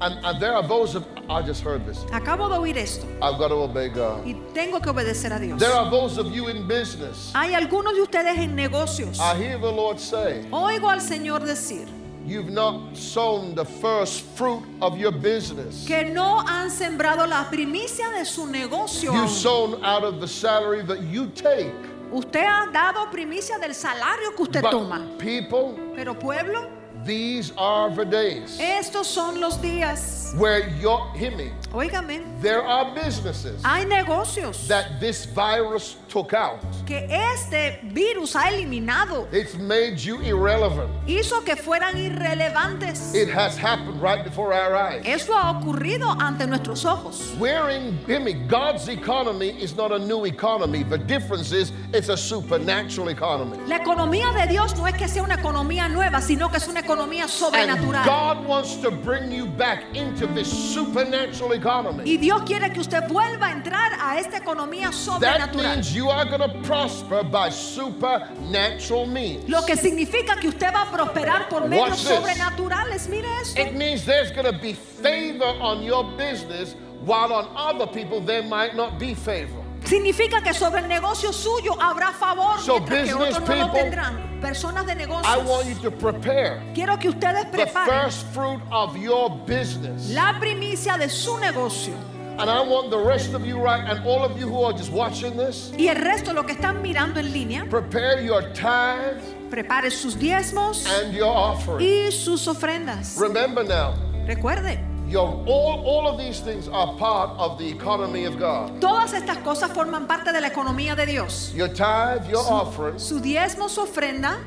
And, 0.00 0.18
and 0.26 0.40
there 0.40 0.52
are 0.52 0.66
those 0.66 0.96
of, 0.96 1.04
I 1.30 1.42
just 1.46 1.62
heard 1.62 1.86
this. 1.86 1.98
Acabo 2.10 2.48
de 2.48 2.56
oír 2.58 2.76
esto 2.76 3.06
I've 3.22 3.38
got 3.38 3.48
to 3.50 3.54
obey 3.62 3.88
God. 3.88 4.26
y 4.26 4.34
tengo 4.52 4.80
que 4.80 4.90
obedecer 4.90 5.32
a 5.32 5.38
Dios. 5.38 5.60
There 5.60 5.72
are 5.72 5.88
those 5.92 6.18
of 6.18 6.32
you 6.34 6.48
in 6.48 6.66
business. 6.66 7.30
Hay 7.36 7.54
algunos 7.54 7.94
de 7.94 8.02
ustedes 8.02 8.36
en 8.36 8.56
negocios. 8.56 9.20
I 9.20 9.36
hear 9.36 9.58
the 9.60 9.70
Lord 9.70 10.00
say, 10.00 10.44
Oigo 10.50 10.90
al 10.90 11.00
Señor 11.00 11.44
decir 11.44 11.86
You've 12.24 12.50
not 12.50 12.96
sown 12.96 13.54
the 13.54 13.64
first 13.64 14.22
fruit 14.36 14.62
of 14.80 14.96
your 14.96 15.12
business. 15.12 15.84
que 15.86 16.04
no 16.04 16.38
han 16.40 16.70
sembrado 16.70 17.26
la 17.28 17.44
primicia 17.50 18.10
de 18.16 18.24
su 18.24 18.46
negocio. 18.46 19.12
You've 19.12 19.30
sown 19.30 19.84
out 19.84 20.04
of 20.04 20.20
the 20.20 20.28
salary 20.28 20.82
that 20.82 21.02
you 21.02 21.28
take. 21.34 21.72
Usted 22.12 22.44
ha 22.44 22.70
dado 22.72 23.10
primicia 23.10 23.58
del 23.58 23.74
salario 23.74 24.36
que 24.36 24.44
usted 24.44 24.62
toma. 24.62 24.98
But 25.00 25.18
people, 25.18 25.78
Pero 25.96 26.14
pueblo, 26.14 26.68
These 27.04 27.52
are 27.58 27.90
the 27.94 28.04
days 28.04 28.58
Estos 28.60 29.06
son 29.06 29.40
los 29.40 29.56
días. 29.58 30.34
where 30.38 30.68
your 30.80 31.10
hear 31.14 31.30
me. 31.36 31.50
Óigame, 31.72 32.22
There 32.40 32.62
are 32.62 32.94
businesses 32.94 33.60
hay 33.64 33.84
negocios 33.84 34.66
that 34.68 35.00
this 35.00 35.24
virus 35.26 35.96
took 36.08 36.32
out. 36.32 36.60
que 36.86 37.06
este 37.10 37.80
virus 37.92 38.34
ha 38.34 38.48
eliminado. 38.50 39.26
It's 39.32 39.56
made 39.56 39.98
you 39.98 40.20
irrelevant. 40.20 40.90
Hizo 41.06 41.44
que 41.44 41.56
fueran 41.56 41.94
irrelevantes. 41.96 43.14
It 43.14 43.28
has 43.30 43.56
happened 43.56 44.00
right 44.00 44.22
before 44.24 44.52
our 44.52 44.74
eyes. 44.76 45.02
Eso 45.04 45.32
ha 45.32 45.58
ocurrido 45.60 46.08
ante 46.20 46.46
nuestros 46.46 46.84
ojos. 46.84 47.34
We're 47.38 47.70
in, 47.70 47.96
hear 48.06 48.20
me, 48.20 48.34
God's 48.34 48.88
economy 48.88 49.50
is 49.60 49.74
not 49.76 49.90
a 49.92 49.98
new 49.98 50.24
economy. 50.26 50.82
The 50.82 50.98
difference 50.98 51.52
is 51.52 51.72
it's 51.92 52.10
a 52.10 52.16
supernatural 52.16 53.08
economy. 53.08 53.58
La 53.66 53.78
economía 53.78 54.32
de 54.34 54.46
Dios 54.52 54.76
no 54.76 54.86
es 54.86 54.94
que 54.94 55.08
sea 55.08 55.22
una 55.22 55.36
economía 55.36 55.88
nueva, 55.90 56.20
sino 56.20 56.48
que 56.48 56.56
es 56.58 56.68
una 56.68 56.80
economía 56.80 56.91
And 57.00 57.30
sobrenatural. 57.30 58.04
God 58.04 58.46
wants 58.46 58.76
to 58.76 58.90
bring 58.90 59.32
you 59.32 59.46
back 59.46 59.84
into 59.94 60.26
this 60.26 60.48
supernatural 60.48 61.52
economy. 61.52 62.04
Y 62.04 62.16
Dios 62.18 62.42
quiere 62.42 62.70
que 62.70 62.80
usted 62.80 63.08
vuelva 63.08 63.48
a 63.48 63.52
entrar 63.52 63.92
a 63.98 64.18
esta 64.18 64.38
economía 64.38 64.90
That 64.90 64.94
sobrenatural. 64.94 65.74
means 65.74 65.94
you 65.94 66.10
are 66.10 66.24
going 66.24 66.40
to 66.40 66.60
prosper 66.62 67.22
by 67.22 67.50
supernatural 67.50 69.06
means. 69.06 69.48
Lo 69.48 69.62
que 69.62 69.76
significa 69.76 70.38
que 70.38 70.48
usted 70.48 70.72
va 70.72 70.82
a 70.82 70.90
prosperar 70.90 71.48
por 71.48 71.62
medios 71.62 71.98
sobrenaturales. 71.98 73.08
Mire 73.08 73.28
esto. 73.40 73.60
It 73.60 73.74
means 73.74 74.04
there's 74.04 74.30
going 74.30 74.46
to 74.52 74.58
be 74.58 74.74
favor 74.74 75.44
on 75.44 75.82
your 75.82 76.04
business 76.16 76.74
while 77.04 77.32
on 77.32 77.48
other 77.56 77.86
people 77.86 78.20
there 78.20 78.42
might 78.42 78.76
not 78.76 78.98
be 78.98 79.14
favor. 79.14 79.61
Significa 79.92 80.42
que 80.42 80.54
sobre 80.54 80.80
el 80.80 80.88
negocio 80.88 81.34
suyo 81.34 81.76
habrá 81.78 82.12
favor, 82.12 82.58
So 82.62 82.80
mientras 82.80 83.08
que 83.08 83.12
otros 83.14 83.40
no 83.46 83.56
lo 83.66 83.72
tendrán. 83.72 84.40
Personas 84.40 84.86
de 84.86 84.92
I 84.94 85.06
want 85.06 85.66
you 85.66 85.74
negocios. 85.74 85.82
to 85.82 85.90
prepare 85.90 86.62
Quiero 86.74 86.98
que 86.98 87.10
ustedes 87.10 87.50
the 87.50 87.58
preparen 87.58 88.04
first 88.04 88.26
fruit 88.32 88.62
of 88.70 88.96
your 88.96 89.28
business. 89.46 90.08
la 90.08 90.38
primicia 90.40 90.96
de 90.96 91.10
su 91.10 91.36
negocio. 91.36 91.92
And 92.38 92.48
I 92.48 92.62
want 92.66 92.90
the 92.90 92.96
rest 92.96 93.34
of 93.34 93.44
you 93.44 93.58
right 93.62 93.84
and 93.86 94.02
all 94.06 94.24
of 94.24 94.40
you 94.40 94.48
who 94.48 94.64
are 94.64 94.72
just 94.72 94.90
watching 94.90 95.36
this, 95.36 95.70
Y 95.76 95.88
el 95.88 95.96
resto, 95.96 96.32
lo 96.32 96.44
que 96.44 96.54
están 96.54 96.80
mirando 96.80 97.20
en 97.20 97.30
línea, 97.30 97.66
prepare 97.68 98.24
your 98.24 98.40
tithes 98.54 99.22
prepare 99.50 99.90
sus 99.90 100.16
diezmos 100.18 100.86
and 100.86 101.12
your 101.12 101.28
offering. 101.36 101.86
y 101.86 102.10
sus 102.10 102.48
ofrendas. 102.48 103.18
Remember 103.18 103.62
now, 103.62 103.92
Recuerde, 104.26 104.78
your, 105.12 105.28
all, 105.46 105.82
all 105.84 106.08
of 106.08 106.18
these 106.18 106.40
things 106.40 106.66
are 106.68 106.94
part 106.96 107.30
of 107.38 107.58
the 107.58 107.68
economy 107.68 108.24
of 108.24 108.38
God. 108.38 108.80
todas 108.80 109.12
estas 109.12 109.36
cosas 109.44 109.70
forman 109.72 110.06
parte 110.06 110.32
de 110.32 110.40
la 110.40 110.48
economía 110.48 110.96
de 110.96 111.06
Dios. 111.06 111.52
Your 111.54 111.68
tithe, 111.68 112.28
your 112.30 112.42
offering, 112.50 112.98
Su 112.98 113.20
diezmo, 113.20 113.68
su 113.68 113.82
ofrenda, 113.82 114.38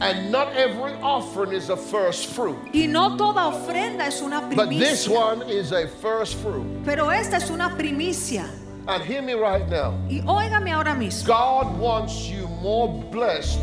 and 0.00 0.30
not 0.32 0.48
every 0.56 0.92
offering 1.02 1.52
is 1.52 1.68
a 1.70 1.76
first 1.76 2.26
fruit. 2.34 2.56
y 2.72 2.86
no 2.86 3.16
toda 3.16 3.46
ofrenda 3.48 4.06
es 4.06 4.20
una 4.22 4.40
primicia. 4.42 4.56
But 4.56 4.70
this 4.70 5.08
one 5.08 5.42
is 5.50 5.72
a 5.72 5.86
first 5.88 6.36
fruit. 6.36 6.64
pero 6.84 7.10
esta 7.10 7.36
es 7.36 7.50
una 7.50 7.70
primicia. 7.76 8.48
And 8.86 9.02
hear 9.02 9.22
me 9.22 9.32
right 9.34 9.66
now. 9.68 9.94
Y 10.08 10.20
óigame 10.26 10.70
ahora 10.72 10.94
mismo, 10.94 11.26
God 11.26 11.78
wants 11.78 12.28
you 12.28 12.46
more 12.62 12.88
blessed 13.10 13.58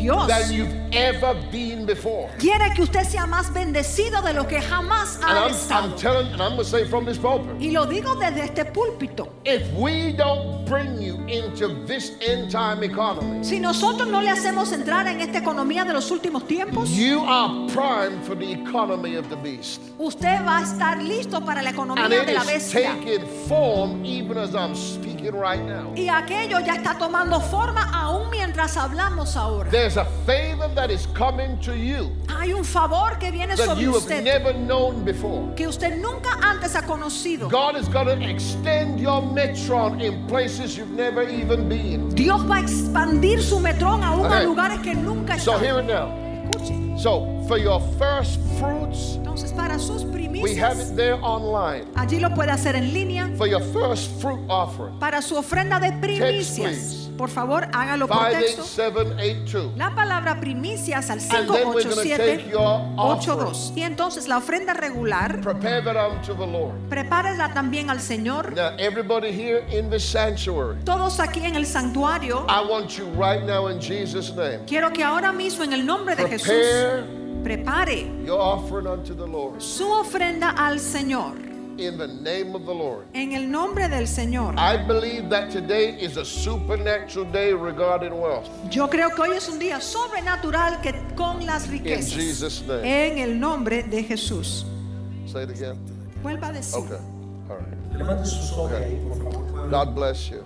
Dios 0.00 0.26
than 0.28 0.52
you've 0.52 0.74
ever 0.92 1.34
been 1.52 1.84
before. 1.86 2.28
quiere 2.38 2.72
que 2.74 2.82
usted 2.82 3.04
sea 3.04 3.26
más 3.26 3.52
bendecido 3.52 4.22
de 4.22 4.32
lo 4.32 4.46
que 4.46 4.60
jamás 4.60 5.16
And 5.16 5.24
ha 5.24 5.46
I'm, 5.46 5.50
estado. 5.52 5.88
I'm 5.88 5.96
telling, 5.96 6.26
and 6.32 6.40
I'm 6.42 6.50
going 6.56 6.58
to 6.58 6.64
say 6.64 6.84
from 6.86 7.04
this 7.04 7.18
pulpit, 7.18 7.60
Y 7.60 7.70
lo 7.70 7.86
digo 7.86 8.14
desde 8.16 8.44
este 8.44 8.64
púlpito. 8.64 9.28
if 9.44 9.62
we 9.74 10.12
don't 10.12 10.64
bring 10.66 11.00
you 11.00 11.16
into 11.26 11.84
this 11.86 12.12
end 12.26 12.50
time 12.50 12.82
economy, 12.82 13.44
Si 13.44 13.58
nosotros 13.60 14.08
no 14.08 14.20
le 14.20 14.30
hacemos 14.30 14.72
entrar 14.72 15.06
en 15.06 15.20
esta 15.20 15.38
economía 15.38 15.84
de 15.84 15.92
los 15.92 16.10
últimos 16.10 16.46
tiempos, 16.46 16.88
you 16.90 17.20
are 17.26 17.66
primed 17.72 18.24
for 18.24 18.34
the 18.36 18.50
economy 18.52 19.16
of 19.16 19.28
the 19.28 19.36
beast. 19.36 19.80
usted 19.98 20.44
va 20.46 20.58
a 20.58 20.62
estar 20.62 21.02
listo 21.02 21.40
para 21.44 21.62
la 21.62 21.70
And 21.70 21.78
economía 21.78 22.22
it 22.22 22.26
de 22.26 22.32
la 22.34 22.44
bestia. 22.44 22.94
taking 23.00 23.26
form 23.48 24.04
even 24.04 24.38
as 24.38 24.54
I'm 24.54 24.74
speaking 24.74 25.32
right 25.34 25.62
now. 25.62 25.92
Y 25.94 26.08
aquello 26.08 26.60
ya 26.60 26.74
está 26.74 26.96
tomando 26.98 27.40
forma 27.40 27.90
aún 27.92 28.30
mientras 28.30 28.76
hablamos 28.76 29.36
ahora. 29.36 29.70
There's 29.70 29.89
a 29.96 30.04
favor 30.26 30.68
that 30.74 30.90
is 30.90 31.06
coming 31.14 31.58
to 31.60 31.74
you 31.76 32.10
Hay 32.28 32.52
un 32.52 32.64
favor 32.64 33.18
que 33.18 33.30
viene 33.30 33.54
that 33.56 33.66
sobre 33.66 33.82
you 33.82 33.92
have 33.92 34.02
usted 34.02 34.22
never 34.24 34.52
known 34.54 35.04
before. 35.04 35.52
que 35.56 35.66
usted 35.66 35.96
nunca 36.00 36.30
antes 36.42 36.74
ha 36.74 36.82
conocido. 36.82 37.48
God 37.50 37.76
is 37.76 37.88
going 37.88 38.06
to 38.06 38.28
extend 38.28 38.98
your 39.00 39.20
metron 39.22 40.00
in 40.00 40.26
places 40.26 40.76
you've 40.76 40.90
never 40.96 41.22
even 41.28 41.68
been. 41.68 42.08
Dios 42.14 42.42
va 42.48 42.56
a 42.56 42.60
expandir 42.60 43.42
su 43.42 43.58
metrón 43.60 44.02
aún 44.02 44.26
a 44.26 44.28
Okay. 44.40 44.44
lugares 44.46 44.80
que 44.82 44.94
nunca 44.94 45.38
So 45.38 45.58
hear 45.58 45.78
it 45.80 45.86
now. 45.86 46.08
Escuche. 46.50 46.98
So 46.98 47.26
for 47.48 47.58
your 47.58 47.80
first 47.98 48.38
fruits, 48.58 49.16
Entonces, 49.16 49.52
para 49.52 49.78
sus 49.78 50.02
we 50.04 50.56
have 50.56 50.76
primicias, 50.76 50.90
it 50.90 50.96
there 50.96 51.18
online. 51.22 51.86
allí 51.96 52.20
lo 52.20 52.30
puede 52.30 52.50
hacer 52.50 52.74
en 52.76 52.92
línea. 52.92 53.30
For 53.36 53.46
your 53.46 53.60
first 53.72 54.10
fruit 54.20 54.40
offering, 54.48 54.98
Para 54.98 55.22
su 55.22 55.36
ofrenda 55.36 55.80
de 55.80 55.92
primicias. 55.92 56.99
Por 57.20 57.28
favor, 57.28 57.68
hágalo 57.74 58.08
por 58.08 58.30
texto. 58.30 58.62
58782. 58.62 59.76
La 59.76 59.94
palabra 59.94 60.40
primicias 60.40 61.10
al 61.10 61.18
And 61.18 61.50
then 61.50 61.68
we're 61.68 61.82
gonna 61.82 62.02
take 62.02 62.48
your 62.48 62.80
587-82. 62.96 63.76
Y 63.76 63.82
entonces 63.82 64.26
la 64.26 64.38
ofrenda 64.38 64.72
regular, 64.72 65.38
prepárela 66.88 67.52
también 67.52 67.90
al 67.90 68.00
Señor. 68.00 68.54
Now, 68.54 68.70
everybody 68.78 69.30
here 69.32 69.66
in 69.70 69.90
the 69.90 70.00
sanctuary, 70.00 70.78
Todos 70.86 71.20
aquí 71.20 71.44
en 71.44 71.56
el 71.56 71.66
santuario, 71.66 72.46
I 72.48 72.66
want 72.66 72.96
you 72.96 73.04
right 73.12 73.44
now 73.44 73.68
in 73.68 73.78
Jesus' 73.80 74.34
name. 74.34 74.60
quiero 74.66 74.90
que 74.90 75.04
ahora 75.04 75.30
mismo 75.30 75.62
en 75.62 75.74
el 75.74 75.84
nombre 75.84 76.16
de 76.16 76.26
Jesús 76.26 76.48
Prepare 76.48 77.04
prepare 77.44 78.24
your 78.24 78.40
offering 78.40 78.86
unto 78.86 79.14
the 79.14 79.26
Lord. 79.26 79.60
su 79.60 79.86
ofrenda 79.92 80.54
al 80.56 80.80
Señor. 80.80 81.49
In 81.80 81.96
the 81.96 82.06
name 82.08 82.54
of 82.54 82.66
the 82.66 82.74
Lord. 82.74 83.06
En 83.14 83.32
el 83.32 83.50
nombre 83.50 83.88
del 83.88 84.06
Señor. 84.06 84.54
I 84.58 84.76
believe 84.76 85.30
that 85.30 85.50
today 85.50 85.96
is 85.98 86.18
a 86.18 86.24
supernatural 86.26 87.24
day 87.32 87.54
regarding 87.54 88.12
wealth. 88.20 88.48
Yo 88.70 88.86
creo 88.88 89.08
que 89.14 89.22
hoy 89.22 89.36
es 89.36 89.48
un 89.48 89.58
día 89.58 89.80
sobrenatural 89.80 90.82
que 90.82 90.92
con 91.16 91.46
las 91.46 91.64
In 91.66 91.72
riquezas. 91.72 92.12
Jesus' 92.12 92.62
name. 92.68 92.82
En 92.84 93.18
el 93.18 93.40
nombre 93.40 93.82
de 93.82 94.02
Jesús. 94.04 94.66
Say 95.26 95.44
it 95.44 95.50
again. 95.50 95.78
Vuelva 96.22 96.48
a 96.48 96.52
decir. 96.52 96.80
Okay. 96.80 96.98
All 97.48 97.56
right. 97.56 97.96
Levante 97.96 98.26
sus 98.26 98.52
ojos 98.52 98.72
ahí, 98.72 99.00
por 99.08 99.16
favor. 99.32 99.70
God 99.70 99.94
bless 99.94 100.28
you. 100.30 100.44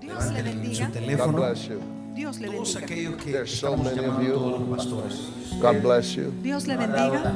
Dios 0.00 0.30
le 0.30 0.42
bendiga. 0.42 0.90
Su 0.92 1.16
God 1.16 1.32
bless 1.34 1.66
you. 1.68 1.82
Dios 2.14 2.38
le 2.38 2.46
Todos 2.48 2.74
bendiga. 2.74 2.86
aquellos 2.86 3.16
que 3.24 3.32
There's 3.32 3.58
so 3.58 3.76
many 3.76 4.04
of 4.04 4.22
you. 4.22 4.76
pastores. 4.76 5.28
God 5.60 5.82
bless 5.82 6.14
you. 6.14 6.32
Dios 6.40 6.68
le 6.68 6.76
bendiga. 6.76 7.32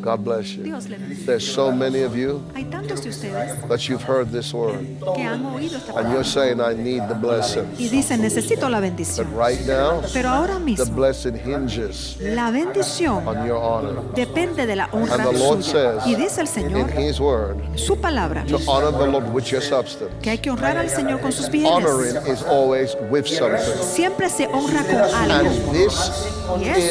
God 0.00 0.24
bless 0.24 0.54
you. 0.56 0.62
Dios 0.64 0.88
le 0.88 0.96
bendiga. 0.98 1.26
There's 1.26 1.46
so 1.46 1.72
many 1.72 2.02
of 2.02 2.16
you 2.16 2.40
Hay 2.54 2.64
tantos 2.64 3.02
de 3.02 3.10
ustedes 3.10 3.60
that 3.68 3.88
you've 3.88 4.02
heard 4.02 4.30
this 4.30 4.52
word. 4.54 4.78
que 5.14 5.22
han 5.24 5.44
oído 5.46 5.76
esta 5.76 5.92
And 5.98 6.12
you're 6.12 6.22
palabra 6.22 6.24
saying, 6.24 6.60
I 6.60 6.74
need 6.74 7.02
the 7.08 7.14
blessing. 7.14 7.64
y 7.78 7.88
dicen 7.88 8.22
necesito 8.22 8.68
la 8.68 8.80
bendición. 8.80 9.26
But 9.32 9.36
right 9.38 9.60
now, 9.66 10.02
Pero 10.12 10.28
ahora 10.30 10.54
the 10.54 10.60
mismo 10.60 10.94
blessing 10.94 11.34
hinges 11.34 12.16
la 12.20 12.50
bendición 12.50 13.26
on 13.26 13.46
your 13.46 13.56
honor. 13.58 14.02
depende 14.14 14.66
de 14.66 14.76
la 14.76 14.88
honra 14.92 15.14
And 15.14 15.24
the 15.24 15.38
Lord 15.38 15.60
suya. 15.62 16.00
says 16.00 16.06
Y 16.06 16.14
dice 16.14 16.40
el 16.40 16.46
in 16.46 16.52
Señor, 16.52 16.90
His 16.98 17.20
word 17.20 17.56
su 17.76 17.96
palabra, 17.96 18.44
to 18.46 18.58
honor 18.68 18.92
the 18.92 19.06
Lord 19.06 19.32
with 19.32 19.44
your 19.50 19.60
substance. 19.62 20.10
que 20.22 20.30
hay 20.30 20.38
que 20.38 20.50
honrar 20.50 20.76
al 20.76 20.88
Señor 20.90 21.20
con 21.20 21.32
sus 21.32 21.46
Honoring 21.48 22.12
bienes. 22.14 22.28
is 22.40 22.42
always 22.44 22.94
with 23.10 23.26
something. 23.26 23.82
Siempre 23.82 24.28
se 24.30 24.46
honra 24.46 24.82
con 24.84 24.96
algo. 24.96 25.48
And 25.48 25.72
this 25.74 26.10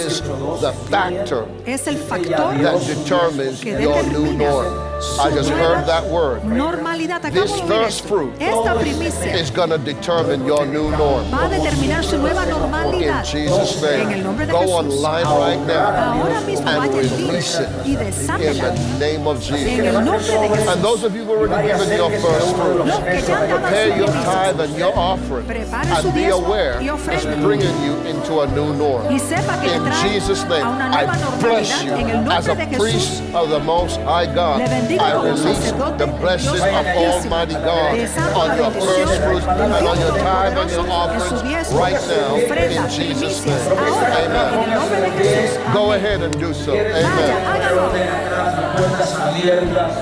is 0.10 0.22
the 0.62 0.72
factor 0.90 1.48
Es 1.66 1.88
el 1.88 1.98
factor 1.98 2.38
that 2.62 2.80
determines 3.04 3.64
your 3.64 4.04
new 4.04 4.34
norm. 4.34 4.84
I 5.22 5.30
just 5.30 5.50
heard 5.52 5.86
that 5.86 6.04
word. 6.10 6.42
normalidad. 6.44 7.22
Acabo 7.24 7.42
This 7.42 7.52
de 7.54 7.62
oír 7.62 7.68
first 7.68 8.08
fruit 8.08 8.34
Esta 8.42 8.74
primicia 8.80 9.36
is 9.40 9.52
going 9.52 9.70
to 9.70 9.78
determine 9.78 10.44
your 10.46 10.66
new 10.66 10.90
norm. 10.98 11.24
va 11.30 11.46
a 11.46 11.50
determinar 11.50 12.04
su 12.04 12.18
nueva 12.18 12.44
In 12.44 12.50
normalidad. 12.50 13.24
Jesus' 13.24 13.84
En 13.84 14.02
el 14.02 14.08
name. 14.10 14.24
nombre 14.24 14.46
de 14.48 14.52
Go 14.54 14.60
Jesús. 14.62 14.74
online 14.74 15.26
right 15.38 15.68
now 15.68 16.18
Ahora 16.18 16.42
mismo 16.42 16.66
and 16.68 16.78
vaya 16.78 17.02
release 17.02 17.60
it 17.60 17.70
y 17.86 17.94
in 17.94 18.58
the 18.58 18.74
name 18.98 19.28
of 19.28 19.38
en 19.52 19.54
el 19.54 19.62
Jesus. 19.62 19.94
nombre 19.94 20.18
de 20.18 20.50
Jesús. 20.50 20.68
And 20.74 20.82
those 20.84 21.04
of 21.04 21.16
you 21.16 21.24
who 21.26 21.32
already 21.32 21.68
given 21.68 21.90
your 21.96 22.10
first 22.18 22.56
fruit, 22.56 22.86
Los 22.88 22.98
que 22.98 23.22
ya 23.22 23.38
han 23.38 23.50
prepare 23.50 23.98
your 23.98 24.08
tithe 24.26 24.60
and 24.62 24.76
your 24.80 24.94
offering 24.98 25.46
Prepare 25.46 26.02
su 26.02 26.08
and 26.08 26.16
be 26.16 26.26
aware 26.30 26.82
y 26.82 26.90
it's 27.14 27.26
bringing 27.46 27.76
you 27.86 27.94
into 28.10 28.42
a 28.42 28.48
new 28.58 28.74
norm. 28.74 29.06
y 29.14 29.20
sepa 29.20 29.62
que 29.62 29.70
In 29.78 29.86
Jesus' 30.02 30.42
name, 30.50 30.66
a 30.66 30.70
una 30.72 30.90
I 30.90 31.06
bless 31.40 31.84
you 31.84 31.94
en 31.94 32.10
el 32.10 32.32
as 32.32 32.48
a 32.48 32.56
de 32.56 32.66
priest 32.92 33.22
Jesús. 33.22 33.36
of 33.36 33.50
the 33.50 33.60
Most 33.60 34.00
High 34.02 34.28
God. 34.34 34.60
Le 34.60 34.68
bendigo 34.68 35.04
I 35.04 35.12
como 35.12 35.24
release 35.24 35.58
sacerdote 35.60 35.98
the 35.98 36.06
de 36.08 36.12
blessing 36.20 36.54
Dios 36.54 36.62
of 36.62 36.68
Altísimo. 36.68 37.24
Almighty 37.28 37.54
God 37.56 37.92
Desato 37.98 38.38
on 38.38 38.48
la 38.48 38.56
your 38.56 38.72
bendición 38.72 39.08
first 39.08 39.22
fruits 39.28 39.46
del 39.46 39.62
and 39.62 39.74
on 39.74 39.84
your 39.84 40.12
Dios 40.12 40.18
tithe 40.18 40.58
and 40.58 40.72
your 40.72 40.86
Todopoderoso 40.86 40.88
en 40.88 40.88
su 40.88 40.92
offerings 40.92 41.42
diezmo, 41.44 41.80
right 41.80 42.00
now 42.08 42.36
ofrenda, 42.38 42.84
in 42.84 42.90
Jesus' 42.90 43.40
primicias. 43.42 43.68
name. 43.68 43.78
Ahora, 43.78 44.08
en 44.08 44.32
el 44.32 44.38
Amen. 44.38 44.70
nombre 44.80 45.00
de 45.02 45.10
Jesús. 45.12 45.74
Go 45.74 45.84
Amén. 45.92 45.96
ahead 45.98 46.20
and 46.24 46.34
do 46.40 46.54
so. 46.54 46.72
Vaya, 46.72 46.98
Amen. 46.98 47.46
hágalo. 47.46 47.84
Las 47.94 48.76
puertas 48.78 49.12
abiertas. 49.16 49.94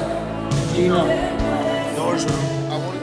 Gino. 0.76 1.06
I 1.06 1.98
want, 1.98 2.22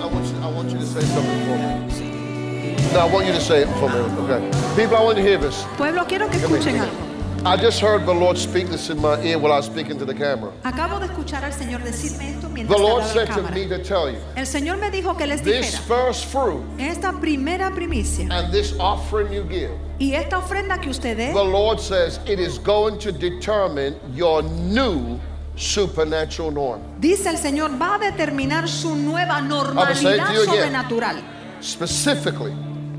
I, 0.01 0.07
want 0.07 0.27
you, 0.27 0.37
I 0.43 0.47
want 0.49 0.71
you 0.71 0.79
to 0.79 0.87
say 0.87 1.01
something 1.01 1.41
for 1.47 1.57
me. 1.57 2.77
No, 2.93 3.01
I 3.01 3.05
want 3.11 3.27
you 3.27 3.33
to 3.33 3.41
say 3.41 3.63
it 3.63 3.69
for 3.81 3.89
me. 3.89 3.99
Okay. 4.25 4.41
People, 4.77 4.97
I 4.97 5.03
want 5.03 5.17
you 5.17 5.23
to 5.25 5.29
hear 5.29 5.39
this. 5.39 5.65
Pueblo, 5.77 6.05
quiero 6.07 6.29
que 6.29 6.39
Hear 6.39 6.49
me, 6.51 6.59
escuchen 6.59 6.75
hear 6.77 6.83
me. 6.85 6.89
algo. 6.91 7.12
I 7.45 7.57
just 7.57 7.81
heard 7.81 8.07
the 8.07 8.15
Lord 8.15 8.39
speak 8.39 8.69
this 8.69 8.89
in 8.89 9.01
my 9.01 9.21
ear 9.21 9.37
while 9.37 9.53
I 9.53 9.57
was 9.57 9.67
speaking 9.67 9.99
to 9.99 10.05
the 10.05 10.15
camera. 10.15 10.53
Acabo 10.63 11.01
de 11.01 11.07
escuchar 11.07 11.43
al 11.43 11.51
Señor 11.53 11.83
decirme 11.83 12.31
esto 12.31 12.49
mientras 12.49 12.79
The 12.79 12.83
Lord 12.83 13.05
said 13.05 13.27
to 13.33 13.43
me 13.53 13.67
to 13.67 13.83
tell 13.83 14.09
you 14.09 14.19
El 14.37 14.47
Señor 14.47 14.79
me 14.79 14.91
dijo 14.91 15.19
que 15.19 15.27
les 15.27 15.43
this 15.43 15.75
dijera, 15.75 16.07
first 16.07 16.27
fruit 16.27 16.63
esta 16.79 17.13
primera 17.13 17.73
primicia 17.73 18.29
and 18.31 18.53
this 18.53 18.75
offering 18.79 19.33
you 19.33 19.43
give, 19.43 19.73
y 19.99 20.15
esta 20.15 20.39
ofrenda 20.39 20.81
que 20.81 20.91
usted 20.91 21.17
dé, 21.17 21.33
the 21.33 21.43
Lord 21.43 21.81
says 21.81 22.21
it 22.29 22.39
is 22.39 22.59
going 22.59 22.97
to 23.01 23.11
determine 23.11 23.97
your 24.15 24.43
new 24.43 25.19
supernatural 25.57 26.53
norm. 26.53 26.81
dice 27.01 27.27
el 27.27 27.39
Señor, 27.39 27.73
va 27.77 27.97
a 27.97 27.99
determinar 27.99 28.69
su 28.69 28.95
nueva 28.95 29.41
normalidad 29.43 30.29
to 30.29 30.33
you 30.35 30.43
again. 30.43 30.73
sobrenatural. 30.73 31.23
Specifically, 31.61 32.53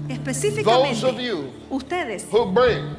Específicamente, 0.10 0.66
Those 0.66 1.04
of 1.06 1.20
you 1.22 1.50
ustedes, 1.72 2.26
who 2.30 2.46
bring 2.52 2.94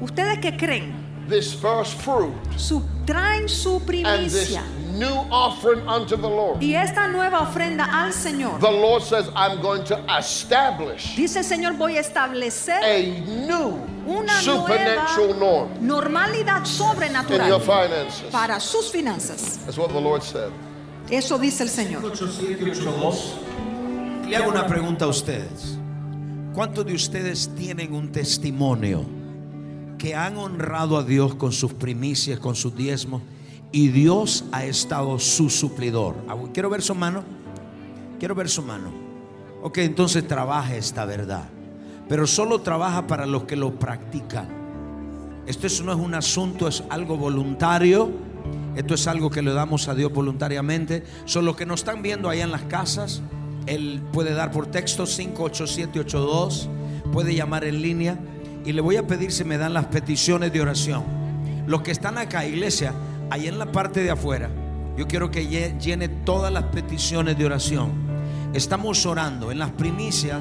ustedes 0.00 0.38
que 0.38 0.56
creen, 0.56 0.92
this 1.28 1.52
first 1.54 1.94
fruit 2.02 2.34
su, 2.56 2.82
traen 3.06 3.48
su 3.48 3.76
and 3.76 4.30
this 4.30 4.50
primicia 4.50 4.62
new 4.98 5.14
offering 5.30 5.86
unto 5.88 6.16
the 6.16 6.28
Lord, 6.28 6.62
y 6.62 6.74
esta 6.74 7.08
nueva 7.08 7.40
ofrenda 7.40 7.84
al 7.84 8.12
Señor. 8.12 8.60
the 8.60 8.70
Lord 8.70 9.02
says, 9.02 9.28
I'm 9.34 9.60
going 9.62 9.84
to 9.84 9.98
establish 10.18 11.14
Dice 11.16 11.36
el 11.36 11.44
Señor, 11.44 11.76
voy 11.76 11.96
a 11.96 12.00
establecer 12.00 12.82
a 12.82 13.02
new 13.46 13.78
una 14.06 14.40
supernatural 14.40 15.38
nueva 15.38 15.40
norm 15.40 15.86
normalidad 15.86 16.58
in 16.58 16.64
your 16.64 16.66
sobrenatural 16.66 17.60
finances. 17.60 18.30
para 18.32 18.60
sus 18.60 18.90
finanzas. 18.90 19.58
That's 19.64 19.78
what 19.78 19.92
the 19.92 20.00
Lord 20.00 20.22
said. 20.22 20.50
Eso 21.10 21.38
dice 21.38 21.62
el 21.62 21.68
Señor. 21.68 22.04
8782 22.04 23.34
Le 24.28 24.36
hago 24.36 24.50
una 24.50 24.66
pregunta 24.66 25.06
a 25.06 25.08
ustedes. 25.08 25.76
¿Cuántos 26.54 26.84
de 26.86 26.94
ustedes 26.94 27.48
tienen 27.56 27.92
un 27.92 28.12
testimonio 28.12 29.04
que 30.00 30.14
han 30.14 30.38
honrado 30.38 30.96
a 30.96 31.04
Dios 31.04 31.34
con 31.34 31.52
sus 31.52 31.74
primicias, 31.74 32.40
con 32.40 32.54
sus 32.54 32.74
diezmos 32.74 33.20
y 33.70 33.88
Dios 33.88 34.44
ha 34.50 34.64
estado 34.64 35.18
su 35.18 35.50
suplidor? 35.50 36.14
Ah, 36.26 36.36
Quiero 36.54 36.70
ver 36.70 36.80
su 36.80 36.94
mano. 36.94 37.22
Quiero 38.18 38.34
ver 38.34 38.48
su 38.48 38.62
mano. 38.62 38.90
Ok, 39.62 39.76
entonces 39.78 40.26
trabaja 40.26 40.74
esta 40.74 41.04
verdad. 41.04 41.50
Pero 42.08 42.26
solo 42.26 42.62
trabaja 42.62 43.06
para 43.06 43.26
los 43.26 43.44
que 43.44 43.56
lo 43.56 43.78
practican. 43.78 44.48
Esto 45.46 45.66
es- 45.66 45.82
no 45.82 45.92
es 45.92 45.98
un 45.98 46.14
asunto, 46.14 46.66
es 46.66 46.82
algo 46.88 47.18
voluntario. 47.18 48.10
Esto 48.76 48.94
es 48.94 49.06
algo 49.06 49.28
que 49.28 49.42
le 49.42 49.52
damos 49.52 49.86
a 49.88 49.94
Dios 49.94 50.10
voluntariamente. 50.12 51.04
Son 51.26 51.44
los 51.44 51.56
que 51.56 51.66
nos 51.66 51.80
están 51.80 52.00
viendo 52.00 52.30
allá 52.30 52.44
en 52.44 52.52
las 52.52 52.62
casas. 52.62 53.20
Él 53.66 54.00
puede 54.14 54.32
dar 54.32 54.50
por 54.50 54.66
texto 54.68 55.04
58782. 55.04 56.68
Puede 57.12 57.34
llamar 57.34 57.64
en 57.64 57.82
línea. 57.82 58.18
Y 58.64 58.72
le 58.72 58.80
voy 58.80 58.96
a 58.96 59.06
pedir 59.06 59.32
si 59.32 59.44
me 59.44 59.58
dan 59.58 59.72
las 59.74 59.86
peticiones 59.86 60.52
de 60.52 60.60
oración. 60.60 61.02
Los 61.66 61.82
que 61.82 61.90
están 61.90 62.18
acá, 62.18 62.46
iglesia, 62.46 62.92
allá 63.30 63.48
en 63.48 63.58
la 63.58 63.72
parte 63.72 64.02
de 64.02 64.10
afuera, 64.10 64.50
yo 64.96 65.06
quiero 65.06 65.30
que 65.30 65.48
lle- 65.48 65.78
llene 65.78 66.08
todas 66.08 66.52
las 66.52 66.64
peticiones 66.64 67.38
de 67.38 67.46
oración. 67.46 67.92
Estamos 68.52 69.06
orando 69.06 69.50
en 69.50 69.58
las 69.58 69.70
primicias. 69.70 70.40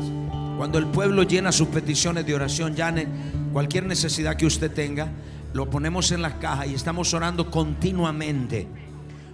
Cuando 0.57 0.77
el 0.77 0.87
pueblo 0.87 1.23
llena 1.23 1.51
sus 1.51 1.69
peticiones 1.69 2.25
de 2.25 2.35
oración, 2.35 2.75
llane 2.75 3.07
cualquier 3.53 3.85
necesidad 3.85 4.35
que 4.35 4.45
usted 4.45 4.71
tenga, 4.71 5.07
lo 5.53 5.69
ponemos 5.69 6.11
en 6.11 6.21
las 6.21 6.33
cajas 6.33 6.67
y 6.67 6.73
estamos 6.73 7.13
orando 7.13 7.49
continuamente. 7.49 8.67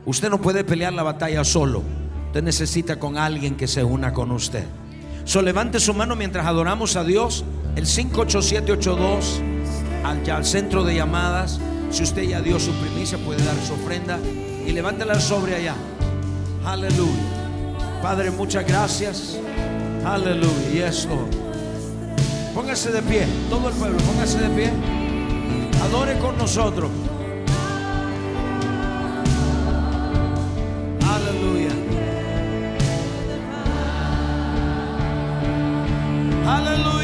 Usted 0.05 0.29
no 0.29 0.39
puede 0.39 0.63
pelear 0.63 0.93
la 0.93 1.01
batalla 1.03 1.43
solo. 1.43 1.81
Usted 2.27 2.43
necesita 2.43 2.99
con 2.99 3.17
alguien 3.17 3.55
que 3.55 3.65
se 3.67 3.83
una 3.83 4.13
con 4.13 4.29
usted. 4.31 4.65
So, 5.23 5.41
levante 5.41 5.79
su 5.79 5.93
mano 5.95 6.15
mientras 6.15 6.45
adoramos 6.45 6.95
a 6.95 7.03
Dios. 7.03 7.43
El 7.75 7.85
58782 7.85 9.41
al, 10.03 10.29
al 10.29 10.45
centro 10.45 10.83
de 10.83 10.95
llamadas. 10.95 11.59
Si 11.91 12.03
usted 12.03 12.23
ya 12.23 12.41
dio 12.41 12.59
su 12.59 12.71
primicia, 12.73 13.17
puede 13.17 13.43
dar 13.43 13.55
su 13.65 13.73
ofrenda 13.73 14.19
y 14.65 14.71
levántela 14.71 15.19
sobre 15.19 15.55
allá. 15.55 15.75
Aleluya. 16.65 17.21
Padre, 18.01 18.31
muchas 18.31 18.65
gracias. 18.65 19.37
Aleluya. 20.05 20.87
Yes, 20.87 21.05
Lord. 21.05 21.45
Póngase 22.55 22.89
de 22.91 23.01
pie, 23.01 23.27
todo 23.49 23.67
el 23.67 23.75
pueblo, 23.75 23.97
póngase 23.97 24.39
de 24.39 24.49
pie. 24.49 24.71
Adore 25.83 26.17
con 26.19 26.37
nosotros. 26.37 26.89
Aleluya, 31.05 31.69
aleluya. 36.47 36.94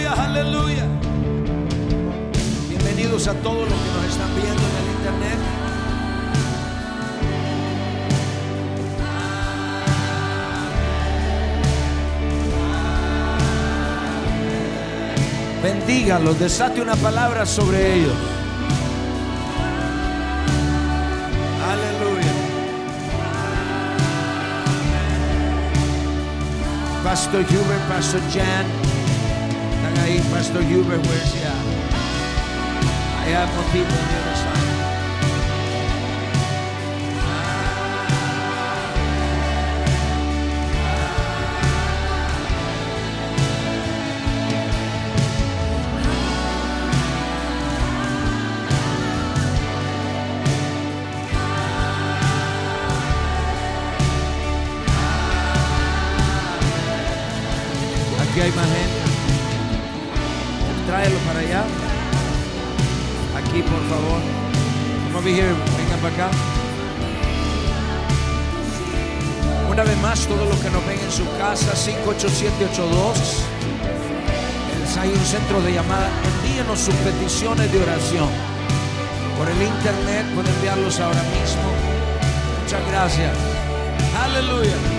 A 3.27 3.33
todos 3.33 3.69
los 3.69 3.79
que 3.79 3.91
nos 3.93 4.05
están 4.05 4.35
viendo 4.35 4.51
en 4.51 4.75
el 4.77 4.87
internet. 4.97 5.37
Bendígalos, 15.61 16.39
desate 16.39 16.81
una 16.81 16.95
palabra 16.95 17.45
sobre 17.45 17.93
ellos. 17.93 18.15
Aleluya. 21.69 22.33
Pastor 27.03 27.41
Hubert, 27.41 27.87
Pastor 27.87 28.21
Jan. 28.33 28.65
Están 29.75 30.05
ahí, 30.05 30.19
Pastor 30.31 30.63
he 30.63 31.40
at? 33.33 33.37
I 33.37 33.45
have 33.45 33.53
more 33.55 33.71
people 33.71 34.30
Una 69.69 69.83
vez 69.83 69.97
más, 70.01 70.27
todos 70.27 70.47
los 70.47 70.57
que 70.59 70.69
nos 70.69 70.85
ven 70.85 70.99
en 70.99 71.11
su 71.11 71.25
casa, 71.37 71.75
58782. 71.75 73.45
Hay 74.99 75.09
un 75.09 75.25
centro 75.25 75.61
de 75.61 75.73
llamada. 75.73 76.09
Envíenos 76.43 76.79
sus 76.79 76.93
peticiones 76.95 77.71
de 77.71 77.81
oración. 77.81 78.29
Por 79.37 79.49
el 79.49 79.61
internet 79.61 80.25
pueden 80.35 80.53
enviarlos 80.53 80.99
ahora 80.99 81.23
mismo. 81.23 81.63
Muchas 82.61 82.87
gracias. 82.87 83.35
Aleluya. 84.21 84.90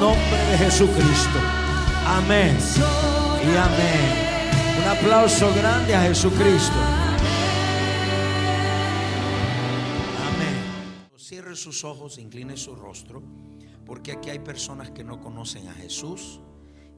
Nombre 0.00 0.38
de 0.50 0.56
Jesucristo. 0.56 1.38
Amén. 2.06 2.56
Y 3.44 3.56
amén. 3.56 4.30
Un 4.80 4.88
aplauso 4.88 5.54
grande 5.54 5.94
a 5.94 6.02
Jesucristo. 6.04 6.78
Amén. 10.26 11.10
Cierre 11.18 11.54
sus 11.54 11.84
ojos, 11.84 12.16
incline 12.16 12.56
su 12.56 12.74
rostro, 12.74 13.22
porque 13.84 14.12
aquí 14.12 14.30
hay 14.30 14.38
personas 14.38 14.90
que 14.90 15.04
no 15.04 15.20
conocen 15.20 15.68
a 15.68 15.74
Jesús 15.74 16.40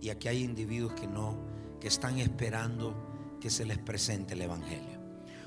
y 0.00 0.10
aquí 0.10 0.28
hay 0.28 0.44
individuos 0.44 0.94
que 0.94 1.08
no, 1.08 1.36
que 1.80 1.88
están 1.88 2.20
esperando 2.20 3.36
que 3.40 3.50
se 3.50 3.64
les 3.64 3.78
presente 3.78 4.34
el 4.34 4.42
Evangelio. 4.42 5.02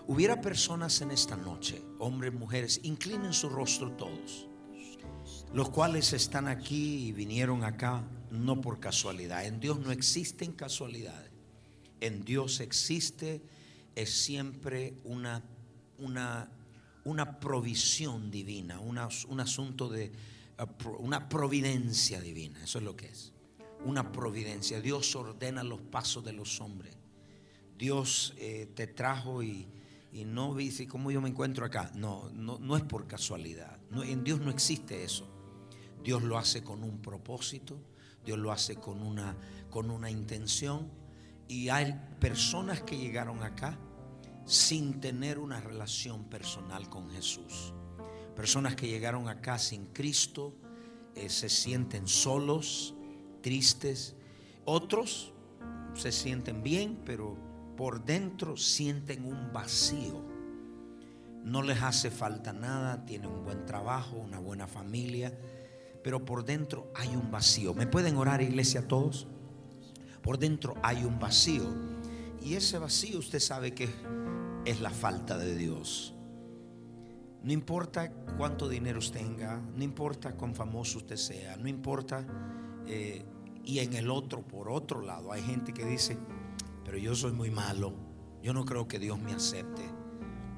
Hubiera 0.07 0.41
personas 0.41 0.99
en 0.99 1.11
esta 1.11 1.37
noche, 1.37 1.81
hombres, 1.99 2.33
mujeres, 2.33 2.81
inclinen 2.83 3.31
su 3.31 3.47
rostro 3.47 3.93
todos, 3.93 4.49
los 5.55 5.69
cuales 5.69 6.11
están 6.11 6.49
aquí 6.49 7.07
y 7.07 7.11
vinieron 7.13 7.63
acá 7.63 8.03
no 8.29 8.59
por 8.59 8.81
casualidad. 8.81 9.45
En 9.45 9.61
Dios 9.61 9.79
no 9.79 9.93
existen 9.93 10.51
casualidades. 10.51 11.31
En 12.01 12.25
Dios 12.25 12.59
existe 12.59 13.41
es 13.95 14.13
siempre 14.21 14.95
una, 15.05 15.41
una, 15.97 16.51
una 17.05 17.39
provisión 17.39 18.31
divina, 18.31 18.81
un 18.81 18.97
asunto 18.97 19.87
de 19.87 20.11
uh, 20.59 20.89
una 20.99 21.29
providencia 21.29 22.19
divina. 22.19 22.61
Eso 22.61 22.79
es 22.79 22.83
lo 22.83 22.97
que 22.97 23.05
es. 23.05 23.31
Una 23.85 24.11
providencia. 24.11 24.81
Dios 24.81 25.15
ordena 25.15 25.63
los 25.63 25.79
pasos 25.79 26.25
de 26.25 26.33
los 26.33 26.59
hombres. 26.59 26.97
Dios 27.77 28.33
eh, 28.39 28.69
te 28.75 28.87
trajo 28.87 29.41
y, 29.41 29.69
y 30.11 30.25
no 30.25 30.53
dice 30.53 30.85
cómo 30.85 31.11
yo 31.11 31.21
me 31.21 31.29
encuentro 31.29 31.65
acá. 31.65 31.93
No, 31.95 32.29
no, 32.33 32.59
no 32.59 32.75
es 32.75 32.83
por 32.83 33.07
casualidad. 33.07 33.79
En 34.03 34.25
Dios 34.25 34.41
no 34.41 34.51
existe 34.51 35.05
eso. 35.05 35.31
Dios 36.05 36.21
lo 36.21 36.37
hace 36.37 36.63
con 36.63 36.83
un 36.83 37.01
propósito, 37.01 37.81
Dios 38.23 38.37
lo 38.37 38.51
hace 38.51 38.75
con 38.75 39.01
una, 39.01 39.35
con 39.71 39.89
una 39.89 40.11
intención. 40.11 40.87
Y 41.47 41.69
hay 41.69 41.99
personas 42.19 42.83
que 42.83 42.95
llegaron 42.95 43.41
acá 43.41 43.75
sin 44.45 45.01
tener 45.01 45.39
una 45.39 45.59
relación 45.59 46.25
personal 46.25 46.89
con 46.89 47.09
Jesús. 47.09 47.73
Personas 48.35 48.75
que 48.75 48.87
llegaron 48.87 49.27
acá 49.29 49.57
sin 49.57 49.87
Cristo, 49.87 50.53
eh, 51.15 51.27
se 51.27 51.49
sienten 51.49 52.07
solos, 52.07 52.93
tristes. 53.41 54.15
Otros 54.63 55.33
se 55.95 56.11
sienten 56.11 56.61
bien, 56.61 57.01
pero 57.03 57.35
por 57.75 58.05
dentro 58.05 58.57
sienten 58.57 59.25
un 59.25 59.51
vacío. 59.51 60.23
No 61.43 61.63
les 61.63 61.81
hace 61.81 62.11
falta 62.11 62.53
nada, 62.53 63.07
tienen 63.07 63.31
un 63.31 63.43
buen 63.43 63.65
trabajo, 63.65 64.17
una 64.17 64.37
buena 64.37 64.67
familia, 64.67 65.33
pero 66.05 66.23
por 66.23 66.45
dentro 66.45 66.91
hay 66.93 67.15
un 67.15 67.31
vacío. 67.31 67.73
¿Me 67.73 67.87
pueden 67.87 68.15
orar, 68.17 68.39
iglesia, 68.39 68.87
todos? 68.87 69.25
Por 70.21 70.37
dentro 70.37 70.75
hay 70.83 71.03
un 71.03 71.17
vacío. 71.17 71.63
Y 72.43 72.53
ese 72.53 72.77
vacío 72.77 73.17
usted 73.17 73.39
sabe 73.39 73.73
que 73.73 73.89
es 74.65 74.81
la 74.81 74.91
falta 74.91 75.35
de 75.35 75.55
Dios. 75.55 76.13
No 77.41 77.51
importa 77.51 78.11
cuánto 78.37 78.69
dinero 78.69 78.99
usted 78.99 79.19
tenga, 79.21 79.59
no 79.75 79.83
importa 79.83 80.35
cuán 80.35 80.53
famoso 80.53 80.99
usted 80.99 81.15
sea, 81.15 81.57
no 81.57 81.67
importa. 81.67 82.23
eh, 82.85 83.25
y 83.63 83.79
en 83.79 83.93
el 83.93 84.11
otro, 84.11 84.43
por 84.43 84.69
otro 84.69 85.01
lado, 85.01 85.31
hay 85.31 85.41
gente 85.41 85.73
que 85.73 85.85
dice, 85.85 86.19
pero 86.83 86.99
yo 86.99 87.15
soy 87.15 87.31
muy 87.31 87.49
malo, 87.49 87.95
yo 88.43 88.53
no 88.53 88.63
creo 88.63 88.87
que 88.87 88.99
Dios 88.99 89.17
me 89.19 89.31
acepte. 89.31 89.81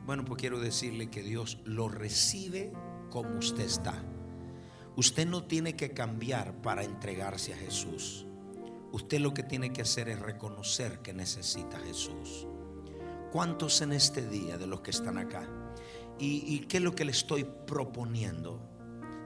Bueno, 0.05 0.25
pues 0.25 0.41
quiero 0.41 0.59
decirle 0.59 1.09
que 1.09 1.23
Dios 1.23 1.59
lo 1.63 1.87
recibe 1.87 2.73
como 3.09 3.37
usted 3.37 3.63
está. 3.63 4.03
Usted 4.97 5.27
no 5.27 5.43
tiene 5.43 5.75
que 5.75 5.91
cambiar 5.91 6.59
para 6.63 6.83
entregarse 6.83 7.53
a 7.53 7.57
Jesús. 7.57 8.25
Usted 8.91 9.19
lo 9.19 9.31
que 9.31 9.43
tiene 9.43 9.71
que 9.71 9.83
hacer 9.83 10.09
es 10.09 10.19
reconocer 10.19 11.03
que 11.03 11.13
necesita 11.13 11.77
a 11.77 11.81
Jesús. 11.81 12.47
¿Cuántos 13.31 13.81
en 13.81 13.93
este 13.93 14.27
día 14.27 14.57
de 14.57 14.65
los 14.65 14.81
que 14.81 14.89
están 14.89 15.19
acá? 15.19 15.47
¿Y, 16.17 16.61
qué 16.61 16.77
es 16.77 16.83
lo 16.83 16.95
que 16.95 17.05
le 17.05 17.11
estoy 17.11 17.43
proponiendo? 17.43 18.59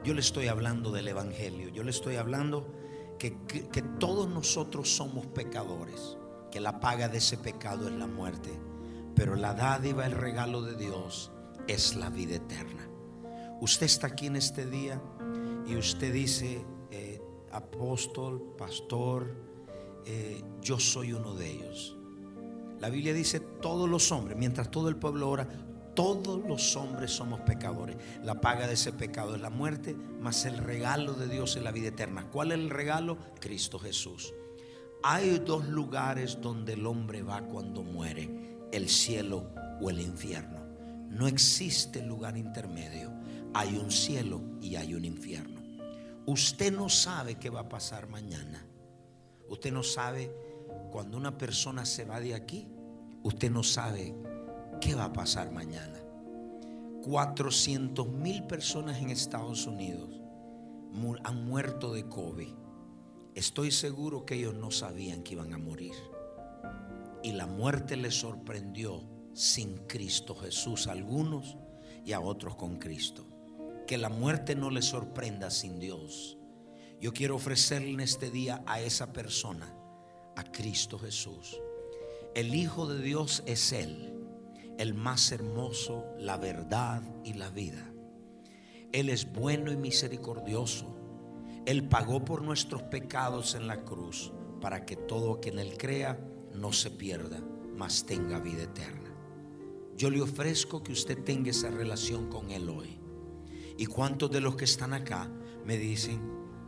Yo 0.04 0.14
le 0.14 0.20
estoy 0.20 0.50
hablando 0.50 0.92
del 0.92 1.08
Evangelio. 1.08 1.70
Yo 1.70 1.84
le 1.84 1.92
estoy 1.92 2.18
hablando 2.18 2.76
que- 3.18 3.38
que 3.48 3.82
todos 3.82 4.30
nosotros 4.30 4.94
somos 4.94 5.26
pecadores. 5.28 6.18
Que 6.52 6.60
la 6.60 6.82
paga 6.82 7.08
de 7.08 7.20
ese 7.20 7.38
pecado 7.38 7.88
es 7.88 7.94
la 7.94 8.08
muerte. 8.08 8.50
Pero 9.16 9.36
la 9.38 9.54
dádiva, 9.54 10.06
el 10.06 10.12
regalo 10.12 10.64
de 10.64 10.76
Dios 10.76 11.32
es 11.70 11.96
la 11.96 12.10
vida 12.10 12.36
eterna. 12.36 12.90
Usted 13.62 13.86
está 13.86 14.08
aquí 14.08 14.26
en 14.28 14.36
este 14.36 14.66
día 14.66 15.02
y 15.68 15.76
usted 15.76 16.14
dice, 16.14 16.64
eh, 16.92 17.22
apóstol, 17.52 18.56
pastor, 18.58 19.36
eh, 20.06 20.42
yo 20.62 20.80
soy 20.80 21.14
uno 21.14 21.36
de 21.36 21.52
ellos. 21.52 21.98
La 22.80 22.90
Biblia 22.90 23.14
dice 23.14 23.40
todos 23.40 23.90
los 23.90 24.12
hombres, 24.12 24.38
mientras 24.38 24.72
todo 24.72 24.90
el 24.90 24.96
pueblo 24.96 25.30
ora, 25.30 25.48
todos 25.94 26.44
los 26.48 26.76
hombres 26.76 27.12
somos 27.12 27.42
pecadores. 27.42 27.98
La 28.24 28.42
paga 28.42 28.68
de 28.68 28.74
ese 28.74 28.94
pecado 28.94 29.36
es 29.36 29.42
la 29.42 29.50
muerte, 29.50 29.96
mas 30.20 30.46
el 30.46 30.58
regalo 30.58 31.14
de 31.14 31.28
Dios 31.28 31.56
es 31.56 31.64
la 31.64 31.72
vida 31.72 31.90
eterna. 31.90 32.28
¿Cuál 32.32 32.52
es 32.52 32.60
el 32.60 32.70
regalo? 32.70 33.18
Cristo 33.40 33.78
Jesús. 33.78 34.34
Hay 35.04 35.40
dos 35.40 35.68
lugares 35.68 36.40
donde 36.42 36.74
el 36.74 36.86
hombre 36.86 37.24
va 37.24 37.42
cuando 37.42 37.84
muere, 37.84 38.30
el 38.72 38.88
cielo 38.88 39.52
o 39.82 39.90
el 39.90 40.00
infierno. 40.00 40.62
No 41.10 41.28
existe 41.28 42.02
lugar 42.04 42.38
intermedio. 42.38 43.12
Hay 43.54 43.76
un 43.76 43.92
cielo 43.92 44.42
y 44.62 44.76
hay 44.76 44.94
un 44.94 45.04
infierno. 45.04 45.51
Usted 46.26 46.72
no 46.72 46.90
sabe 46.90 47.36
qué 47.36 47.50
va 47.50 47.62
a 47.62 47.70
pasar 47.70 48.08
mañana. 48.08 48.66
Usted 49.50 49.72
no 49.72 49.84
sabe 49.84 50.32
cuando 50.92 51.18
una 51.18 51.38
persona 51.38 51.86
se 51.86 52.06
va 52.06 52.20
de 52.20 52.36
aquí, 52.36 52.68
usted 53.24 53.50
no 53.50 53.64
sabe 53.64 54.16
qué 54.80 54.96
va 54.96 55.06
a 55.06 55.14
pasar 55.14 55.52
mañana. 55.52 56.00
400 57.04 58.08
mil 58.08 58.44
personas 58.44 59.00
en 59.02 59.10
Estados 59.10 59.66
Unidos 59.66 60.10
han 61.24 61.46
muerto 61.46 61.94
de 61.94 62.08
COVID. 62.08 62.54
Estoy 63.34 63.72
seguro 63.72 64.26
que 64.26 64.36
ellos 64.36 64.54
no 64.54 64.72
sabían 64.72 65.24
que 65.24 65.34
iban 65.34 65.54
a 65.54 65.58
morir. 65.58 65.96
Y 67.24 67.32
la 67.32 67.48
muerte 67.48 67.96
les 67.96 68.20
sorprendió 68.20 69.04
sin 69.34 69.78
Cristo 69.88 70.36
Jesús 70.36 70.88
a 70.88 70.92
algunos 70.92 71.58
y 72.06 72.14
a 72.14 72.20
otros 72.20 72.56
con 72.56 72.78
Cristo. 72.78 73.26
Que 73.92 73.98
la 73.98 74.08
muerte 74.08 74.56
no 74.56 74.70
les 74.70 74.86
sorprenda 74.86 75.52
sin 75.52 75.78
Dios. 75.78 76.38
Yo 77.02 77.12
quiero 77.12 77.36
ofrecerle 77.36 77.90
en 77.90 78.00
este 78.00 78.32
día 78.32 78.64
a 78.66 78.80
esa 78.80 79.12
persona, 79.12 79.76
a 80.38 80.46
Cristo 80.46 80.98
Jesús. 80.98 81.60
El 82.34 82.56
Hijo 82.56 82.88
de 82.88 83.02
Dios 83.04 83.44
es 83.48 83.74
Él, 83.74 84.14
el 84.78 84.94
más 84.94 85.34
hermoso, 85.34 86.06
la 86.18 86.38
verdad 86.38 87.04
y 87.26 87.34
la 87.34 87.50
vida. 87.50 87.92
Él 88.94 89.10
es 89.10 89.30
bueno 89.30 89.74
y 89.74 89.76
misericordioso. 89.76 90.96
Él 91.66 91.90
pagó 91.90 92.24
por 92.24 92.44
nuestros 92.44 92.84
pecados 92.84 93.56
en 93.56 93.68
la 93.68 93.84
cruz 93.84 94.32
para 94.62 94.86
que 94.86 94.96
todo 94.96 95.42
quien 95.42 95.60
en 95.60 95.68
Él 95.68 95.78
crea 95.78 96.18
no 96.54 96.72
se 96.72 96.92
pierda, 96.92 97.44
mas 97.76 98.06
tenga 98.06 98.40
vida 98.40 98.64
eterna. 98.64 99.14
Yo 99.98 100.10
le 100.10 100.22
ofrezco 100.22 100.82
que 100.82 100.94
usted 100.94 101.22
tenga 101.26 101.52
esa 101.52 101.70
relación 101.70 102.30
con 102.30 102.52
Él 102.52 102.70
hoy. 102.70 103.01
Y 103.82 103.88
cuántos 103.88 104.30
de 104.30 104.42
los 104.42 104.56
que 104.56 104.66
están 104.66 104.94
acá 104.94 105.28
me 105.66 105.76
dicen, 105.76 106.22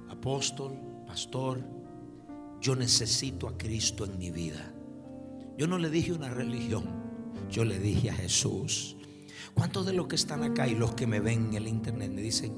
apóstol, 0.09 0.73
pastor, 1.05 1.63
yo 2.59 2.75
necesito 2.75 3.47
a 3.47 3.55
Cristo 3.55 4.03
en 4.05 4.17
mi 4.17 4.31
vida. 4.31 4.73
Yo 5.55 5.67
no 5.67 5.77
le 5.77 5.91
dije 5.91 6.11
una 6.11 6.31
religión, 6.31 6.85
yo 7.51 7.65
le 7.65 7.77
dije 7.77 8.09
a 8.09 8.15
Jesús. 8.15 8.97
¿Cuántos 9.53 9.85
de 9.85 9.93
los 9.93 10.07
que 10.07 10.15
están 10.15 10.41
acá 10.41 10.67
y 10.67 10.73
los 10.73 10.95
que 10.95 11.05
me 11.05 11.19
ven 11.19 11.49
en 11.49 11.53
el 11.53 11.67
internet 11.67 12.11
me 12.11 12.23
dicen, 12.23 12.51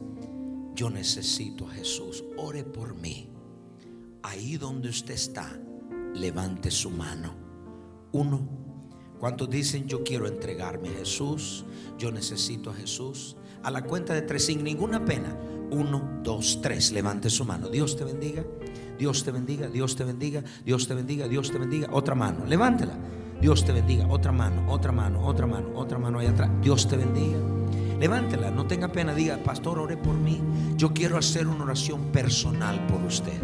yo 0.73 0.89
necesito 0.89 1.67
a 1.67 1.71
Jesús, 1.71 2.23
ore 2.37 2.63
por 2.63 2.95
mí? 2.95 3.27
Ahí 4.23 4.55
donde 4.55 4.87
usted 4.87 5.15
está, 5.15 5.51
levante 6.13 6.71
su 6.71 6.91
mano. 6.91 7.35
Uno. 8.13 8.47
¿Cuántos 9.19 9.49
dicen, 9.49 9.85
yo 9.85 10.01
quiero 10.05 10.27
entregarme 10.27 10.87
a 10.87 10.99
Jesús? 10.99 11.65
Yo 11.97 12.09
necesito 12.09 12.69
a 12.69 12.73
Jesús. 12.73 13.35
A 13.65 13.71
la 13.71 13.83
cuenta 13.83 14.13
de 14.13 14.21
tres, 14.21 14.45
sin 14.45 14.63
ninguna 14.63 15.03
pena. 15.03 15.35
Uno, 15.71 16.19
dos, 16.23 16.59
tres. 16.61 16.91
Levante 16.91 17.29
su 17.29 17.43
mano. 17.45 17.67
Dios 17.67 17.97
te 17.97 18.03
bendiga. 18.03 18.43
Dios 18.97 19.23
te 19.23 19.31
bendiga. 19.31 19.67
Dios 19.67 19.95
te 19.95 20.03
bendiga. 20.03 20.43
Dios 20.63 20.87
te 20.87 20.93
bendiga. 20.93 21.27
Dios 21.27 21.51
te 21.51 21.57
bendiga. 21.57 21.89
Otra 21.91 22.13
mano. 22.13 22.45
Levántela. 22.45 22.93
Dios 23.41 23.65
te 23.65 23.73
bendiga. 23.73 24.07
Otra 24.07 24.31
mano, 24.31 24.71
otra 24.71 24.91
mano, 24.91 25.25
otra 25.25 25.47
mano, 25.47 25.71
otra 25.75 25.97
mano 25.97 26.19
allá 26.19 26.29
atrás. 26.29 26.49
Dios 26.61 26.87
te 26.87 26.95
bendiga. 26.95 27.37
Levántela, 27.99 28.51
no 28.51 28.65
tenga 28.67 28.91
pena. 28.91 29.13
Diga, 29.13 29.37
pastor, 29.43 29.79
ore 29.79 29.97
por 29.97 30.15
mí. 30.15 30.39
Yo 30.75 30.93
quiero 30.93 31.17
hacer 31.17 31.47
una 31.47 31.63
oración 31.63 32.11
personal 32.11 32.85
por 32.87 33.01
usted. 33.03 33.39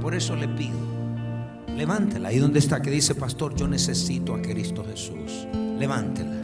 Por 0.00 0.14
eso 0.14 0.34
le 0.36 0.48
pido. 0.48 0.78
Levántela. 1.68 2.28
Ahí 2.28 2.38
donde 2.38 2.58
está 2.58 2.82
que 2.82 2.90
dice, 2.90 3.14
pastor, 3.14 3.54
yo 3.54 3.68
necesito 3.68 4.34
a 4.34 4.42
Cristo 4.42 4.84
Jesús. 4.84 5.46
Levántela. 5.78 6.43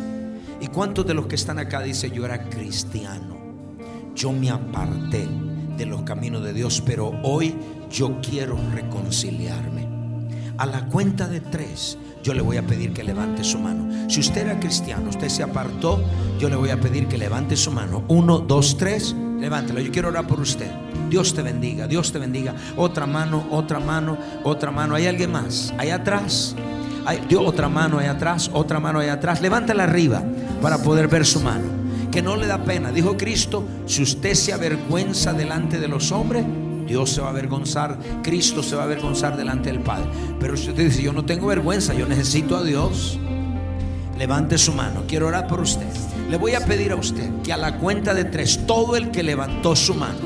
¿Y 0.61 0.66
cuántos 0.66 1.07
de 1.07 1.15
los 1.15 1.27
que 1.27 1.37
están 1.37 1.59
acá 1.59 1.81
dice, 1.81 2.11
yo 2.11 2.24
era 2.27 2.43
cristiano? 2.51 3.39
Yo 4.15 4.32
me 4.32 4.51
aparté 4.51 5.27
de 5.78 5.87
los 5.87 6.03
caminos 6.03 6.45
de 6.45 6.53
Dios, 6.53 6.82
pero 6.85 7.19
hoy 7.23 7.55
yo 7.91 8.20
quiero 8.20 8.59
reconciliarme. 8.74 9.89
A 10.59 10.66
la 10.66 10.85
cuenta 10.87 11.27
de 11.27 11.41
tres, 11.41 11.97
yo 12.23 12.35
le 12.35 12.43
voy 12.43 12.59
a 12.59 12.66
pedir 12.66 12.93
que 12.93 13.03
levante 13.03 13.43
su 13.43 13.59
mano. 13.59 14.11
Si 14.11 14.20
usted 14.20 14.43
era 14.43 14.61
cristiano, 14.61 15.09
usted 15.09 15.28
se 15.28 15.43
apartó, 15.43 16.05
yo 16.39 16.51
le 16.51 16.57
voy 16.57 16.69
a 16.69 16.78
pedir 16.78 17.07
que 17.09 17.16
levante 17.16 17.57
su 17.57 17.70
mano. 17.70 18.05
Uno, 18.09 18.41
dos, 18.41 18.77
tres, 18.77 19.16
levántelo. 19.39 19.81
Yo 19.81 19.91
quiero 19.91 20.09
orar 20.09 20.27
por 20.27 20.41
usted. 20.41 20.70
Dios 21.09 21.32
te 21.32 21.41
bendiga, 21.41 21.87
Dios 21.87 22.12
te 22.12 22.19
bendiga. 22.19 22.55
Otra 22.77 23.07
mano, 23.07 23.47
otra 23.51 23.81
mano, 23.81 24.19
otra 24.45 24.70
mano. 24.70 24.95
¿Hay 24.95 25.07
alguien 25.07 25.32
más? 25.32 25.73
Allá 25.78 25.95
atrás. 25.95 26.55
Hay, 27.07 27.27
otra 27.35 27.70
mano 27.70 27.99
allá 27.99 28.11
atrás, 28.11 28.51
otra 28.53 28.78
mano 28.78 28.99
allá 28.99 29.15
atrás. 29.15 29.41
Levántala 29.41 29.85
arriba 29.85 30.23
para 30.61 30.82
poder 30.82 31.09
ver 31.09 31.27
su 31.27 31.41
mano. 31.41 31.65
Que 32.11 32.23
no 32.23 32.37
le 32.37 32.47
da 32.47 32.65
pena. 32.65 32.91
Dijo 32.91 33.16
Cristo, 33.16 33.65
si 33.87 34.03
usted 34.03 34.35
se 34.35 34.53
avergüenza 34.53 35.32
delante 35.32 35.78
de 35.78 35.89
los 35.89 36.11
hombres, 36.12 36.45
Dios 36.91 37.11
se 37.11 37.20
va 37.20 37.28
a 37.28 37.31
avergonzar, 37.31 37.97
Cristo 38.20 38.65
se 38.65 38.74
va 38.74 38.82
a 38.82 38.85
avergonzar 38.87 39.37
delante 39.37 39.70
del 39.70 39.81
Padre. 39.81 40.11
Pero 40.41 40.57
si 40.57 40.70
usted 40.70 40.87
dice, 40.87 41.03
yo 41.03 41.12
no 41.12 41.24
tengo 41.24 41.47
vergüenza, 41.47 41.95
yo 41.95 42.05
necesito 42.05 42.57
a 42.57 42.65
Dios, 42.65 43.16
levante 44.19 44.59
su 44.59 44.73
mano, 44.73 45.05
quiero 45.07 45.28
orar 45.28 45.47
por 45.47 45.61
usted. 45.61 45.87
Le 46.28 46.37
voy 46.37 46.55
a 46.55 46.66
pedir 46.66 46.91
a 46.91 46.97
usted 46.97 47.31
que 47.45 47.53
a 47.53 47.57
la 47.57 47.78
cuenta 47.78 48.12
de 48.12 48.24
tres, 48.24 48.66
todo 48.66 48.97
el 48.97 49.12
que 49.12 49.23
levantó 49.23 49.77
su 49.77 49.95
mano, 49.95 50.19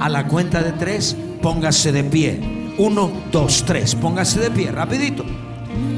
a 0.00 0.08
la 0.08 0.26
cuenta 0.26 0.62
de 0.62 0.72
tres, 0.72 1.14
póngase 1.42 1.92
de 1.92 2.04
pie. 2.04 2.74
Uno, 2.78 3.10
dos, 3.30 3.64
tres, 3.66 3.94
póngase 3.94 4.40
de 4.40 4.50
pie, 4.50 4.72
rapidito, 4.72 5.24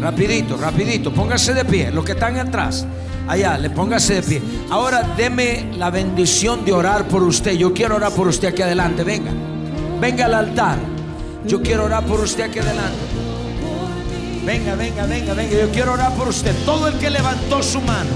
rapidito, 0.00 0.56
rapidito, 0.56 1.12
póngase 1.12 1.54
de 1.54 1.64
pie. 1.64 1.92
Los 1.92 2.04
que 2.04 2.12
están 2.12 2.38
atrás, 2.38 2.84
allá, 3.28 3.58
le 3.58 3.70
póngase 3.70 4.14
de 4.14 4.22
pie. 4.22 4.42
Ahora 4.70 5.02
deme 5.16 5.70
la 5.76 5.90
bendición 5.90 6.64
de 6.64 6.72
orar 6.72 7.08
por 7.08 7.22
usted. 7.22 7.52
Yo 7.52 7.72
quiero 7.72 7.96
orar 7.96 8.12
por 8.12 8.28
usted 8.28 8.48
aquí 8.48 8.62
adelante, 8.62 9.04
venga. 9.04 9.30
Venga 10.00 10.26
al 10.26 10.34
altar. 10.34 10.78
Yo 11.46 11.62
quiero 11.62 11.84
orar 11.84 12.04
por 12.04 12.20
usted 12.20 12.44
aquí 12.44 12.58
adelante. 12.58 12.98
Venga, 14.44 14.74
venga, 14.74 15.06
venga, 15.06 15.34
venga. 15.34 15.52
Yo 15.52 15.70
quiero 15.70 15.92
orar 15.92 16.12
por 16.14 16.28
usted. 16.28 16.54
Todo 16.64 16.88
el 16.88 16.98
que 16.98 17.10
levantó 17.10 17.62
su 17.62 17.80
mano. 17.80 18.10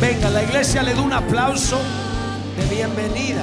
Venga, 0.00 0.30
la 0.30 0.42
iglesia 0.42 0.82
le 0.82 0.94
da 0.94 1.00
un 1.02 1.12
aplauso 1.12 1.78
de 2.56 2.74
bienvenida. 2.74 3.42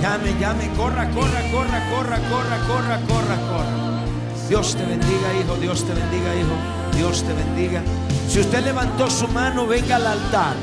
Llame, 0.00 0.34
llame, 0.40 0.70
corra, 0.76 1.10
corra, 1.10 1.42
corra, 1.52 1.90
corra, 1.90 2.18
corra, 2.30 2.58
corra, 2.66 3.00
corra, 3.06 3.36
corra. 3.48 4.00
Dios 4.48 4.74
te 4.74 4.84
bendiga, 4.84 5.34
hijo. 5.40 5.56
Dios 5.60 5.84
te 5.84 5.92
bendiga, 5.92 6.34
hijo. 6.34 6.79
Dios 7.00 7.22
te 7.22 7.32
bendiga. 7.32 7.80
Si 8.28 8.40
usted 8.40 8.62
levantó 8.62 9.08
su 9.08 9.26
mano, 9.28 9.66
venga 9.66 9.96
al 9.96 10.06
altar. 10.06 10.54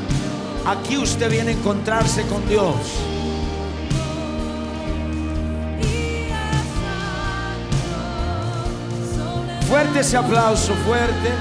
Aquí 0.67 0.95
usted 0.95 1.31
viene 1.31 1.49
a 1.49 1.53
encontrarse 1.53 2.21
con 2.27 2.47
Dios. 2.47 2.75
Fuerte 9.67 10.01
ese 10.01 10.15
aplauso, 10.15 10.75
fuerte. 10.85 11.31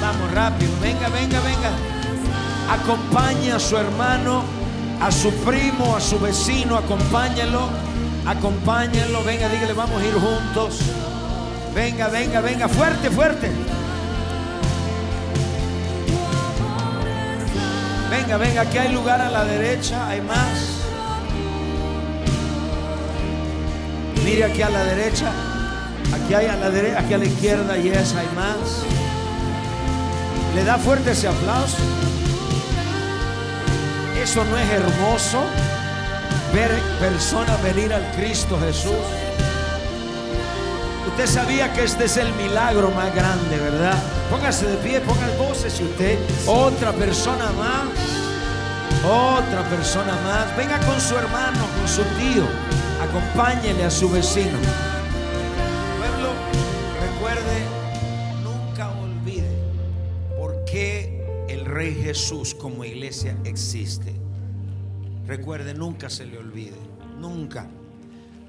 Vamos 0.00 0.32
rápido, 0.32 0.72
venga, 0.80 1.10
venga, 1.10 1.40
venga. 1.40 1.70
Acompañe 2.72 3.52
a 3.52 3.58
su 3.58 3.76
hermano, 3.76 4.42
a 5.02 5.12
su 5.12 5.34
primo, 5.44 5.96
a 5.96 6.00
su 6.00 6.18
vecino, 6.18 6.78
acompáñelo, 6.78 7.68
acompáñenlo. 8.24 9.22
Venga, 9.22 9.50
dígale, 9.50 9.74
vamos 9.74 10.00
a 10.00 10.06
ir 10.06 10.14
juntos. 10.14 10.78
Venga, 11.74 12.08
venga, 12.08 12.40
venga, 12.40 12.68
fuerte, 12.70 13.10
fuerte. 13.10 13.52
Venga, 18.16 18.36
venga, 18.36 18.60
aquí 18.60 18.78
hay 18.78 18.92
lugar 18.92 19.20
a 19.20 19.28
la 19.28 19.44
derecha, 19.44 20.08
hay 20.08 20.20
más. 20.20 20.78
Mire 24.24 24.44
aquí 24.44 24.62
a 24.62 24.70
la 24.70 24.84
derecha. 24.84 25.32
Aquí 26.14 26.32
hay 26.32 26.46
a 26.46 26.54
la 26.54 26.70
derecha, 26.70 27.00
aquí 27.00 27.14
a 27.14 27.18
la 27.18 27.24
izquierda, 27.24 27.76
y 27.76 27.82
yes, 27.90 28.14
hay 28.14 28.28
más. 28.36 28.84
Le 30.54 30.62
da 30.62 30.78
fuerte 30.78 31.10
ese 31.10 31.26
aplauso. 31.26 31.76
Eso 34.22 34.44
no 34.44 34.58
es 34.58 34.70
hermoso. 34.70 35.42
Ver 36.54 36.70
personas 37.00 37.60
venir 37.64 37.92
al 37.92 38.08
Cristo 38.12 38.56
Jesús. 38.60 39.23
Usted 41.14 41.26
sabía 41.28 41.72
que 41.72 41.84
este 41.84 42.06
es 42.06 42.16
el 42.16 42.32
milagro 42.32 42.90
más 42.90 43.14
grande, 43.14 43.56
¿verdad? 43.56 43.94
Póngase 44.28 44.66
de 44.66 44.76
pie, 44.78 45.00
ponga 45.00 45.28
voces 45.38 45.72
si 45.74 45.84
usted. 45.84 46.18
Otra 46.44 46.92
persona 46.92 47.52
más. 47.52 47.86
Otra 49.06 49.62
persona 49.70 50.12
más. 50.24 50.56
Venga 50.56 50.80
con 50.80 51.00
su 51.00 51.16
hermano, 51.16 51.60
con 51.78 51.86
su 51.86 52.02
tío. 52.18 52.42
Acompáñele 53.00 53.84
a 53.84 53.90
su 53.92 54.10
vecino. 54.10 54.58
Pueblo, 56.00 56.32
recuerde, 57.00 57.62
nunca 58.42 58.90
olvide 58.90 59.52
por 60.36 60.64
qué 60.64 61.46
el 61.48 61.64
Rey 61.64 61.94
Jesús 61.94 62.56
como 62.56 62.84
iglesia 62.84 63.36
existe. 63.44 64.16
Recuerde, 65.28 65.74
nunca 65.74 66.10
se 66.10 66.26
le 66.26 66.38
olvide. 66.38 66.80
Nunca. 67.20 67.68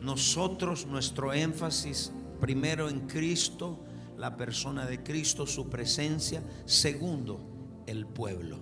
Nosotros, 0.02 0.88
nuestro 0.88 1.32
énfasis 1.32 2.12
primero 2.40 2.90
en 2.90 3.02
Cristo, 3.02 3.80
la 4.18 4.36
persona 4.38 4.86
de 4.86 5.04
Cristo, 5.04 5.46
su 5.46 5.70
presencia. 5.70 6.42
Segundo, 6.66 7.84
el 7.88 8.06
pueblo, 8.06 8.60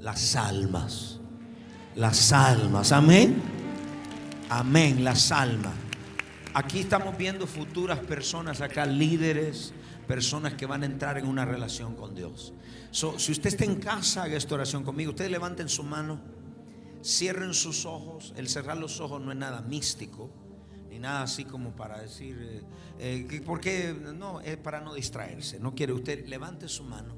las 0.00 0.36
almas. 0.36 1.20
Las 1.96 2.32
almas. 2.32 2.92
Amén. 2.92 3.42
Amén, 4.48 5.04
las 5.04 5.32
almas. 5.32 5.74
Aquí 6.54 6.80
estamos 6.80 7.16
viendo 7.16 7.46
futuras 7.46 7.98
personas 8.00 8.60
acá, 8.60 8.84
líderes, 8.84 9.72
personas 10.06 10.54
que 10.54 10.66
van 10.66 10.82
a 10.82 10.86
entrar 10.86 11.16
en 11.16 11.26
una 11.26 11.46
relación 11.46 11.94
con 11.94 12.14
Dios. 12.14 12.52
Si 12.90 13.32
usted 13.32 13.46
está 13.46 13.64
en 13.64 13.76
casa, 13.76 14.24
haga 14.24 14.36
esta 14.36 14.54
oración 14.54 14.84
conmigo. 14.84 15.12
Ustedes 15.12 15.30
levanten 15.30 15.70
su 15.70 15.82
mano, 15.82 16.20
cierren 17.02 17.54
sus 17.54 17.86
ojos. 17.86 18.34
El 18.36 18.48
cerrar 18.48 18.76
los 18.76 19.00
ojos 19.00 19.22
no 19.22 19.32
es 19.32 19.38
nada 19.38 19.62
místico, 19.62 20.30
ni 20.92 20.98
nada 20.98 21.22
así 21.22 21.46
como 21.46 21.70
para 21.70 22.02
decir, 22.02 22.36
eh, 22.98 23.26
eh, 23.30 23.42
porque 23.46 23.96
no, 24.14 24.42
es 24.42 24.58
para 24.58 24.82
no 24.82 24.92
distraerse. 24.92 25.58
No 25.58 25.74
quiere 25.74 25.94
usted, 25.94 26.26
levante 26.26 26.68
su 26.68 26.84
mano 26.84 27.16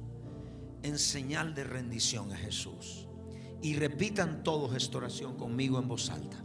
en 0.85 0.97
señal 0.97 1.57
de 1.57 1.65
rendición 1.65 2.33
a 2.33 2.37
Jesús. 2.37 3.09
Y 3.63 3.75
repitan 3.75 4.45
todos 4.45 4.77
esta 4.77 4.99
oración 4.99 5.37
conmigo 5.37 5.81
en 5.81 5.89
voz 5.89 6.09
alta. 6.11 6.37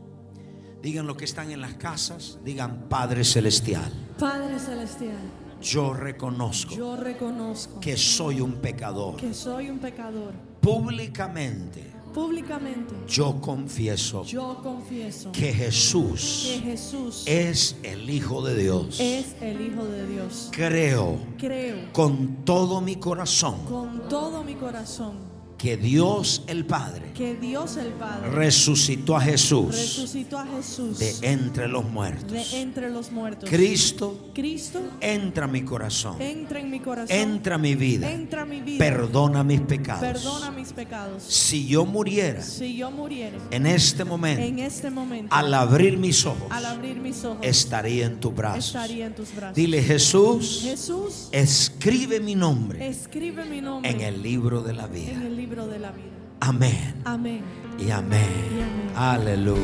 Digan 0.81 1.05
lo 1.05 1.15
que 1.15 1.25
están 1.25 1.51
en 1.51 1.61
las 1.61 1.75
casas, 1.75 2.39
digan 2.43 2.87
Padre 2.89 3.23
Celestial, 3.23 3.91
Padre 4.17 4.57
Celestial, 4.57 5.19
yo 5.61 5.93
reconozco 5.93 6.73
yo 6.73 6.95
reconozco 6.95 7.79
que 7.81 7.97
soy 7.97 8.39
un 8.41 8.53
pecador. 8.53 9.17
que 9.17 9.33
soy 9.35 9.69
un 9.69 9.77
pecador. 9.77 10.33
Públicamente 10.61 11.91
Públicamente, 12.13 12.93
yo 13.07 13.39
confieso 13.39 14.23
yo 14.23 14.59
confieso 14.63 15.31
que 15.31 15.53
Jesús 15.53 16.43
que 16.45 16.59
Jesús 16.71 17.23
es 17.25 17.75
el 17.83 18.09
Hijo 18.09 18.43
de 18.45 18.55
Dios. 18.55 18.99
es 18.99 19.35
el 19.41 19.61
Hijo 19.61 19.85
de 19.85 20.07
Dios. 20.07 20.49
Creo 20.51 21.19
Creo 21.37 21.91
con 21.93 22.43
todo 22.45 22.81
mi 22.81 22.95
corazón 22.95 23.65
con 23.65 24.07
todo 24.09 24.43
mi 24.43 24.55
corazón 24.55 25.28
que 25.59 25.77
Dios 25.77 26.43
el 26.47 26.65
Padre 26.65 27.11
que 27.13 27.35
Dios 27.35 27.75
el 27.77 27.91
Padre 27.91 28.29
resucitó 28.29 29.17
a 29.17 29.21
Jesús 29.21 29.75
resucitó 29.75 30.39
a 30.39 30.45
Jesús 30.45 30.97
de 30.97 31.13
entre 31.21 31.67
los 31.67 31.83
muertos. 31.83 32.31
de 32.31 32.61
entre 32.61 32.89
los 32.89 33.11
muertos. 33.11 33.49
Cristo, 33.49 34.29
Cristo 34.33 34.81
entra 35.01 35.45
a 35.45 35.47
mi 35.47 35.63
corazón, 35.63 36.21
entra 36.21 36.61
en 36.61 36.69
mi 36.69 36.79
corazón. 36.79 37.15
entra 37.15 37.55
a 37.55 37.57
mi 37.57 37.75
vida, 37.75 38.09
entra 38.09 38.43
a 38.43 38.45
mi 38.45 38.61
vida. 38.61 38.77
perdona 38.77 39.43
mis 39.43 39.59
pecados. 39.61 40.01
Perdona 40.01 40.51
mis 40.51 40.71
pecados. 40.71 41.23
Si 41.23 41.67
yo 41.67 41.85
muriera 41.85 42.41
Si 42.41 42.77
yo 42.77 42.89
muriera 42.89 43.37
en 43.51 43.65
este 43.65 44.05
momento, 44.05 44.41
en 44.41 44.59
este 44.59 44.89
momento, 44.89 45.35
al 45.35 45.53
abrir 45.53 45.97
mis 45.97 46.25
ojos, 46.25 46.47
al 46.49 46.65
abrir 46.65 46.97
mis 46.97 47.23
ojos, 47.25 47.39
estaría 47.41 48.05
en 48.05 48.19
tus 48.19 48.33
brazos. 48.33 48.67
estaría 48.67 49.07
en 49.07 49.15
tus 49.15 49.35
brazos. 49.35 49.55
Dile, 49.55 49.83
Jesús, 49.83 50.61
Jesús, 50.63 51.27
escribe 51.31 52.19
mi 52.21 52.35
nombre 52.35 52.87
escribe 52.87 53.45
mi 53.45 53.61
nombre 53.61 53.89
en 53.89 54.01
el 54.01 54.21
libro 54.21 54.61
de 54.61 54.73
la 54.73 54.85
en 54.85 54.93
vida. 54.93 55.11
el 55.11 55.35
libro 55.35 55.48
de 55.49 55.79
la 55.79 55.91
vida. 55.91 56.05
Amén 56.41 56.93
Amén. 57.05 57.41
y 57.79 57.89
amén. 57.89 58.21
Y 58.51 58.61
amén. 58.61 58.91
Aleluya. 58.95 59.59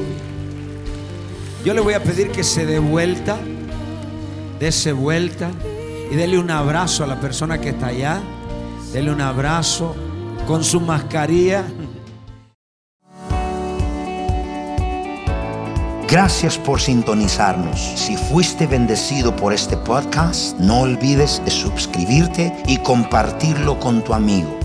Yo 1.64 1.74
le 1.74 1.82
voy 1.82 1.94
a 1.94 2.02
pedir 2.02 2.32
que 2.32 2.44
se 2.44 2.66
dé 2.66 2.80
vuelta, 2.80 3.38
dése 4.60 4.92
vuelta 4.92 5.52
Y 6.12 6.16
dele 6.16 6.38
un 6.38 6.52
abrazo 6.52 7.04
a 7.04 7.08
la 7.08 7.20
persona 7.20 7.60
que 7.60 7.70
está 7.70 7.88
allá. 7.88 8.20
Dele 8.94 9.12
un 9.12 9.22
abrazo 9.22 9.96
con 10.48 10.64
su 10.64 10.82
mascarilla. 10.82 11.64
Gracias 16.08 16.58
por 16.58 16.80
sintonizarnos. 16.80 17.80
Si 17.80 18.16
fuiste 18.16 18.68
bendecido 18.68 19.36
por 19.36 19.54
este 19.54 19.78
podcast, 19.78 20.58
no 20.60 20.82
olvides 20.82 21.42
de 21.46 21.52
suscribirte 21.52 22.56
y 22.68 22.78
compartirlo 22.78 23.80
con 23.80 24.04
tu 24.04 24.14
amigo. 24.14 24.65